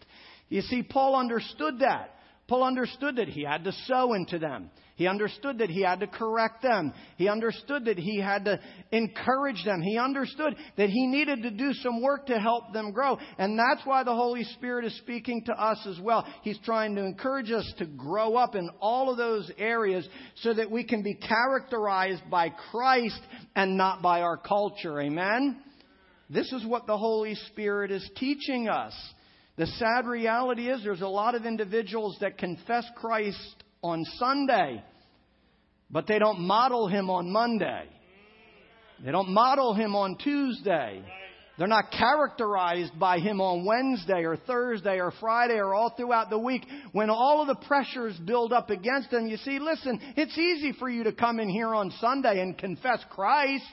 You 0.49 0.61
see, 0.61 0.83
Paul 0.83 1.15
understood 1.15 1.79
that. 1.79 2.15
Paul 2.53 2.65
understood 2.65 3.15
that 3.15 3.29
he 3.29 3.41
had 3.41 3.63
to 3.63 3.71
sow 3.87 4.13
into 4.13 4.37
them. 4.37 4.69
He 4.95 5.07
understood 5.07 5.57
that 5.57 5.71
he 5.71 5.81
had 5.81 6.01
to 6.01 6.05
correct 6.05 6.61
them. 6.61 6.93
He 7.17 7.27
understood 7.27 7.85
that 7.85 7.97
he 7.97 8.19
had 8.19 8.45
to 8.45 8.59
encourage 8.91 9.65
them. 9.65 9.81
He 9.81 9.97
understood 9.97 10.55
that 10.77 10.89
he 10.91 11.07
needed 11.07 11.41
to 11.41 11.49
do 11.49 11.73
some 11.73 11.99
work 11.99 12.27
to 12.27 12.39
help 12.39 12.71
them 12.71 12.91
grow. 12.91 13.17
And 13.39 13.57
that's 13.57 13.83
why 13.87 14.03
the 14.03 14.13
Holy 14.13 14.43
Spirit 14.43 14.85
is 14.85 14.95
speaking 14.99 15.43
to 15.45 15.53
us 15.53 15.83
as 15.87 15.99
well. 15.99 16.27
He's 16.43 16.59
trying 16.59 16.93
to 16.93 17.03
encourage 17.03 17.49
us 17.49 17.73
to 17.79 17.87
grow 17.87 18.35
up 18.35 18.53
in 18.53 18.69
all 18.79 19.09
of 19.09 19.17
those 19.17 19.49
areas 19.57 20.07
so 20.43 20.53
that 20.53 20.69
we 20.69 20.83
can 20.83 21.01
be 21.01 21.15
characterized 21.15 22.29
by 22.29 22.49
Christ 22.69 23.19
and 23.55 23.77
not 23.77 24.03
by 24.03 24.21
our 24.21 24.37
culture. 24.37 25.01
Amen? 25.01 25.59
This 26.29 26.53
is 26.53 26.63
what 26.67 26.85
the 26.85 26.99
Holy 26.99 27.33
Spirit 27.33 27.89
is 27.89 28.07
teaching 28.15 28.69
us. 28.69 28.93
The 29.55 29.67
sad 29.67 30.07
reality 30.07 30.67
is 30.67 30.83
there's 30.83 31.01
a 31.01 31.07
lot 31.07 31.35
of 31.35 31.45
individuals 31.45 32.17
that 32.21 32.39
confess 32.39 32.85
Christ 32.95 33.63
on 33.83 34.03
Sunday, 34.17 34.83
but 35.91 36.07
they 36.07 36.17
don't 36.17 36.41
model 36.41 36.87
him 36.87 37.09
on 37.11 37.31
Monday. 37.31 37.83
They 39.05 39.11
don't 39.11 39.29
model 39.29 39.75
him 39.75 39.95
on 39.95 40.17
Tuesday. 40.17 41.03
They're 41.59 41.67
not 41.67 41.91
characterized 41.91 42.97
by 42.97 43.19
him 43.19 43.39
on 43.41 43.63
Wednesday 43.63 44.23
or 44.23 44.37
Thursday 44.37 44.99
or 44.99 45.13
Friday 45.19 45.57
or 45.57 45.75
all 45.75 45.93
throughout 45.95 46.31
the 46.31 46.39
week 46.39 46.65
when 46.93 47.11
all 47.11 47.41
of 47.41 47.47
the 47.47 47.67
pressures 47.67 48.17
build 48.25 48.51
up 48.53 48.71
against 48.71 49.11
them. 49.11 49.27
You 49.27 49.37
see, 49.37 49.59
listen, 49.59 49.99
it's 50.15 50.35
easy 50.35 50.71
for 50.79 50.89
you 50.89 51.03
to 51.03 51.11
come 51.11 51.39
in 51.39 51.49
here 51.49 51.75
on 51.75 51.91
Sunday 52.01 52.41
and 52.41 52.57
confess 52.57 53.05
Christ. 53.11 53.63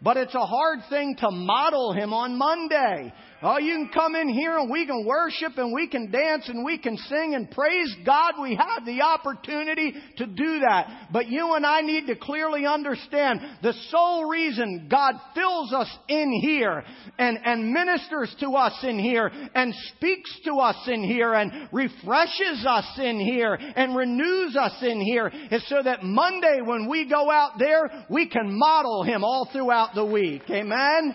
But 0.00 0.16
it's 0.16 0.34
a 0.34 0.46
hard 0.46 0.80
thing 0.88 1.16
to 1.20 1.30
model 1.30 1.92
him 1.92 2.14
on 2.14 2.38
Monday. 2.38 3.12
Oh, 3.42 3.58
you 3.58 3.74
can 3.74 3.90
come 3.92 4.14
in 4.14 4.28
here 4.28 4.56
and 4.56 4.70
we 4.70 4.86
can 4.86 5.04
worship 5.04 5.58
and 5.58 5.72
we 5.72 5.88
can 5.88 6.10
dance 6.10 6.48
and 6.48 6.64
we 6.64 6.78
can 6.78 6.96
sing 6.96 7.34
and 7.34 7.50
praise 7.50 7.94
God. 8.06 8.34
We 8.40 8.54
have 8.54 8.86
the 8.86 9.02
opportunity 9.02 9.92
to 10.16 10.26
do 10.26 10.60
that. 10.60 11.08
But 11.12 11.28
you 11.28 11.54
and 11.54 11.66
I 11.66 11.82
need 11.82 12.06
to 12.06 12.16
clearly 12.16 12.64
understand 12.64 13.40
the 13.62 13.74
sole 13.90 14.24
reason 14.26 14.88
God 14.90 15.14
fills 15.34 15.72
us 15.72 15.88
in 16.08 16.32
here 16.42 16.84
and, 17.18 17.38
and 17.44 17.72
ministers 17.72 18.34
to 18.40 18.50
us 18.52 18.78
in 18.82 18.98
here 18.98 19.30
and 19.54 19.74
speaks 19.94 20.30
to 20.44 20.54
us 20.54 20.76
in 20.86 21.02
here 21.02 21.34
and 21.34 21.68
refreshes 21.72 22.64
us 22.66 22.98
in 22.98 23.20
here 23.20 23.54
and 23.54 23.96
renews 23.96 24.56
us 24.56 24.76
in 24.82 25.00
here 25.00 25.30
is 25.50 25.68
so 25.68 25.82
that 25.82 26.02
Monday 26.02 26.60
when 26.64 26.88
we 26.88 27.08
go 27.08 27.30
out 27.30 27.58
there, 27.58 28.06
we 28.08 28.28
can 28.28 28.58
model 28.58 29.02
Him 29.02 29.24
all 29.24 29.48
throughout 29.52 29.94
the 29.94 30.04
week. 30.04 30.42
Amen? 30.48 31.14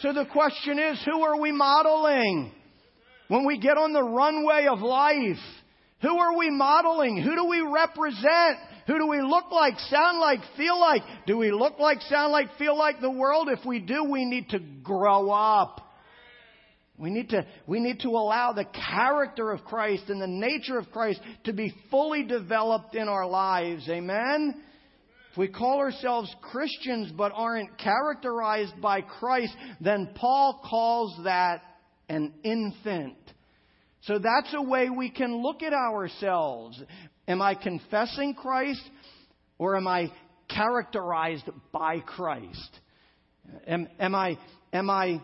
So 0.00 0.12
the 0.14 0.24
question 0.24 0.78
is, 0.78 1.02
who 1.04 1.22
are 1.22 1.38
we 1.38 1.52
modeling? 1.52 2.52
When 3.28 3.46
we 3.46 3.58
get 3.58 3.76
on 3.76 3.92
the 3.92 4.02
runway 4.02 4.66
of 4.70 4.80
life, 4.80 5.38
who 6.00 6.18
are 6.18 6.36
we 6.36 6.50
modeling? 6.50 7.22
Who 7.22 7.34
do 7.34 7.44
we 7.44 7.60
represent? 7.60 8.58
Who 8.86 8.98
do 8.98 9.06
we 9.06 9.20
look 9.20 9.52
like, 9.52 9.78
sound 9.78 10.18
like, 10.18 10.40
feel 10.56 10.80
like? 10.80 11.02
Do 11.26 11.36
we 11.36 11.52
look 11.52 11.78
like, 11.78 12.00
sound 12.02 12.32
like, 12.32 12.56
feel 12.56 12.76
like 12.76 13.00
the 13.00 13.10
world? 13.10 13.48
If 13.50 13.64
we 13.64 13.78
do, 13.78 14.04
we 14.04 14.24
need 14.24 14.48
to 14.50 14.58
grow 14.82 15.30
up. 15.30 15.82
We 16.98 17.10
need 17.10 17.30
to, 17.30 17.46
we 17.66 17.78
need 17.80 18.00
to 18.00 18.08
allow 18.08 18.52
the 18.52 18.64
character 18.64 19.52
of 19.52 19.64
Christ 19.64 20.04
and 20.08 20.20
the 20.20 20.26
nature 20.26 20.78
of 20.78 20.90
Christ 20.90 21.20
to 21.44 21.52
be 21.52 21.74
fully 21.90 22.24
developed 22.24 22.94
in 22.94 23.08
our 23.08 23.26
lives. 23.26 23.88
Amen? 23.88 24.62
If 25.30 25.38
we 25.38 25.46
call 25.46 25.78
ourselves 25.78 26.34
Christians 26.40 27.12
but 27.12 27.30
aren't 27.34 27.78
characterized 27.78 28.80
by 28.80 29.02
Christ, 29.02 29.54
then 29.80 30.10
Paul 30.14 30.60
calls 30.68 31.20
that 31.24 31.62
an 32.08 32.32
infant. 32.42 33.16
So 34.02 34.18
that's 34.18 34.52
a 34.54 34.62
way 34.62 34.90
we 34.90 35.08
can 35.08 35.40
look 35.40 35.62
at 35.62 35.72
ourselves. 35.72 36.82
Am 37.28 37.40
I 37.40 37.54
confessing 37.54 38.34
Christ 38.34 38.82
or 39.56 39.76
am 39.76 39.86
I 39.86 40.10
characterized 40.48 41.48
by 41.70 42.00
Christ? 42.00 42.80
Am, 43.68 43.86
am 44.00 44.16
I, 44.16 44.36
am 44.72 44.90
I 44.90 45.20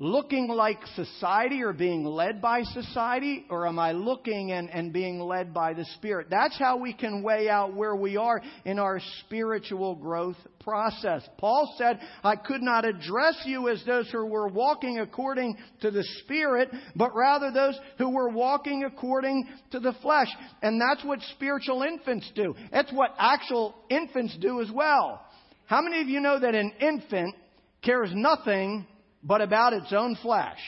looking 0.00 0.48
like 0.48 0.78
society 0.96 1.62
or 1.62 1.72
being 1.72 2.04
led 2.04 2.42
by 2.42 2.62
society, 2.62 3.46
or 3.48 3.66
am 3.66 3.78
I 3.78 3.92
looking 3.92 4.50
and, 4.50 4.68
and 4.68 4.92
being 4.92 5.20
led 5.20 5.54
by 5.54 5.72
the 5.72 5.84
Spirit? 5.96 6.26
That's 6.30 6.58
how 6.58 6.78
we 6.78 6.92
can 6.92 7.22
weigh 7.22 7.48
out 7.48 7.74
where 7.74 7.94
we 7.94 8.16
are 8.16 8.42
in 8.64 8.80
our 8.80 9.00
spiritual 9.20 9.94
growth 9.94 10.36
process. 10.58 11.22
Paul 11.38 11.72
said, 11.78 12.00
I 12.24 12.34
could 12.34 12.60
not 12.60 12.84
address 12.84 13.40
you 13.44 13.68
as 13.68 13.84
those 13.86 14.10
who 14.10 14.26
were 14.26 14.48
walking 14.48 14.98
according 14.98 15.56
to 15.82 15.92
the 15.92 16.04
Spirit, 16.24 16.70
but 16.96 17.14
rather 17.14 17.52
those 17.52 17.78
who 17.98 18.10
were 18.10 18.30
walking 18.30 18.82
according 18.84 19.46
to 19.70 19.78
the 19.78 19.94
flesh. 20.02 20.28
And 20.60 20.80
that's 20.80 21.04
what 21.04 21.20
spiritual 21.36 21.82
infants 21.82 22.28
do. 22.34 22.56
That's 22.72 22.92
what 22.92 23.14
actual 23.16 23.76
infants 23.88 24.36
do 24.40 24.60
as 24.60 24.70
well. 24.72 25.24
How 25.66 25.80
many 25.80 26.02
of 26.02 26.08
you 26.08 26.20
know 26.20 26.40
that 26.40 26.54
an 26.56 26.72
infant 26.80 27.36
cares 27.80 28.10
nothing 28.12 28.86
but 29.24 29.40
about 29.40 29.72
its 29.72 29.92
own 29.92 30.16
flesh. 30.16 30.60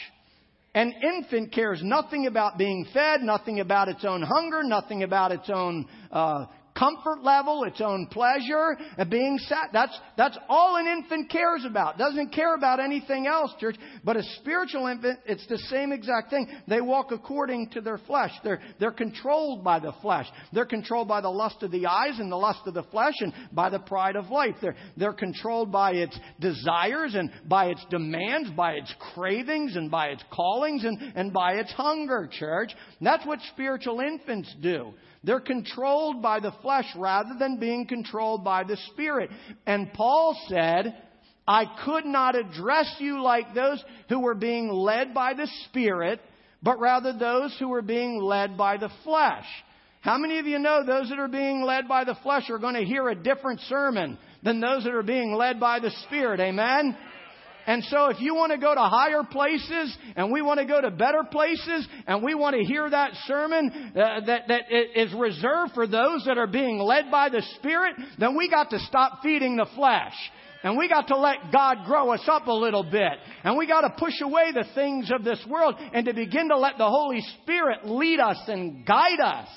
An 0.74 0.92
infant 1.02 1.52
cares 1.52 1.80
nothing 1.82 2.26
about 2.26 2.58
being 2.58 2.86
fed, 2.92 3.22
nothing 3.22 3.60
about 3.60 3.88
its 3.88 4.04
own 4.04 4.22
hunger, 4.22 4.62
nothing 4.62 5.02
about 5.02 5.32
its 5.32 5.48
own 5.48 5.86
uh, 6.10 6.46
comfort 6.76 7.22
level, 7.22 7.64
its 7.64 7.80
own 7.80 8.06
pleasure, 8.08 8.76
and 8.98 9.10
being 9.10 9.38
sat. 9.38 9.70
That's, 9.72 9.98
that's 10.16 10.38
all 10.48 10.76
an 10.76 10.86
infant 10.86 11.30
cares 11.30 11.64
about. 11.64 11.98
Doesn't 11.98 12.32
care 12.32 12.54
about 12.54 12.80
anything 12.80 13.26
else, 13.26 13.52
church. 13.58 13.76
But 14.04 14.16
a 14.16 14.22
spiritual 14.40 14.86
infant, 14.86 15.20
it's 15.26 15.46
the 15.46 15.58
same 15.70 15.92
exact 15.92 16.30
thing. 16.30 16.48
They 16.68 16.80
walk 16.80 17.12
according 17.12 17.70
to 17.70 17.80
their 17.80 17.98
flesh. 17.98 18.32
They're, 18.44 18.60
they're 18.78 18.90
controlled 18.90 19.64
by 19.64 19.78
the 19.78 19.92
flesh. 20.02 20.26
They're 20.52 20.66
controlled 20.66 21.08
by 21.08 21.20
the 21.20 21.30
lust 21.30 21.62
of 21.62 21.70
the 21.70 21.86
eyes 21.86 22.18
and 22.18 22.30
the 22.30 22.36
lust 22.36 22.60
of 22.66 22.74
the 22.74 22.82
flesh 22.84 23.14
and 23.20 23.32
by 23.52 23.70
the 23.70 23.78
pride 23.78 24.16
of 24.16 24.30
life. 24.30 24.56
They're, 24.60 24.76
they're 24.96 25.12
controlled 25.12 25.72
by 25.72 25.92
its 25.92 26.18
desires 26.40 27.14
and 27.14 27.30
by 27.46 27.66
its 27.66 27.84
demands, 27.90 28.50
by 28.50 28.72
its 28.72 28.94
cravings 29.14 29.76
and 29.76 29.90
by 29.90 30.08
its 30.08 30.22
callings 30.30 30.84
and, 30.84 31.12
and 31.14 31.32
by 31.32 31.54
its 31.54 31.72
hunger, 31.72 32.28
church. 32.30 32.72
And 32.98 33.06
that's 33.06 33.26
what 33.26 33.38
spiritual 33.52 34.00
infants 34.00 34.54
do. 34.60 34.92
They're 35.26 35.40
controlled 35.40 36.22
by 36.22 36.38
the 36.38 36.52
flesh 36.62 36.86
rather 36.96 37.34
than 37.36 37.58
being 37.58 37.88
controlled 37.88 38.44
by 38.44 38.62
the 38.62 38.76
Spirit. 38.92 39.30
And 39.66 39.92
Paul 39.92 40.38
said, 40.46 40.96
I 41.48 41.64
could 41.84 42.04
not 42.06 42.36
address 42.36 42.94
you 43.00 43.20
like 43.20 43.52
those 43.52 43.84
who 44.08 44.20
were 44.20 44.36
being 44.36 44.68
led 44.68 45.12
by 45.12 45.34
the 45.34 45.48
Spirit, 45.64 46.20
but 46.62 46.78
rather 46.78 47.12
those 47.12 47.56
who 47.58 47.68
were 47.68 47.82
being 47.82 48.22
led 48.22 48.56
by 48.56 48.76
the 48.76 48.90
flesh. 49.02 49.46
How 50.00 50.16
many 50.16 50.38
of 50.38 50.46
you 50.46 50.60
know 50.60 50.86
those 50.86 51.08
that 51.08 51.18
are 51.18 51.26
being 51.26 51.62
led 51.62 51.88
by 51.88 52.04
the 52.04 52.16
flesh 52.22 52.48
are 52.48 52.58
going 52.58 52.74
to 52.74 52.84
hear 52.84 53.08
a 53.08 53.14
different 53.16 53.58
sermon 53.62 54.18
than 54.44 54.60
those 54.60 54.84
that 54.84 54.94
are 54.94 55.02
being 55.02 55.34
led 55.34 55.58
by 55.58 55.80
the 55.80 55.90
Spirit? 56.06 56.38
Amen? 56.38 56.96
And 57.66 57.82
so 57.84 58.06
if 58.06 58.20
you 58.20 58.34
want 58.34 58.52
to 58.52 58.58
go 58.58 58.74
to 58.74 58.80
higher 58.80 59.24
places 59.24 59.96
and 60.14 60.30
we 60.30 60.40
want 60.40 60.60
to 60.60 60.66
go 60.66 60.80
to 60.80 60.90
better 60.90 61.24
places 61.30 61.86
and 62.06 62.22
we 62.22 62.34
want 62.34 62.54
to 62.54 62.62
hear 62.62 62.88
that 62.88 63.10
sermon 63.26 63.92
uh, 63.96 64.20
that, 64.26 64.48
that 64.48 64.62
is 64.94 65.12
reserved 65.12 65.72
for 65.74 65.86
those 65.86 66.24
that 66.26 66.38
are 66.38 66.46
being 66.46 66.78
led 66.78 67.10
by 67.10 67.28
the 67.28 67.42
Spirit, 67.56 67.96
then 68.18 68.36
we 68.36 68.48
got 68.48 68.70
to 68.70 68.78
stop 68.78 69.20
feeding 69.22 69.56
the 69.56 69.66
flesh. 69.74 70.14
And 70.62 70.76
we 70.76 70.88
got 70.88 71.08
to 71.08 71.16
let 71.16 71.52
God 71.52 71.86
grow 71.86 72.12
us 72.12 72.22
up 72.26 72.46
a 72.46 72.52
little 72.52 72.82
bit. 72.82 73.12
And 73.44 73.56
we 73.56 73.66
got 73.66 73.82
to 73.82 73.94
push 73.98 74.20
away 74.20 74.52
the 74.52 74.64
things 74.74 75.10
of 75.12 75.22
this 75.22 75.44
world 75.48 75.74
and 75.92 76.06
to 76.06 76.14
begin 76.14 76.48
to 76.48 76.58
let 76.58 76.78
the 76.78 76.88
Holy 76.88 77.20
Spirit 77.42 77.84
lead 77.84 78.20
us 78.20 78.38
and 78.48 78.86
guide 78.86 79.20
us, 79.20 79.48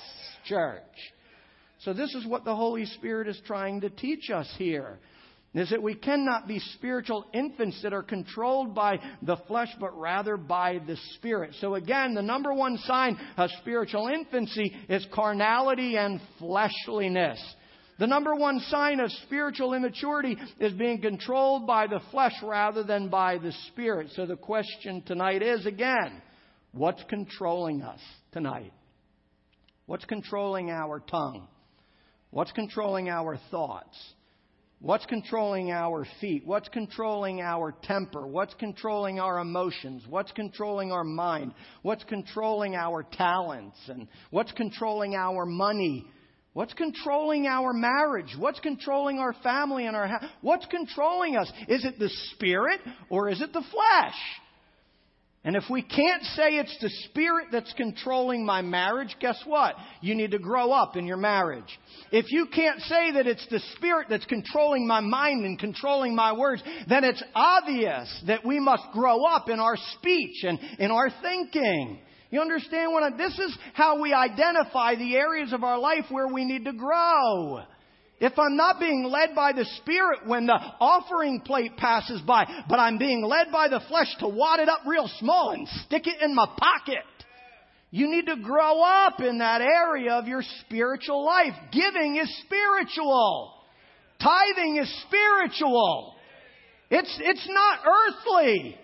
church. 0.46 0.82
So, 1.80 1.94
this 1.94 2.14
is 2.14 2.28
what 2.28 2.44
the 2.44 2.56
Holy 2.56 2.86
Spirit 2.86 3.28
is 3.28 3.40
trying 3.48 3.82
to 3.82 3.90
teach 3.90 4.30
us 4.30 4.54
here. 4.58 5.00
Is 5.56 5.72
that 5.72 5.82
we 5.82 5.96
cannot 5.96 6.48
be 6.48 6.60
spiritual 6.60 7.26
infants 7.34 7.82
that 7.82 7.92
are 7.92 8.04
controlled 8.04 8.76
by 8.76 9.00
the 9.24 9.38
flesh, 9.48 9.70
but 9.80 10.00
rather 10.00 10.38
by 10.38 10.80
the 10.86 10.96
Spirit. 11.16 11.56
So 11.60 11.74
again, 11.74 12.14
the 12.14 12.22
number 12.22 12.54
one 12.54 12.78
sign 12.78 13.18
of 13.36 13.50
spiritual 13.62 14.10
infancy 14.10 14.72
is 14.88 15.08
carnality 15.12 15.98
and 15.98 16.22
fleshliness. 16.38 17.42
The 17.98 18.06
number 18.06 18.36
one 18.36 18.60
sign 18.70 19.00
of 19.00 19.12
spiritual 19.26 19.74
immaturity 19.74 20.38
is 20.60 20.72
being 20.74 21.02
controlled 21.02 21.66
by 21.66 21.88
the 21.88 22.00
flesh 22.12 22.36
rather 22.44 22.84
than 22.84 23.10
by 23.10 23.40
the 23.40 23.52
Spirit. 23.68 24.12
So 24.16 24.28
the 24.28 24.38
question 24.38 25.02
tonight 25.02 25.42
is 25.42 25.66
again, 25.66 26.22
what's 26.74 27.04
controlling 27.10 27.82
us 27.82 28.00
tonight? 28.32 28.72
What's 29.88 30.06
controlling 30.06 30.70
our 30.70 31.00
tongue? 31.00 31.48
What's 32.30 32.52
controlling 32.52 33.10
our 33.10 33.40
thoughts? 33.50 33.98
What's 34.82 35.06
controlling 35.08 35.72
our 35.72 36.08
feet? 36.22 36.44
What's 36.46 36.70
controlling 36.70 37.42
our 37.42 37.74
temper? 37.84 38.26
What's 38.26 38.54
controlling 38.54 39.20
our 39.20 39.40
emotions? 39.40 40.04
What's 40.08 40.32
controlling 40.32 40.94
our 40.94 41.04
mind? 41.04 41.54
What's 41.82 42.06
controlling 42.06 42.76
our 42.76 43.04
talents? 43.04 43.78
And 43.90 44.08
what's 44.32 44.54
controlling 44.54 45.16
our 45.16 45.46
money? 45.46 46.08
What's 46.54 46.74
controlling 46.74 47.46
our 47.46 47.74
marriage? 47.74 48.34
What's 48.38 48.62
controlling 48.62 49.20
our 49.20 49.34
family 49.44 49.86
and 49.86 49.98
our 49.98 50.08
house? 50.08 50.24
What's 50.42 50.66
controlling 50.68 51.36
us? 51.36 51.52
Is 51.68 51.84
it 51.84 52.00
the 52.00 52.10
spirit 52.32 52.80
or 53.10 53.28
is 53.28 53.42
it 53.42 53.52
the 53.52 53.64
flesh? 53.72 54.16
And 55.46 55.56
if 55.56 55.64
we 55.70 55.82
can't 55.82 56.22
say 56.36 56.58
it's 56.58 56.78
the 56.82 56.90
spirit 57.06 57.48
that's 57.50 57.72
controlling 57.74 58.46
my 58.46 58.62
marriage, 58.62 59.16
guess 59.22 59.42
what? 59.46 59.76
You 60.02 60.14
need 60.14 60.32
to 60.32 60.40
grow 60.40 60.74
up 60.74 60.98
in 60.98 61.06
your 61.06 61.18
marriage. 61.18 61.80
If 62.12 62.26
you 62.30 62.48
can't 62.54 62.82
say 62.82 63.14
that 63.14 63.26
it's 63.26 63.48
the 63.50 63.62
spirit 63.78 64.08
that's 64.10 64.26
controlling 64.26 64.86
my 64.86 65.00
mind 65.00 65.46
and 65.46 65.58
controlling 65.58 66.14
my 66.14 66.34
words, 66.34 66.62
then 66.90 67.06
it's 67.06 67.24
obvious 67.34 68.24
that 68.28 68.46
we 68.46 68.60
must 68.60 68.84
grow 68.92 69.24
up 69.24 69.48
in 69.48 69.62
our 69.62 69.78
speech 69.98 70.44
and 70.44 70.60
in 70.78 70.92
our 70.92 71.10
thinking. 71.22 72.00
You 72.32 72.42
understand 72.42 72.92
what 72.92 73.04
I, 73.04 73.16
this 73.16 73.40
is 73.40 73.58
how 73.74 74.02
we 74.02 74.14
identify 74.14 74.96
the 74.96 75.16
areas 75.16 75.54
of 75.54 75.64
our 75.64 75.80
life 75.80 76.06
where 76.10 76.28
we 76.28 76.44
need 76.44 76.66
to 76.66 76.74
grow. 76.74 77.62
If 78.20 78.38
I'm 78.38 78.58
not 78.58 78.80
being 78.80 79.04
led 79.06 79.34
by 79.34 79.54
the 79.54 79.66
Spirit 79.82 80.28
when 80.28 80.46
the 80.46 80.60
offering 80.80 81.40
plate 81.42 81.78
passes 81.78 82.22
by, 82.22 82.46
but 82.68 82.78
I'm 82.78 82.98
being 82.98 83.24
led 83.24 83.52
by 83.52 83.70
the 83.70 83.80
flesh 83.88 84.14
to 84.20 84.28
wad 84.28 84.60
it 84.60 84.68
up 84.68 84.82
real 84.86 85.10
small 85.20 85.52
and 85.52 85.68
stick 85.86 86.06
it 86.06 86.22
in 86.22 86.36
my 86.36 86.46
pocket. 86.58 87.06
You 87.92 88.12
need 88.12 88.26
to 88.28 88.36
grow 88.36 88.82
up 88.82 89.22
in 89.22 89.40
that 89.40 89.62
area 89.62 90.12
of 90.14 90.28
your 90.28 90.44
spiritual 90.66 91.26
life. 91.26 91.54
Giving 91.72 92.18
is 92.18 92.30
spiritual. 92.46 93.54
Tithing 94.22 94.78
is 94.78 95.04
spiritual. 95.08 96.14
It's, 96.92 97.20
it's 97.22 97.48
not 97.50 97.80
earthly. 97.86 98.78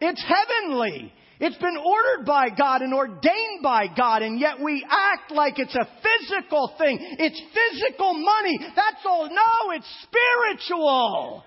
It's 0.00 0.22
heavenly. 0.22 1.12
It's 1.42 1.56
been 1.56 1.76
ordered 1.76 2.24
by 2.24 2.50
God 2.56 2.82
and 2.82 2.94
ordained 2.94 3.64
by 3.64 3.88
God, 3.96 4.22
and 4.22 4.38
yet 4.38 4.60
we 4.62 4.86
act 4.88 5.32
like 5.32 5.58
it's 5.58 5.74
a 5.74 5.88
physical 6.00 6.72
thing. 6.78 6.98
It's 7.18 7.42
physical 7.52 8.14
money. 8.14 8.60
That's 8.60 9.04
all. 9.04 9.28
No, 9.28 9.72
it's 9.72 9.88
spiritual. 10.04 11.42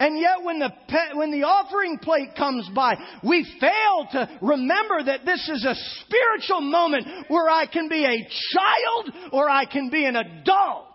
And 0.00 0.18
yet 0.18 0.42
when 0.42 0.58
the, 0.58 0.70
when 1.14 1.30
the 1.30 1.44
offering 1.44 1.98
plate 1.98 2.34
comes 2.36 2.68
by, 2.74 2.96
we 3.22 3.46
fail 3.60 4.08
to 4.10 4.38
remember 4.42 5.04
that 5.04 5.24
this 5.24 5.48
is 5.48 5.64
a 5.64 5.76
spiritual 6.00 6.62
moment 6.62 7.06
where 7.28 7.48
I 7.48 7.66
can 7.66 7.88
be 7.88 8.04
a 8.04 8.28
child 8.52 9.30
or 9.32 9.48
I 9.48 9.64
can 9.64 9.90
be 9.90 10.04
an 10.06 10.16
adult, 10.16 10.88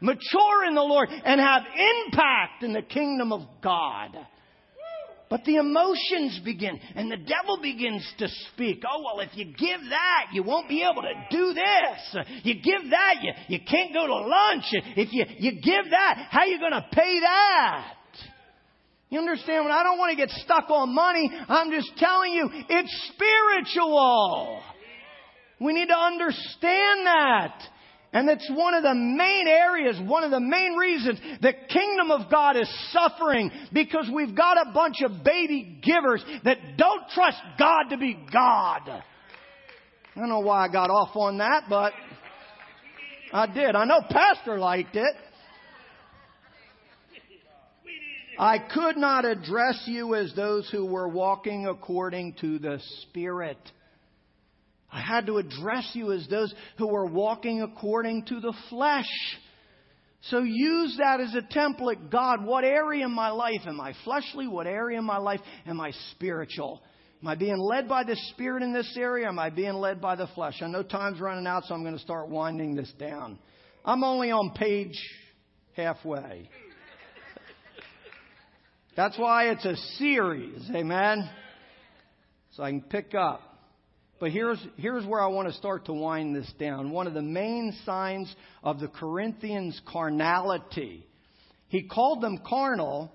mature 0.00 0.64
in 0.66 0.74
the 0.74 0.80
Lord, 0.80 1.10
and 1.10 1.38
have 1.38 1.64
impact 2.06 2.62
in 2.62 2.72
the 2.72 2.80
kingdom 2.80 3.30
of 3.30 3.42
God. 3.62 4.16
But 5.30 5.44
the 5.44 5.56
emotions 5.56 6.40
begin, 6.44 6.78
and 6.96 7.08
the 7.08 7.16
devil 7.16 7.60
begins 7.62 8.04
to 8.18 8.26
speak. 8.52 8.82
Oh, 8.84 9.00
well, 9.04 9.20
if 9.20 9.30
you 9.36 9.44
give 9.44 9.80
that, 9.88 10.30
you 10.32 10.42
won't 10.42 10.68
be 10.68 10.82
able 10.82 11.02
to 11.02 11.14
do 11.30 11.54
this. 11.54 12.24
You 12.42 12.54
give 12.54 12.90
that, 12.90 13.22
you, 13.22 13.32
you 13.46 13.60
can't 13.60 13.94
go 13.94 14.08
to 14.08 14.12
lunch. 14.12 14.64
If 14.72 15.12
you, 15.12 15.24
you 15.38 15.52
give 15.52 15.90
that, 15.92 16.26
how 16.30 16.40
are 16.40 16.46
you 16.46 16.58
going 16.58 16.72
to 16.72 16.84
pay 16.90 17.20
that? 17.20 17.94
You 19.08 19.20
understand 19.20 19.70
I 19.70 19.84
don't 19.84 19.98
want 19.98 20.10
to 20.10 20.16
get 20.16 20.30
stuck 20.30 20.68
on 20.68 20.92
money, 20.92 21.30
I'm 21.48 21.70
just 21.70 21.96
telling 21.96 22.32
you, 22.32 22.48
it's 22.68 23.12
spiritual. 23.14 24.62
We 25.60 25.74
need 25.74 25.88
to 25.88 25.96
understand 25.96 27.06
that. 27.06 27.62
And 28.12 28.28
it's 28.28 28.50
one 28.50 28.74
of 28.74 28.82
the 28.82 28.94
main 28.94 29.46
areas, 29.46 29.96
one 30.04 30.24
of 30.24 30.32
the 30.32 30.40
main 30.40 30.74
reasons 30.74 31.20
the 31.40 31.52
kingdom 31.68 32.10
of 32.10 32.30
God 32.30 32.56
is 32.56 32.68
suffering 32.92 33.52
because 33.72 34.10
we've 34.12 34.34
got 34.34 34.56
a 34.56 34.72
bunch 34.72 34.96
of 35.02 35.22
baby 35.22 35.80
givers 35.80 36.24
that 36.44 36.58
don't 36.76 37.08
trust 37.14 37.38
God 37.56 37.84
to 37.90 37.98
be 37.98 38.18
God. 38.32 38.88
I 38.88 40.18
don't 40.18 40.28
know 40.28 40.40
why 40.40 40.66
I 40.66 40.68
got 40.68 40.90
off 40.90 41.14
on 41.14 41.38
that, 41.38 41.64
but 41.68 41.92
I 43.32 43.46
did. 43.46 43.76
I 43.76 43.84
know 43.84 44.00
Pastor 44.10 44.58
liked 44.58 44.96
it. 44.96 45.14
I 48.40 48.58
could 48.58 48.96
not 48.96 49.24
address 49.24 49.84
you 49.86 50.14
as 50.16 50.34
those 50.34 50.68
who 50.70 50.86
were 50.86 51.08
walking 51.08 51.66
according 51.66 52.34
to 52.40 52.58
the 52.58 52.80
Spirit. 53.02 53.58
I 54.92 55.00
had 55.00 55.26
to 55.26 55.38
address 55.38 55.88
you 55.94 56.12
as 56.12 56.26
those 56.28 56.52
who 56.78 56.88
were 56.88 57.06
walking 57.06 57.62
according 57.62 58.24
to 58.26 58.40
the 58.40 58.54
flesh. 58.68 59.08
So 60.22 60.40
use 60.40 60.96
that 60.98 61.20
as 61.20 61.34
a 61.34 61.42
template. 61.42 62.10
God, 62.10 62.44
what 62.44 62.64
area 62.64 63.04
in 63.04 63.12
my 63.12 63.30
life 63.30 63.62
am 63.66 63.80
I 63.80 63.94
fleshly? 64.04 64.48
What 64.48 64.66
area 64.66 64.98
in 64.98 65.04
my 65.04 65.18
life 65.18 65.40
am 65.66 65.80
I 65.80 65.92
spiritual? 66.12 66.82
Am 67.22 67.28
I 67.28 67.34
being 67.34 67.58
led 67.58 67.88
by 67.88 68.04
the 68.04 68.16
Spirit 68.32 68.62
in 68.62 68.72
this 68.72 68.96
area? 68.98 69.28
Am 69.28 69.38
I 69.38 69.50
being 69.50 69.74
led 69.74 70.00
by 70.00 70.16
the 70.16 70.26
flesh? 70.28 70.60
I 70.62 70.66
know 70.66 70.82
time's 70.82 71.20
running 71.20 71.46
out, 71.46 71.64
so 71.64 71.74
I'm 71.74 71.82
going 71.82 71.96
to 71.96 72.00
start 72.00 72.28
winding 72.28 72.74
this 72.74 72.90
down. 72.98 73.38
I'm 73.84 74.02
only 74.04 74.30
on 74.30 74.52
page 74.54 74.98
halfway. 75.74 76.48
That's 78.96 79.18
why 79.18 79.50
it's 79.50 79.64
a 79.64 79.76
series, 79.98 80.68
amen? 80.74 81.30
So 82.52 82.62
I 82.62 82.70
can 82.70 82.82
pick 82.82 83.14
up. 83.14 83.49
But 84.20 84.32
here's, 84.32 84.64
here's 84.76 85.06
where 85.06 85.22
I 85.22 85.28
want 85.28 85.48
to 85.48 85.54
start 85.54 85.86
to 85.86 85.94
wind 85.94 86.36
this 86.36 86.52
down. 86.58 86.90
One 86.90 87.06
of 87.06 87.14
the 87.14 87.22
main 87.22 87.74
signs 87.86 88.32
of 88.62 88.78
the 88.78 88.88
Corinthians' 88.88 89.80
carnality. 89.90 91.06
He 91.68 91.84
called 91.84 92.20
them 92.20 92.38
carnal 92.46 93.10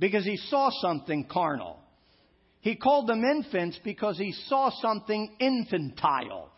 because 0.00 0.24
he 0.24 0.36
saw 0.36 0.70
something 0.82 1.26
carnal. 1.30 1.78
He 2.60 2.74
called 2.74 3.06
them 3.06 3.22
infants 3.22 3.78
because 3.84 4.18
he 4.18 4.32
saw 4.48 4.70
something 4.82 5.36
infantile. 5.38 6.50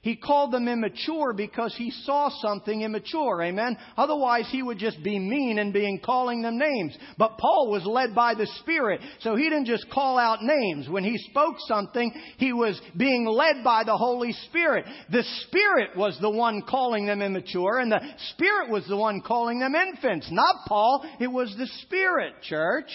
He 0.00 0.14
called 0.14 0.52
them 0.52 0.68
immature 0.68 1.32
because 1.32 1.74
he 1.76 1.90
saw 1.90 2.30
something 2.40 2.82
immature. 2.82 3.42
Amen. 3.42 3.76
Otherwise, 3.96 4.48
he 4.50 4.62
would 4.62 4.78
just 4.78 5.02
be 5.02 5.18
mean 5.18 5.58
and 5.58 5.72
being 5.72 6.00
calling 6.04 6.40
them 6.40 6.56
names. 6.56 6.96
But 7.16 7.36
Paul 7.36 7.68
was 7.70 7.84
led 7.84 8.14
by 8.14 8.34
the 8.34 8.46
Spirit, 8.60 9.00
so 9.20 9.34
he 9.34 9.44
didn't 9.44 9.66
just 9.66 9.90
call 9.90 10.16
out 10.16 10.42
names. 10.42 10.88
When 10.88 11.02
he 11.02 11.18
spoke 11.18 11.56
something, 11.66 12.12
he 12.36 12.52
was 12.52 12.80
being 12.96 13.26
led 13.26 13.64
by 13.64 13.82
the 13.82 13.96
Holy 13.96 14.32
Spirit. 14.48 14.86
The 15.10 15.24
Spirit 15.46 15.96
was 15.96 16.16
the 16.20 16.30
one 16.30 16.62
calling 16.62 17.06
them 17.06 17.20
immature, 17.20 17.80
and 17.80 17.90
the 17.90 18.00
Spirit 18.30 18.70
was 18.70 18.86
the 18.86 18.96
one 18.96 19.20
calling 19.20 19.58
them 19.58 19.74
infants. 19.74 20.28
Not 20.30 20.66
Paul. 20.68 21.04
It 21.18 21.26
was 21.28 21.52
the 21.58 21.68
Spirit, 21.82 22.34
church. 22.42 22.90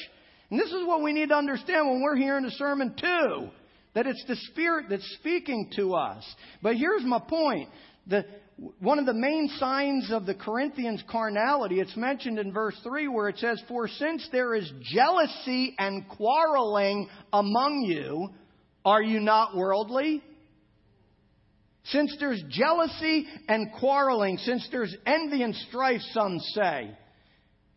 And 0.49 0.59
this 0.59 0.71
is 0.71 0.87
what 0.87 1.03
we 1.03 1.11
need 1.11 1.29
to 1.29 1.35
understand 1.35 1.89
when 1.89 2.01
we're 2.01 2.15
hearing 2.15 2.45
a 2.45 2.51
sermon 2.51 2.95
too. 2.95 3.49
That 3.93 4.07
it's 4.07 4.23
the 4.27 4.35
Spirit 4.51 4.87
that's 4.89 5.17
speaking 5.19 5.69
to 5.75 5.93
us. 5.93 6.23
But 6.61 6.75
here's 6.75 7.03
my 7.03 7.19
point. 7.19 7.69
The, 8.07 8.25
one 8.79 8.99
of 8.99 9.05
the 9.05 9.13
main 9.13 9.49
signs 9.57 10.11
of 10.11 10.25
the 10.25 10.33
Corinthians' 10.33 11.03
carnality, 11.09 11.79
it's 11.79 11.95
mentioned 11.95 12.39
in 12.39 12.51
verse 12.51 12.77
3 12.83 13.07
where 13.07 13.29
it 13.29 13.37
says, 13.37 13.61
For 13.67 13.87
since 13.87 14.27
there 14.31 14.55
is 14.55 14.71
jealousy 14.81 15.75
and 15.77 16.07
quarreling 16.09 17.09
among 17.31 17.83
you, 17.87 18.29
are 18.85 19.01
you 19.01 19.19
not 19.19 19.55
worldly? 19.55 20.23
Since 21.85 22.15
there's 22.19 22.41
jealousy 22.49 23.27
and 23.47 23.71
quarreling, 23.79 24.37
since 24.37 24.67
there's 24.71 24.95
envy 25.05 25.43
and 25.43 25.53
strife, 25.67 26.01
some 26.11 26.39
say, 26.39 26.97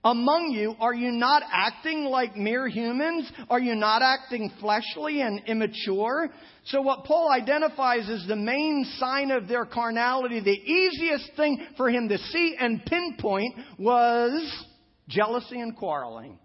among 0.06 0.52
you, 0.52 0.76
are 0.78 0.94
you 0.94 1.10
not 1.10 1.42
acting 1.50 2.04
like 2.04 2.36
mere 2.36 2.68
humans? 2.68 3.30
Are 3.50 3.58
you 3.58 3.74
not 3.74 4.02
acting 4.02 4.52
fleshly 4.60 5.20
and 5.20 5.42
immature? 5.46 6.30
So 6.66 6.80
what 6.80 7.04
Paul 7.04 7.30
identifies 7.32 8.08
as 8.08 8.24
the 8.28 8.36
main 8.36 8.86
sign 8.98 9.32
of 9.32 9.48
their 9.48 9.64
carnality, 9.64 10.38
the 10.38 10.50
easiest 10.50 11.32
thing 11.36 11.58
for 11.76 11.90
him 11.90 12.08
to 12.08 12.18
see 12.18 12.56
and 12.58 12.84
pinpoint 12.86 13.52
was 13.78 14.64
jealousy 15.08 15.60
and 15.60 15.76
quarreling. 15.76 16.38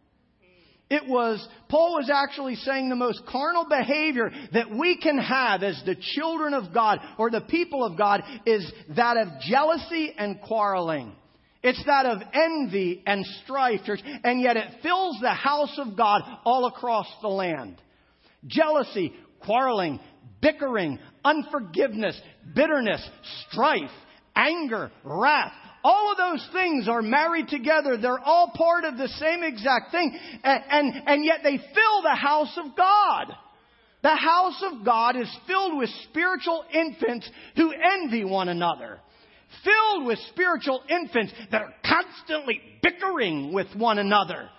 It 0.89 1.07
was, 1.07 1.47
Paul 1.69 1.93
was 1.93 2.09
actually 2.13 2.55
saying 2.55 2.89
the 2.89 2.95
most 2.95 3.21
carnal 3.27 3.65
behavior 3.69 4.31
that 4.53 4.71
we 4.71 4.97
can 4.97 5.19
have 5.19 5.61
as 5.61 5.81
the 5.85 5.95
children 6.15 6.55
of 6.55 6.73
God 6.73 6.99
or 7.19 7.29
the 7.29 7.41
people 7.41 7.85
of 7.85 7.95
God 7.95 8.23
is 8.45 8.69
that 8.97 9.17
of 9.17 9.27
jealousy 9.47 10.13
and 10.17 10.41
quarreling. 10.41 11.15
It's 11.63 11.83
that 11.85 12.05
of 12.07 12.21
envy 12.33 13.03
and 13.05 13.25
strife, 13.43 13.81
church, 13.85 14.01
and 14.23 14.41
yet 14.41 14.57
it 14.57 14.81
fills 14.81 15.19
the 15.21 15.33
house 15.33 15.77
of 15.77 15.95
God 15.95 16.23
all 16.43 16.65
across 16.65 17.07
the 17.21 17.27
land. 17.27 17.79
Jealousy, 18.47 19.13
quarreling, 19.45 19.99
bickering, 20.41 20.97
unforgiveness, 21.23 22.19
bitterness, 22.55 23.07
strife, 23.47 23.91
anger, 24.35 24.91
wrath, 25.03 25.53
all 25.83 26.11
of 26.11 26.17
those 26.17 26.47
things 26.53 26.87
are 26.87 27.01
married 27.01 27.47
together. 27.47 27.97
They're 27.97 28.19
all 28.19 28.51
part 28.55 28.83
of 28.83 28.97
the 28.97 29.07
same 29.07 29.43
exact 29.43 29.91
thing. 29.91 30.17
And, 30.43 30.63
and, 30.69 31.03
and, 31.07 31.25
yet 31.25 31.39
they 31.43 31.57
fill 31.57 32.01
the 32.03 32.15
house 32.15 32.55
of 32.57 32.75
God. 32.75 33.33
The 34.03 34.15
house 34.15 34.63
of 34.71 34.85
God 34.85 35.15
is 35.15 35.29
filled 35.47 35.77
with 35.77 35.89
spiritual 36.09 36.63
infants 36.71 37.29
who 37.55 37.71
envy 37.71 38.25
one 38.25 38.49
another. 38.49 38.99
Filled 39.63 40.05
with 40.05 40.19
spiritual 40.29 40.81
infants 40.89 41.33
that 41.51 41.61
are 41.61 41.73
constantly 41.85 42.61
bickering 42.81 43.53
with 43.53 43.67
one 43.75 43.99
another. 43.99 44.49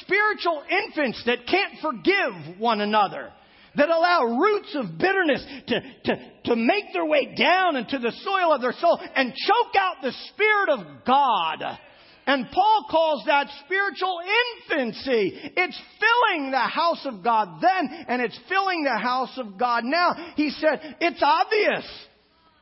Spiritual 0.00 0.62
infants 0.70 1.22
that 1.26 1.46
can't 1.46 1.78
forgive 1.80 2.58
one 2.58 2.80
another 2.80 3.32
that 3.76 3.88
allow 3.88 4.24
roots 4.24 4.74
of 4.74 4.98
bitterness 4.98 5.44
to, 5.66 5.80
to, 6.04 6.30
to 6.44 6.56
make 6.56 6.92
their 6.92 7.06
way 7.06 7.34
down 7.34 7.76
into 7.76 7.98
the 7.98 8.12
soil 8.22 8.52
of 8.52 8.60
their 8.60 8.74
soul 8.74 9.00
and 9.14 9.32
choke 9.34 9.74
out 9.78 9.96
the 10.02 10.12
Spirit 10.32 10.68
of 10.68 11.04
God. 11.06 11.78
And 12.26 12.46
Paul 12.52 12.86
calls 12.88 13.24
that 13.26 13.48
spiritual 13.64 14.20
infancy. 14.68 15.52
It's 15.56 15.80
filling 15.98 16.50
the 16.52 16.58
house 16.58 17.04
of 17.04 17.24
God 17.24 17.60
then, 17.60 18.04
and 18.08 18.22
it's 18.22 18.38
filling 18.48 18.84
the 18.84 18.98
house 19.02 19.36
of 19.38 19.58
God 19.58 19.84
now. 19.84 20.32
He 20.36 20.50
said, 20.50 20.96
it's 21.00 21.20
obvious. 21.20 21.84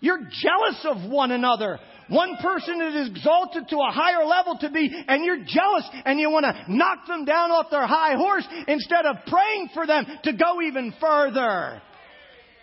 You're 0.01 0.18
jealous 0.18 0.84
of 0.84 1.11
one 1.11 1.30
another. 1.30 1.78
One 2.09 2.36
person 2.42 2.80
is 2.80 3.09
exalted 3.09 3.68
to 3.68 3.76
a 3.76 3.92
higher 3.92 4.24
level 4.24 4.59
to 4.59 4.70
be, 4.70 4.90
and 5.07 5.24
you're 5.24 5.44
jealous 5.46 5.88
and 6.05 6.18
you 6.18 6.30
want 6.30 6.44
to 6.44 6.64
knock 6.72 7.07
them 7.07 7.24
down 7.24 7.53
off 7.53 7.70
their 7.70 7.86
high 7.86 8.16
horse 8.16 8.46
instead 8.66 9.07
of 9.07 9.16
praying 9.28 9.68
for 9.72 9.86
them 9.86 10.07
to 10.24 10.32
go 10.32 10.61
even 10.61 10.92
further. 11.01 11.80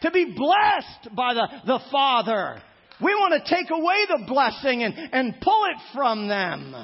To 0.02 0.12
be 0.12 0.36
blessed 0.36 1.16
by 1.16 1.34
the, 1.34 1.48
the 1.66 1.80
Father. 1.92 2.62
We 3.02 3.14
want 3.14 3.42
to 3.42 3.56
take 3.56 3.70
away 3.72 4.06
the 4.08 4.26
blessing 4.28 4.84
and, 4.84 4.94
and 5.14 5.36
pull 5.42 5.66
it 5.66 5.78
from 5.94 6.28
them. 6.28 6.76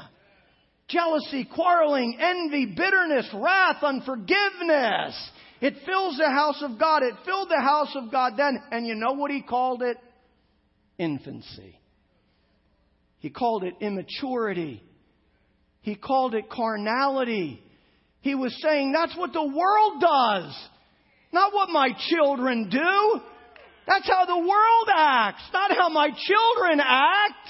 Jealousy, 0.87 1.47
quarreling, 1.53 2.17
envy, 2.19 2.73
bitterness, 2.77 3.29
wrath, 3.33 3.83
unforgiveness. 3.83 5.31
It 5.59 5.75
fills 5.85 6.17
the 6.17 6.29
house 6.29 6.61
of 6.61 6.79
God. 6.79 7.03
It 7.03 7.15
filled 7.25 7.49
the 7.49 7.61
house 7.61 7.95
of 7.95 8.11
God 8.11 8.33
then. 8.37 8.61
And 8.71 8.85
you 8.85 8.95
know 8.95 9.13
what 9.13 9.31
he 9.31 9.41
called 9.41 9.81
it? 9.81 9.97
Infancy. 10.97 11.79
He 13.19 13.29
called 13.29 13.63
it 13.63 13.75
immaturity. 13.79 14.83
He 15.81 15.95
called 15.95 16.35
it 16.35 16.49
carnality. 16.49 17.61
He 18.21 18.35
was 18.35 18.55
saying 18.61 18.93
that's 18.93 19.17
what 19.17 19.33
the 19.33 19.43
world 19.43 20.01
does, 20.01 20.67
not 21.31 21.53
what 21.53 21.69
my 21.69 21.89
children 22.09 22.69
do. 22.69 23.21
That's 23.85 24.07
how 24.07 24.25
the 24.25 24.37
world 24.37 24.87
acts, 24.95 25.43
not 25.51 25.71
how 25.71 25.89
my 25.89 26.09
children 26.09 26.79
act. 26.81 27.49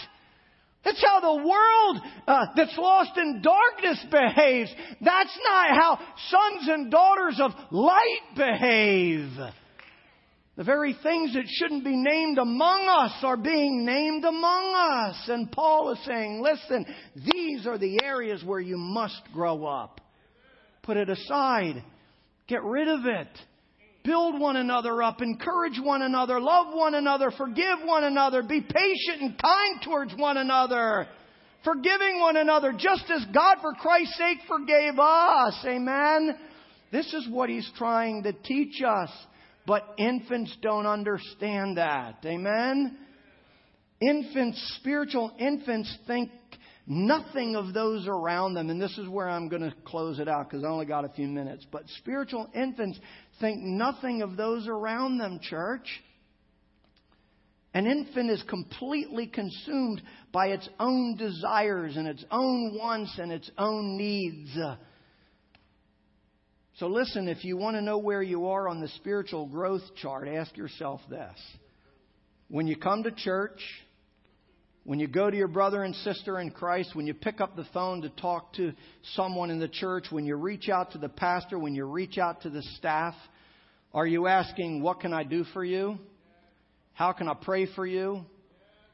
That's 0.84 1.04
how 1.04 1.20
the 1.22 1.48
world 1.48 2.02
uh, 2.28 2.46
that's 2.56 2.78
lost 2.78 3.12
in 3.18 3.41
darkness 3.41 4.06
behaves. 4.12 4.72
That's 5.00 5.39
not 5.44 5.70
how 5.70 6.00
sons 6.30 6.68
and 6.68 6.91
daughters 6.91 7.39
of 7.39 7.52
light 7.72 8.36
behave. 8.36 9.30
The 10.56 10.64
very 10.64 10.95
things 11.01 11.34
that 11.34 11.45
shouldn't 11.47 11.84
be 11.84 11.95
named 11.95 12.38
among 12.38 12.88
us 12.88 13.24
are 13.24 13.38
being 13.38 13.86
named 13.86 14.24
among 14.24 14.76
us. 14.76 15.16
And 15.28 15.51
Paul 15.51 15.91
is 15.93 15.99
saying, 16.06 16.43
listen, 16.43 16.86
these 17.16 17.66
are 17.66 17.80
the 17.80 18.04
areas 18.04 18.43
where 18.45 18.60
you 18.60 18.78
must 18.78 19.20
grow 19.34 19.66
up. 19.66 19.99
Put 20.84 20.97
it 20.97 21.10
aside. 21.10 21.84
Get 22.47 22.64
rid 22.64 22.88
of 22.88 23.06
it. 23.06 23.30
Build 24.04 24.39
one 24.39 24.58
another 24.58 25.01
up. 25.01 25.22
Encourage 25.24 25.80
one 25.82 26.04
another. 26.04 26.39
Love 26.39 26.68
one 26.74 26.93
another. 26.93 27.32
Forgive 27.32 27.80
one 27.84 28.04
another. 28.04 28.43
Be 28.43 28.62
patient 28.62 29.22
and 29.22 29.41
kind 29.41 29.82
towards 29.84 30.14
one 30.16 30.38
another. 30.38 31.08
Forgiving 31.64 32.20
one 32.20 32.38
another 32.38 32.74
just 32.74 33.06
as 33.10 33.26
God 33.34 33.58
for 33.62 33.74
Christ's 33.74 34.18
sake 34.18 34.39
forgave 34.47 34.99
us. 34.99 35.56
Amen. 35.66 36.36
This 36.91 37.12
is 37.14 37.28
what 37.30 37.49
he's 37.49 37.70
trying 37.78 38.24
to 38.24 38.34
teach 38.34 38.84
us. 38.86 39.10
But 39.66 39.95
infants 39.97 40.55
don't 40.61 40.86
understand 40.86 41.78
that. 41.78 42.18
Amen? 42.26 42.97
Infants, 44.01 44.78
spiritual 44.80 45.32
infants, 45.39 45.95
think 46.05 46.30
nothing 46.86 47.55
of 47.55 47.74
those 47.74 48.05
around 48.07 48.55
them. 48.55 48.70
And 48.70 48.82
this 48.82 48.97
is 48.97 49.07
where 49.07 49.30
I'm 49.30 49.47
going 49.47 49.61
to 49.61 49.74
close 49.86 50.20
it 50.20 50.28
out 50.28 50.49
because 50.49 50.66
I 50.66 50.68
only 50.68 50.86
got 50.86 51.05
a 51.05 51.09
few 51.09 51.28
minutes. 51.28 51.66
But 51.72 51.84
spiritual 51.99 52.49
infants 52.53 52.99
think 53.39 53.61
nothing 53.61 54.22
of 54.22 54.36
those 54.36 54.68
around 54.68 55.18
them, 55.18 55.39
church. 55.41 55.88
An 57.74 57.88
infant 57.88 58.30
is 58.30 58.43
completely 58.49 59.28
consumed 59.28 60.01
by 60.32 60.47
its 60.47 60.68
own 60.80 61.16
desires 61.16 61.95
and 61.95 62.07
its 62.07 62.24
own 62.30 62.78
wants 62.78 63.18
and 63.18 63.32
its 63.32 63.49
own 63.57 63.97
needs. 63.97 64.55
So, 66.78 66.88
listen, 66.88 67.28
if 67.28 67.46
you 67.46 67.56
want 67.56 67.76
to 67.76 67.82
know 67.82 68.00
where 68.00 68.24
you 68.24 68.48
are 68.48 68.68
on 68.68 68.82
the 68.82 68.88
spiritual 68.88 69.46
growth 69.46 69.84
chart, 70.02 70.28
ask 70.28 70.58
yourself 70.58 71.02
this. 71.08 71.38
When 72.48 72.66
you 72.66 72.76
come 72.76 73.04
to 73.04 73.12
church, 73.12 73.60
when 74.84 75.00
you 75.00 75.08
go 75.08 75.30
to 75.30 75.38
your 75.38 75.48
brother 75.48 75.84
and 75.84 75.96
sister 75.98 76.40
in 76.40 76.50
Christ, 76.50 76.96
when 76.96 77.06
you 77.06 77.14
pick 77.14 77.42
up 77.42 77.56
the 77.56 77.68
phone 77.74 78.02
to 78.02 78.10
talk 78.10 78.54
to 78.54 78.74
someone 79.14 79.52
in 79.52 79.60
the 79.60 79.68
church, 79.68 80.06
when 80.10 80.26
you 80.26 80.36
reach 80.36 80.68
out 80.68 80.94
to 80.94 80.98
the 80.98 81.10
pastor, 81.10 81.60
when 81.60 81.76
you 81.76 81.86
reach 81.86 82.18
out 82.18 82.42
to 82.42 82.50
the 82.50 82.64
staff, 82.78 83.14
are 83.94 84.08
you 84.08 84.26
asking, 84.26 84.82
What 84.82 85.00
can 85.00 85.14
I 85.14 85.24
do 85.24 85.44
for 85.54 85.64
you? 85.64 86.00
How 86.94 87.12
can 87.12 87.28
I 87.28 87.36
pray 87.36 87.68
for 87.76 87.86
you? 87.86 88.26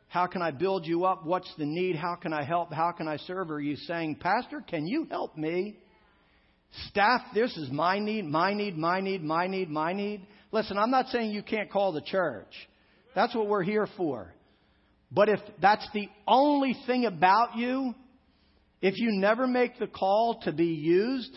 How 0.09 0.27
can 0.27 0.41
I 0.41 0.51
build 0.51 0.85
you 0.85 1.05
up? 1.05 1.25
What's 1.25 1.51
the 1.57 1.65
need? 1.65 1.95
How 1.95 2.15
can 2.15 2.33
I 2.33 2.43
help? 2.43 2.73
How 2.73 2.91
can 2.91 3.07
I 3.07 3.15
serve? 3.17 3.51
are 3.51 3.61
you 3.61 3.77
saying, 3.77 4.17
Pastor, 4.17 4.61
can 4.67 4.85
you 4.85 5.07
help 5.09 5.37
me? 5.37 5.77
Staff, 6.89 7.21
this 7.33 7.55
is 7.57 7.71
my 7.71 7.99
need, 7.99 8.25
my 8.25 8.53
need, 8.53 8.77
my 8.77 8.99
need, 8.99 9.23
my 9.23 9.47
need, 9.47 9.69
my 9.69 9.93
need. 9.93 10.25
Listen, 10.51 10.77
I'm 10.77 10.91
not 10.91 11.07
saying 11.07 11.31
you 11.31 11.43
can't 11.43 11.71
call 11.71 11.91
the 11.91 12.01
church. 12.01 12.53
That's 13.15 13.35
what 13.35 13.47
we're 13.47 13.63
here 13.63 13.87
for. 13.97 14.33
But 15.11 15.29
if 15.29 15.39
that's 15.61 15.87
the 15.93 16.07
only 16.27 16.75
thing 16.85 17.05
about 17.05 17.57
you, 17.57 17.95
if 18.81 18.93
you 18.97 19.11
never 19.11 19.47
make 19.47 19.79
the 19.79 19.87
call 19.87 20.39
to 20.43 20.51
be 20.51 20.67
used, 20.67 21.31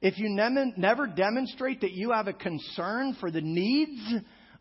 if 0.00 0.16
you 0.18 0.28
never 0.76 1.06
demonstrate 1.08 1.80
that 1.80 1.92
you 1.92 2.12
have 2.12 2.28
a 2.28 2.32
concern 2.32 3.16
for 3.18 3.30
the 3.30 3.40
needs 3.40 4.00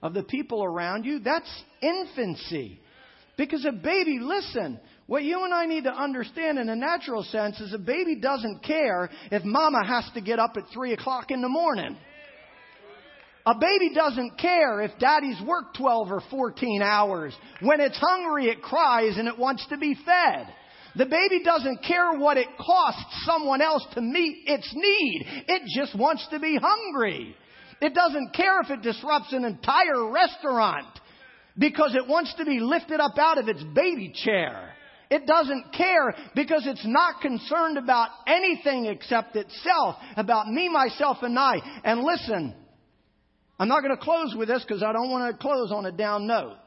of 0.02 0.16
the 0.16 0.24
people 0.24 0.64
around 0.64 1.06
you, 1.06 1.20
that's 1.20 1.64
infancy. 1.82 2.82
Because 3.38 3.66
a 3.66 3.72
baby, 3.72 4.18
listen, 4.20 4.80
what 5.08 5.24
you 5.24 5.44
and 5.46 5.54
I 5.54 5.66
need 5.66 5.86
to 5.86 5.94
understand 5.94 6.60
in 6.60 6.68
a 6.68 6.76
natural 6.76 7.24
sense 7.24 7.60
is 7.62 7.74
a 7.74 7.78
baby 7.78 8.20
doesn't 8.20 8.62
care 8.64 9.10
if 9.32 9.44
mama 9.44 9.86
has 9.86 10.10
to 10.14 10.22
get 10.22 10.38
up 10.38 10.56
at 10.58 10.64
3 10.74 10.94
o'clock 10.94 11.32
in 11.32 11.42
the 11.42 11.50
morning. 11.50 11.98
A 13.46 13.56
baby 13.56 13.94
doesn't 13.96 14.38
care 14.38 14.82
if 14.82 14.92
daddy's 15.00 15.42
worked 15.46 15.78
12 15.78 16.12
or 16.12 16.22
14 16.30 16.82
hours. 16.82 17.34
When 17.62 17.80
it's 17.80 17.98
hungry, 17.98 18.48
it 18.48 18.62
cries 18.62 19.18
and 19.18 19.30
it 19.30 19.40
wants 19.40 19.66
to 19.70 19.78
be 19.78 19.96
fed. 19.96 20.54
The 20.98 21.06
baby 21.06 21.42
doesn't 21.42 21.84
care 21.84 22.18
what 22.18 22.36
it 22.36 22.48
costs 22.60 23.24
someone 23.26 23.62
else 23.62 23.86
to 23.94 24.02
meet 24.02 24.44
its 24.48 24.70
need. 24.76 25.26
It 25.48 25.62
just 25.74 25.98
wants 25.98 26.28
to 26.32 26.40
be 26.40 26.60
hungry. 26.62 27.34
It 27.80 27.94
doesn't 27.94 28.34
care 28.34 28.60
if 28.62 28.70
it 28.72 28.82
disrupts 28.82 29.32
an 29.32 29.46
entire 29.46 30.12
restaurant 30.12 30.88
because 31.58 31.96
it 31.96 32.08
wants 32.08 32.34
to 32.40 32.46
be 32.46 32.60
lifted 32.60 33.00
up 33.00 33.18
out 33.18 33.38
of 33.38 33.48
its 33.48 33.64
baby 33.74 34.12
chair. 34.14 34.74
It 35.10 35.26
doesn't 35.26 35.74
care 35.74 36.16
because 36.36 36.64
it's 36.66 36.86
not 36.86 37.22
concerned 37.22 37.78
about 37.78 38.10
anything 38.28 38.88
except 38.88 39.36
itself, 39.36 39.96
about 40.18 40.48
me, 40.48 40.70
myself, 40.70 41.18
and 41.22 41.38
I. 41.38 41.56
And 41.84 42.02
listen, 42.02 42.54
I'm 43.60 43.68
not 43.68 43.82
going 43.82 43.96
to 43.96 44.04
close 44.04 44.36
with 44.38 44.50
this 44.50 44.64
because 44.68 44.84
I 44.84 44.92
don't 44.92 45.10
want 45.10 45.32
to 45.32 45.42
close 45.42 45.72
on 45.72 45.86
a 45.86 45.92
down 45.92 46.28
note. 46.28 46.58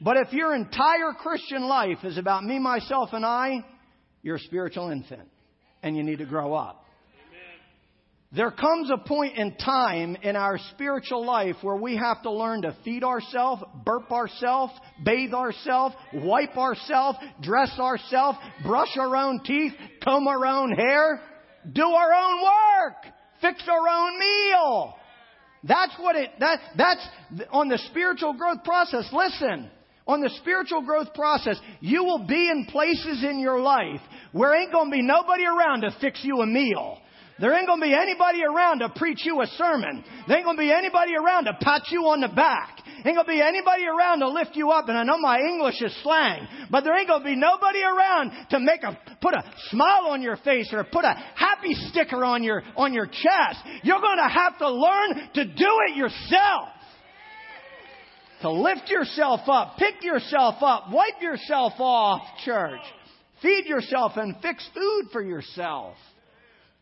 But 0.00 0.16
if 0.16 0.32
your 0.32 0.54
entire 0.54 1.12
Christian 1.18 1.62
life 1.62 1.98
is 2.04 2.18
about 2.18 2.44
me, 2.44 2.58
myself, 2.58 3.10
and 3.12 3.24
I, 3.24 3.64
you're 4.22 4.36
a 4.36 4.40
spiritual 4.40 4.90
infant 4.90 5.28
and 5.82 5.96
you 5.96 6.02
need 6.02 6.18
to 6.18 6.26
grow 6.26 6.54
up. 6.54 6.84
There 8.30 8.50
comes 8.50 8.90
a 8.90 8.98
point 8.98 9.38
in 9.38 9.54
time 9.56 10.14
in 10.22 10.36
our 10.36 10.58
spiritual 10.74 11.24
life 11.24 11.56
where 11.62 11.76
we 11.76 11.96
have 11.96 12.22
to 12.24 12.30
learn 12.30 12.60
to 12.62 12.76
feed 12.84 13.02
ourselves, 13.02 13.62
burp 13.86 14.12
ourselves, 14.12 14.74
bathe 15.02 15.32
ourselves, 15.32 15.94
wipe 16.12 16.58
ourselves, 16.58 17.18
dress 17.40 17.70
ourselves, 17.78 18.38
brush 18.62 18.94
our 18.98 19.16
own 19.16 19.40
teeth, 19.44 19.72
comb 20.04 20.28
our 20.28 20.44
own 20.44 20.72
hair, 20.72 21.22
do 21.72 21.84
our 21.84 22.12
own 22.12 22.42
work. 22.42 23.12
fix 23.40 23.62
our 23.66 23.88
own 23.88 24.18
meal. 24.18 24.94
That's 25.64 25.94
what 25.98 26.14
it, 26.14 26.30
that, 26.38 26.58
that's 26.76 27.08
on 27.50 27.68
the 27.68 27.78
spiritual 27.90 28.34
growth 28.34 28.62
process. 28.62 29.08
Listen, 29.10 29.70
on 30.06 30.20
the 30.20 30.30
spiritual 30.40 30.82
growth 30.82 31.14
process, 31.14 31.58
you 31.80 32.04
will 32.04 32.26
be 32.26 32.50
in 32.50 32.66
places 32.66 33.24
in 33.24 33.38
your 33.38 33.60
life 33.60 34.00
where 34.32 34.54
ain't 34.54 34.72
gonna 34.72 34.90
be 34.90 35.02
nobody 35.02 35.44
around 35.44 35.80
to 35.80 35.96
fix 35.98 36.20
you 36.22 36.42
a 36.42 36.46
meal. 36.46 36.98
There 37.40 37.54
ain't 37.56 37.68
gonna 37.68 37.84
be 37.84 37.94
anybody 37.94 38.42
around 38.42 38.80
to 38.80 38.88
preach 38.88 39.24
you 39.24 39.40
a 39.42 39.46
sermon. 39.46 40.04
There 40.26 40.36
ain't 40.36 40.44
gonna 40.44 40.58
be 40.58 40.72
anybody 40.72 41.14
around 41.14 41.44
to 41.44 41.56
pat 41.60 41.82
you 41.90 42.00
on 42.06 42.20
the 42.20 42.28
back. 42.28 42.80
Ain't 43.04 43.14
gonna 43.14 43.28
be 43.28 43.40
anybody 43.40 43.84
around 43.86 44.20
to 44.20 44.28
lift 44.28 44.56
you 44.56 44.70
up. 44.70 44.88
And 44.88 44.98
I 44.98 45.04
know 45.04 45.18
my 45.18 45.38
English 45.38 45.80
is 45.80 45.94
slang, 46.02 46.48
but 46.68 46.82
there 46.82 46.98
ain't 46.98 47.08
gonna 47.08 47.24
be 47.24 47.36
nobody 47.36 47.80
around 47.82 48.32
to 48.50 48.58
make 48.58 48.82
a, 48.82 48.98
put 49.20 49.34
a 49.34 49.44
smile 49.70 50.06
on 50.08 50.20
your 50.20 50.36
face 50.38 50.70
or 50.72 50.82
put 50.82 51.04
a 51.04 51.14
happy 51.36 51.74
sticker 51.74 52.24
on 52.24 52.42
your, 52.42 52.62
on 52.76 52.92
your 52.92 53.06
chest. 53.06 53.60
You're 53.84 54.00
gonna 54.00 54.28
have 54.28 54.58
to 54.58 54.70
learn 54.70 55.30
to 55.34 55.44
do 55.44 55.78
it 55.88 55.96
yourself. 55.96 56.70
To 58.42 58.50
lift 58.50 58.88
yourself 58.88 59.40
up, 59.48 59.76
pick 59.78 60.02
yourself 60.02 60.56
up, 60.60 60.90
wipe 60.92 61.20
yourself 61.20 61.74
off, 61.78 62.22
church. 62.44 62.80
Feed 63.42 63.66
yourself 63.66 64.12
and 64.16 64.36
fix 64.42 64.68
food 64.74 65.10
for 65.12 65.22
yourself. 65.22 65.94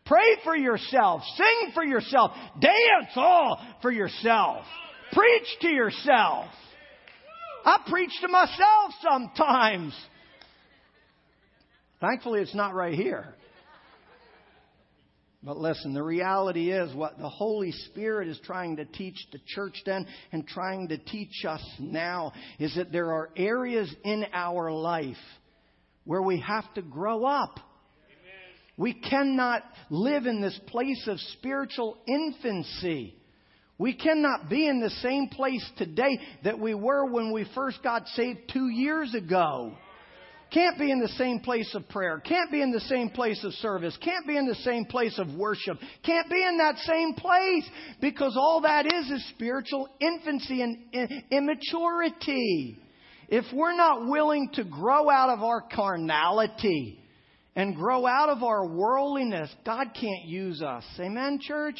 Pray 0.07 0.37
for 0.43 0.55
yourself. 0.55 1.21
Sing 1.35 1.71
for 1.73 1.83
yourself. 1.83 2.31
Dance 2.59 3.11
all 3.15 3.59
for 3.81 3.91
yourself. 3.91 4.63
Preach 5.11 5.47
to 5.61 5.67
yourself. 5.69 6.47
I 7.65 7.79
preach 7.89 8.11
to 8.21 8.27
myself 8.27 8.93
sometimes. 9.01 9.93
Thankfully, 11.99 12.41
it's 12.41 12.55
not 12.55 12.73
right 12.73 12.93
here. 12.93 13.33
But 15.43 15.57
listen, 15.57 15.93
the 15.93 16.03
reality 16.03 16.71
is 16.71 16.93
what 16.95 17.17
the 17.17 17.29
Holy 17.29 17.71
Spirit 17.71 18.27
is 18.27 18.39
trying 18.43 18.77
to 18.77 18.85
teach 18.85 19.15
the 19.31 19.39
church 19.45 19.81
then 19.85 20.05
and 20.31 20.47
trying 20.47 20.89
to 20.89 20.97
teach 20.97 21.45
us 21.47 21.63
now 21.79 22.33
is 22.59 22.75
that 22.75 22.91
there 22.91 23.13
are 23.13 23.29
areas 23.35 23.93
in 24.03 24.25
our 24.33 24.71
life 24.71 25.15
where 26.05 26.21
we 26.21 26.39
have 26.41 26.73
to 26.73 26.81
grow 26.81 27.25
up. 27.25 27.59
We 28.77 28.93
cannot 28.93 29.63
live 29.89 30.27
in 30.27 30.39
this 30.39 30.59
place 30.67 31.07
of 31.07 31.19
spiritual 31.37 31.97
infancy. 32.07 33.15
We 33.79 33.93
cannot 33.93 34.49
be 34.49 34.67
in 34.67 34.79
the 34.79 34.89
same 34.89 35.29
place 35.29 35.67
today 35.77 36.19
that 36.43 36.59
we 36.59 36.73
were 36.73 37.05
when 37.05 37.31
we 37.31 37.45
first 37.55 37.83
got 37.83 38.07
saved 38.09 38.51
two 38.53 38.69
years 38.69 39.13
ago. 39.13 39.73
Can't 40.51 40.79
be 40.79 40.91
in 40.91 41.01
the 41.01 41.09
same 41.09 41.41
place 41.41 41.75
of 41.75 41.89
prayer. 41.89 42.19
Can't 42.19 42.49
be 42.49 42.61
in 42.61 42.71
the 42.71 42.79
same 42.81 43.09
place 43.09 43.43
of 43.43 43.51
service. 43.55 43.97
Can't 44.01 44.25
be 44.25 44.37
in 44.37 44.47
the 44.47 44.55
same 44.55 44.85
place 44.85 45.19
of 45.19 45.33
worship. 45.35 45.77
Can't 46.03 46.29
be 46.29 46.41
in 46.41 46.57
that 46.59 46.77
same 46.77 47.13
place 47.15 47.69
because 47.99 48.37
all 48.37 48.61
that 48.61 48.85
is 48.85 49.11
is 49.11 49.27
spiritual 49.29 49.89
infancy 49.99 50.61
and 50.61 51.23
immaturity. 51.31 52.79
If 53.27 53.43
we're 53.53 53.75
not 53.75 54.07
willing 54.07 54.49
to 54.53 54.63
grow 54.63 55.09
out 55.09 55.29
of 55.29 55.43
our 55.43 55.61
carnality, 55.61 56.97
and 57.57 57.75
grow 57.75 58.05
out 58.05 58.29
of 58.29 58.43
our 58.43 58.67
worldliness, 58.67 59.49
God 59.65 59.87
can't 59.99 60.25
use 60.25 60.61
us. 60.61 60.83
Amen, 60.99 61.39
church? 61.41 61.79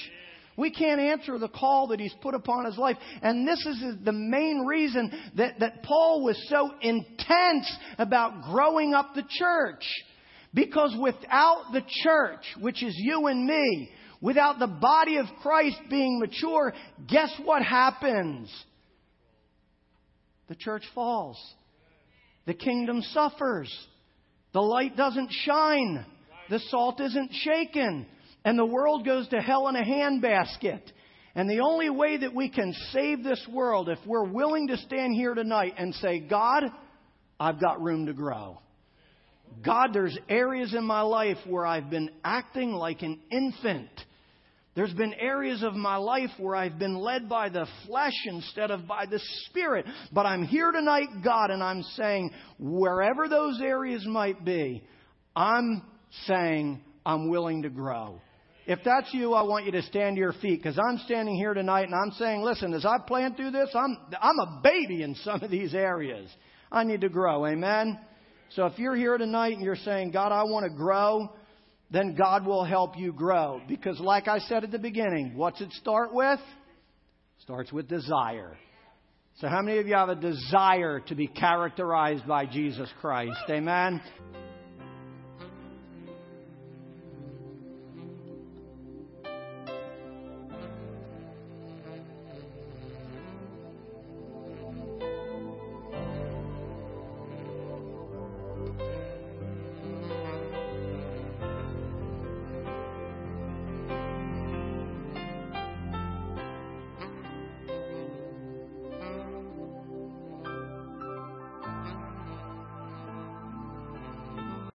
We 0.57 0.71
can't 0.71 0.99
answer 0.99 1.38
the 1.38 1.49
call 1.49 1.89
that 1.89 1.99
He's 1.99 2.15
put 2.19 2.34
upon 2.34 2.65
His 2.65 2.80
life. 2.80 2.97
And 3.21 3.47
this 3.47 3.63
is 3.63 3.84
the 4.03 4.11
main 4.11 4.65
reason 4.65 5.11
that, 5.36 5.59
that 5.59 5.84
Paul 5.84 6.23
was 6.23 6.36
so 6.49 6.71
intense 6.82 7.71
about 7.99 8.41
growing 8.51 8.95
up 8.95 9.13
the 9.13 9.23
church. 9.30 9.86
Because 10.51 10.97
without 10.99 11.65
the 11.71 11.84
church, 12.03 12.43
which 12.59 12.82
is 12.82 12.95
you 12.97 13.28
and 13.28 13.45
me, 13.45 13.91
without 14.19 14.57
the 14.57 14.65
body 14.65 15.17
of 15.17 15.28
Christ 15.43 15.78
being 15.91 16.19
mature, 16.19 16.73
guess 17.07 17.30
what 17.45 17.61
happens? 17.61 18.51
The 20.49 20.55
church 20.55 20.86
falls. 20.95 21.38
The 22.47 22.55
kingdom 22.55 23.03
suffers. 23.03 23.71
The 24.58 24.62
light 24.62 24.97
doesn't 24.97 25.32
shine. 25.45 26.03
The 26.49 26.58
salt 26.72 26.99
isn't 26.99 27.32
shaken. 27.32 28.08
And 28.43 28.58
the 28.58 28.66
world 28.66 29.05
goes 29.05 29.28
to 29.28 29.39
hell 29.39 29.68
in 29.68 29.76
a 29.76 29.84
handbasket. 29.84 30.82
And 31.36 31.47
the 31.47 31.60
only 31.60 31.91
way 31.91 32.18
that 32.18 32.34
we 32.34 32.49
can 32.49 32.74
save 32.91 33.24
this 33.24 33.47
world, 33.53 33.88
if 33.88 33.99
we're 34.03 34.28
willing 34.28 34.70
to 34.70 34.78
stand 34.78 35.14
here 35.14 35.36
tonight 35.36 35.76
and 35.78 35.93
say, 35.93 36.22
God, 36.22 36.64
I've 37.39 37.62
got 37.62 37.84
room 37.84 38.08
to 38.08 38.14
grow. 38.14 38.60
God, 39.64 39.91
there's 39.93 40.18
areas 40.28 40.74
in 40.74 40.86
my 40.86 41.01
life 41.01 41.38
where 41.45 41.68
I've 41.68 41.91
been 41.91 42.10
acting 42.24 42.72
like 42.72 43.03
an 43.03 43.20
infant. 43.30 43.91
There's 44.78 44.93
been 44.93 45.15
areas 45.15 45.63
of 45.63 45.73
my 45.73 45.95
life 45.95 46.30
where 46.38 46.55
I've 46.55 46.78
been 46.78 46.97
led 46.99 47.28
by 47.28 47.49
the 47.49 47.65
flesh 47.88 48.13
instead 48.25 48.69
of 48.69 48.86
by 48.86 49.07
the 49.07 49.19
Spirit. 49.47 49.88
But 50.13 50.28
I'm 50.28 50.43
here 50.43 50.71
tonight, 50.71 51.07
God, 51.23 51.49
and 51.49 51.63
I'm 51.63 51.82
saying, 51.82 52.30
wherever 52.59 53.28
those 53.28 53.59
areas 53.59 54.05
might 54.05 54.45
be, 54.45 54.84
I'm 55.36 55.82
saying 56.28 56.80
I'm 57.03 57.28
willing 57.28 57.63
to 57.63 57.71
grow. 57.71 58.21
If 58.67 58.78
that's 58.86 59.11
you, 59.15 59.34
I 59.34 59.41
want 59.41 59.65
you 59.65 59.71
to 59.71 59.82
stand 59.82 60.17
to 60.17 60.19
your 60.19 60.34
feet 60.34 60.61
because 60.61 60.78
I'm 60.78 60.99
standing 61.05 61.38
here 61.38 61.55
tonight 61.55 61.88
and 61.88 61.95
I'm 61.95 62.11
saying, 62.11 62.43
listen, 62.43 62.71
as 62.75 62.86
I 62.86 62.97
plan 62.99 63.34
through 63.34 63.51
this, 63.51 63.69
I'm, 63.73 63.97
I'm 64.21 64.38
a 64.38 64.61
baby 64.61 65.01
in 65.01 65.15
some 65.15 65.41
of 65.41 65.49
these 65.49 65.73
areas. 65.73 66.30
I 66.71 66.84
need 66.84 67.01
to 67.01 67.09
grow. 67.09 67.47
Amen? 67.47 67.97
So 68.51 68.67
if 68.67 68.78
you're 68.78 68.95
here 68.95 69.17
tonight 69.17 69.53
and 69.53 69.63
you're 69.63 69.75
saying, 69.75 70.11
God, 70.11 70.32
I 70.32 70.43
want 70.43 70.65
to 70.65 70.78
grow, 70.78 71.30
then 71.92 72.16
God 72.16 72.46
will 72.46 72.64
help 72.64 72.98
you 72.98 73.14
grow. 73.14 73.62
Because, 73.68 74.00
like 74.00 74.28
I 74.28 74.40
said 74.40 74.64
at 74.64 74.72
the 74.72 74.80
beginning, 74.80 75.36
what's 75.36 75.62
it 75.62 75.72
start 75.74 76.14
with? 76.14 76.40
Starts 77.40 77.72
with 77.72 77.88
desire. 77.88 78.58
So, 79.40 79.48
how 79.48 79.62
many 79.62 79.78
of 79.78 79.88
you 79.88 79.96
have 79.96 80.10
a 80.10 80.16
desire 80.16 81.00
to 81.02 81.16
be 81.16 81.28
characterized 81.28 82.28
by 82.28 82.46
Jesus 82.46 82.90
Christ? 83.00 83.40
Amen. 83.50 84.02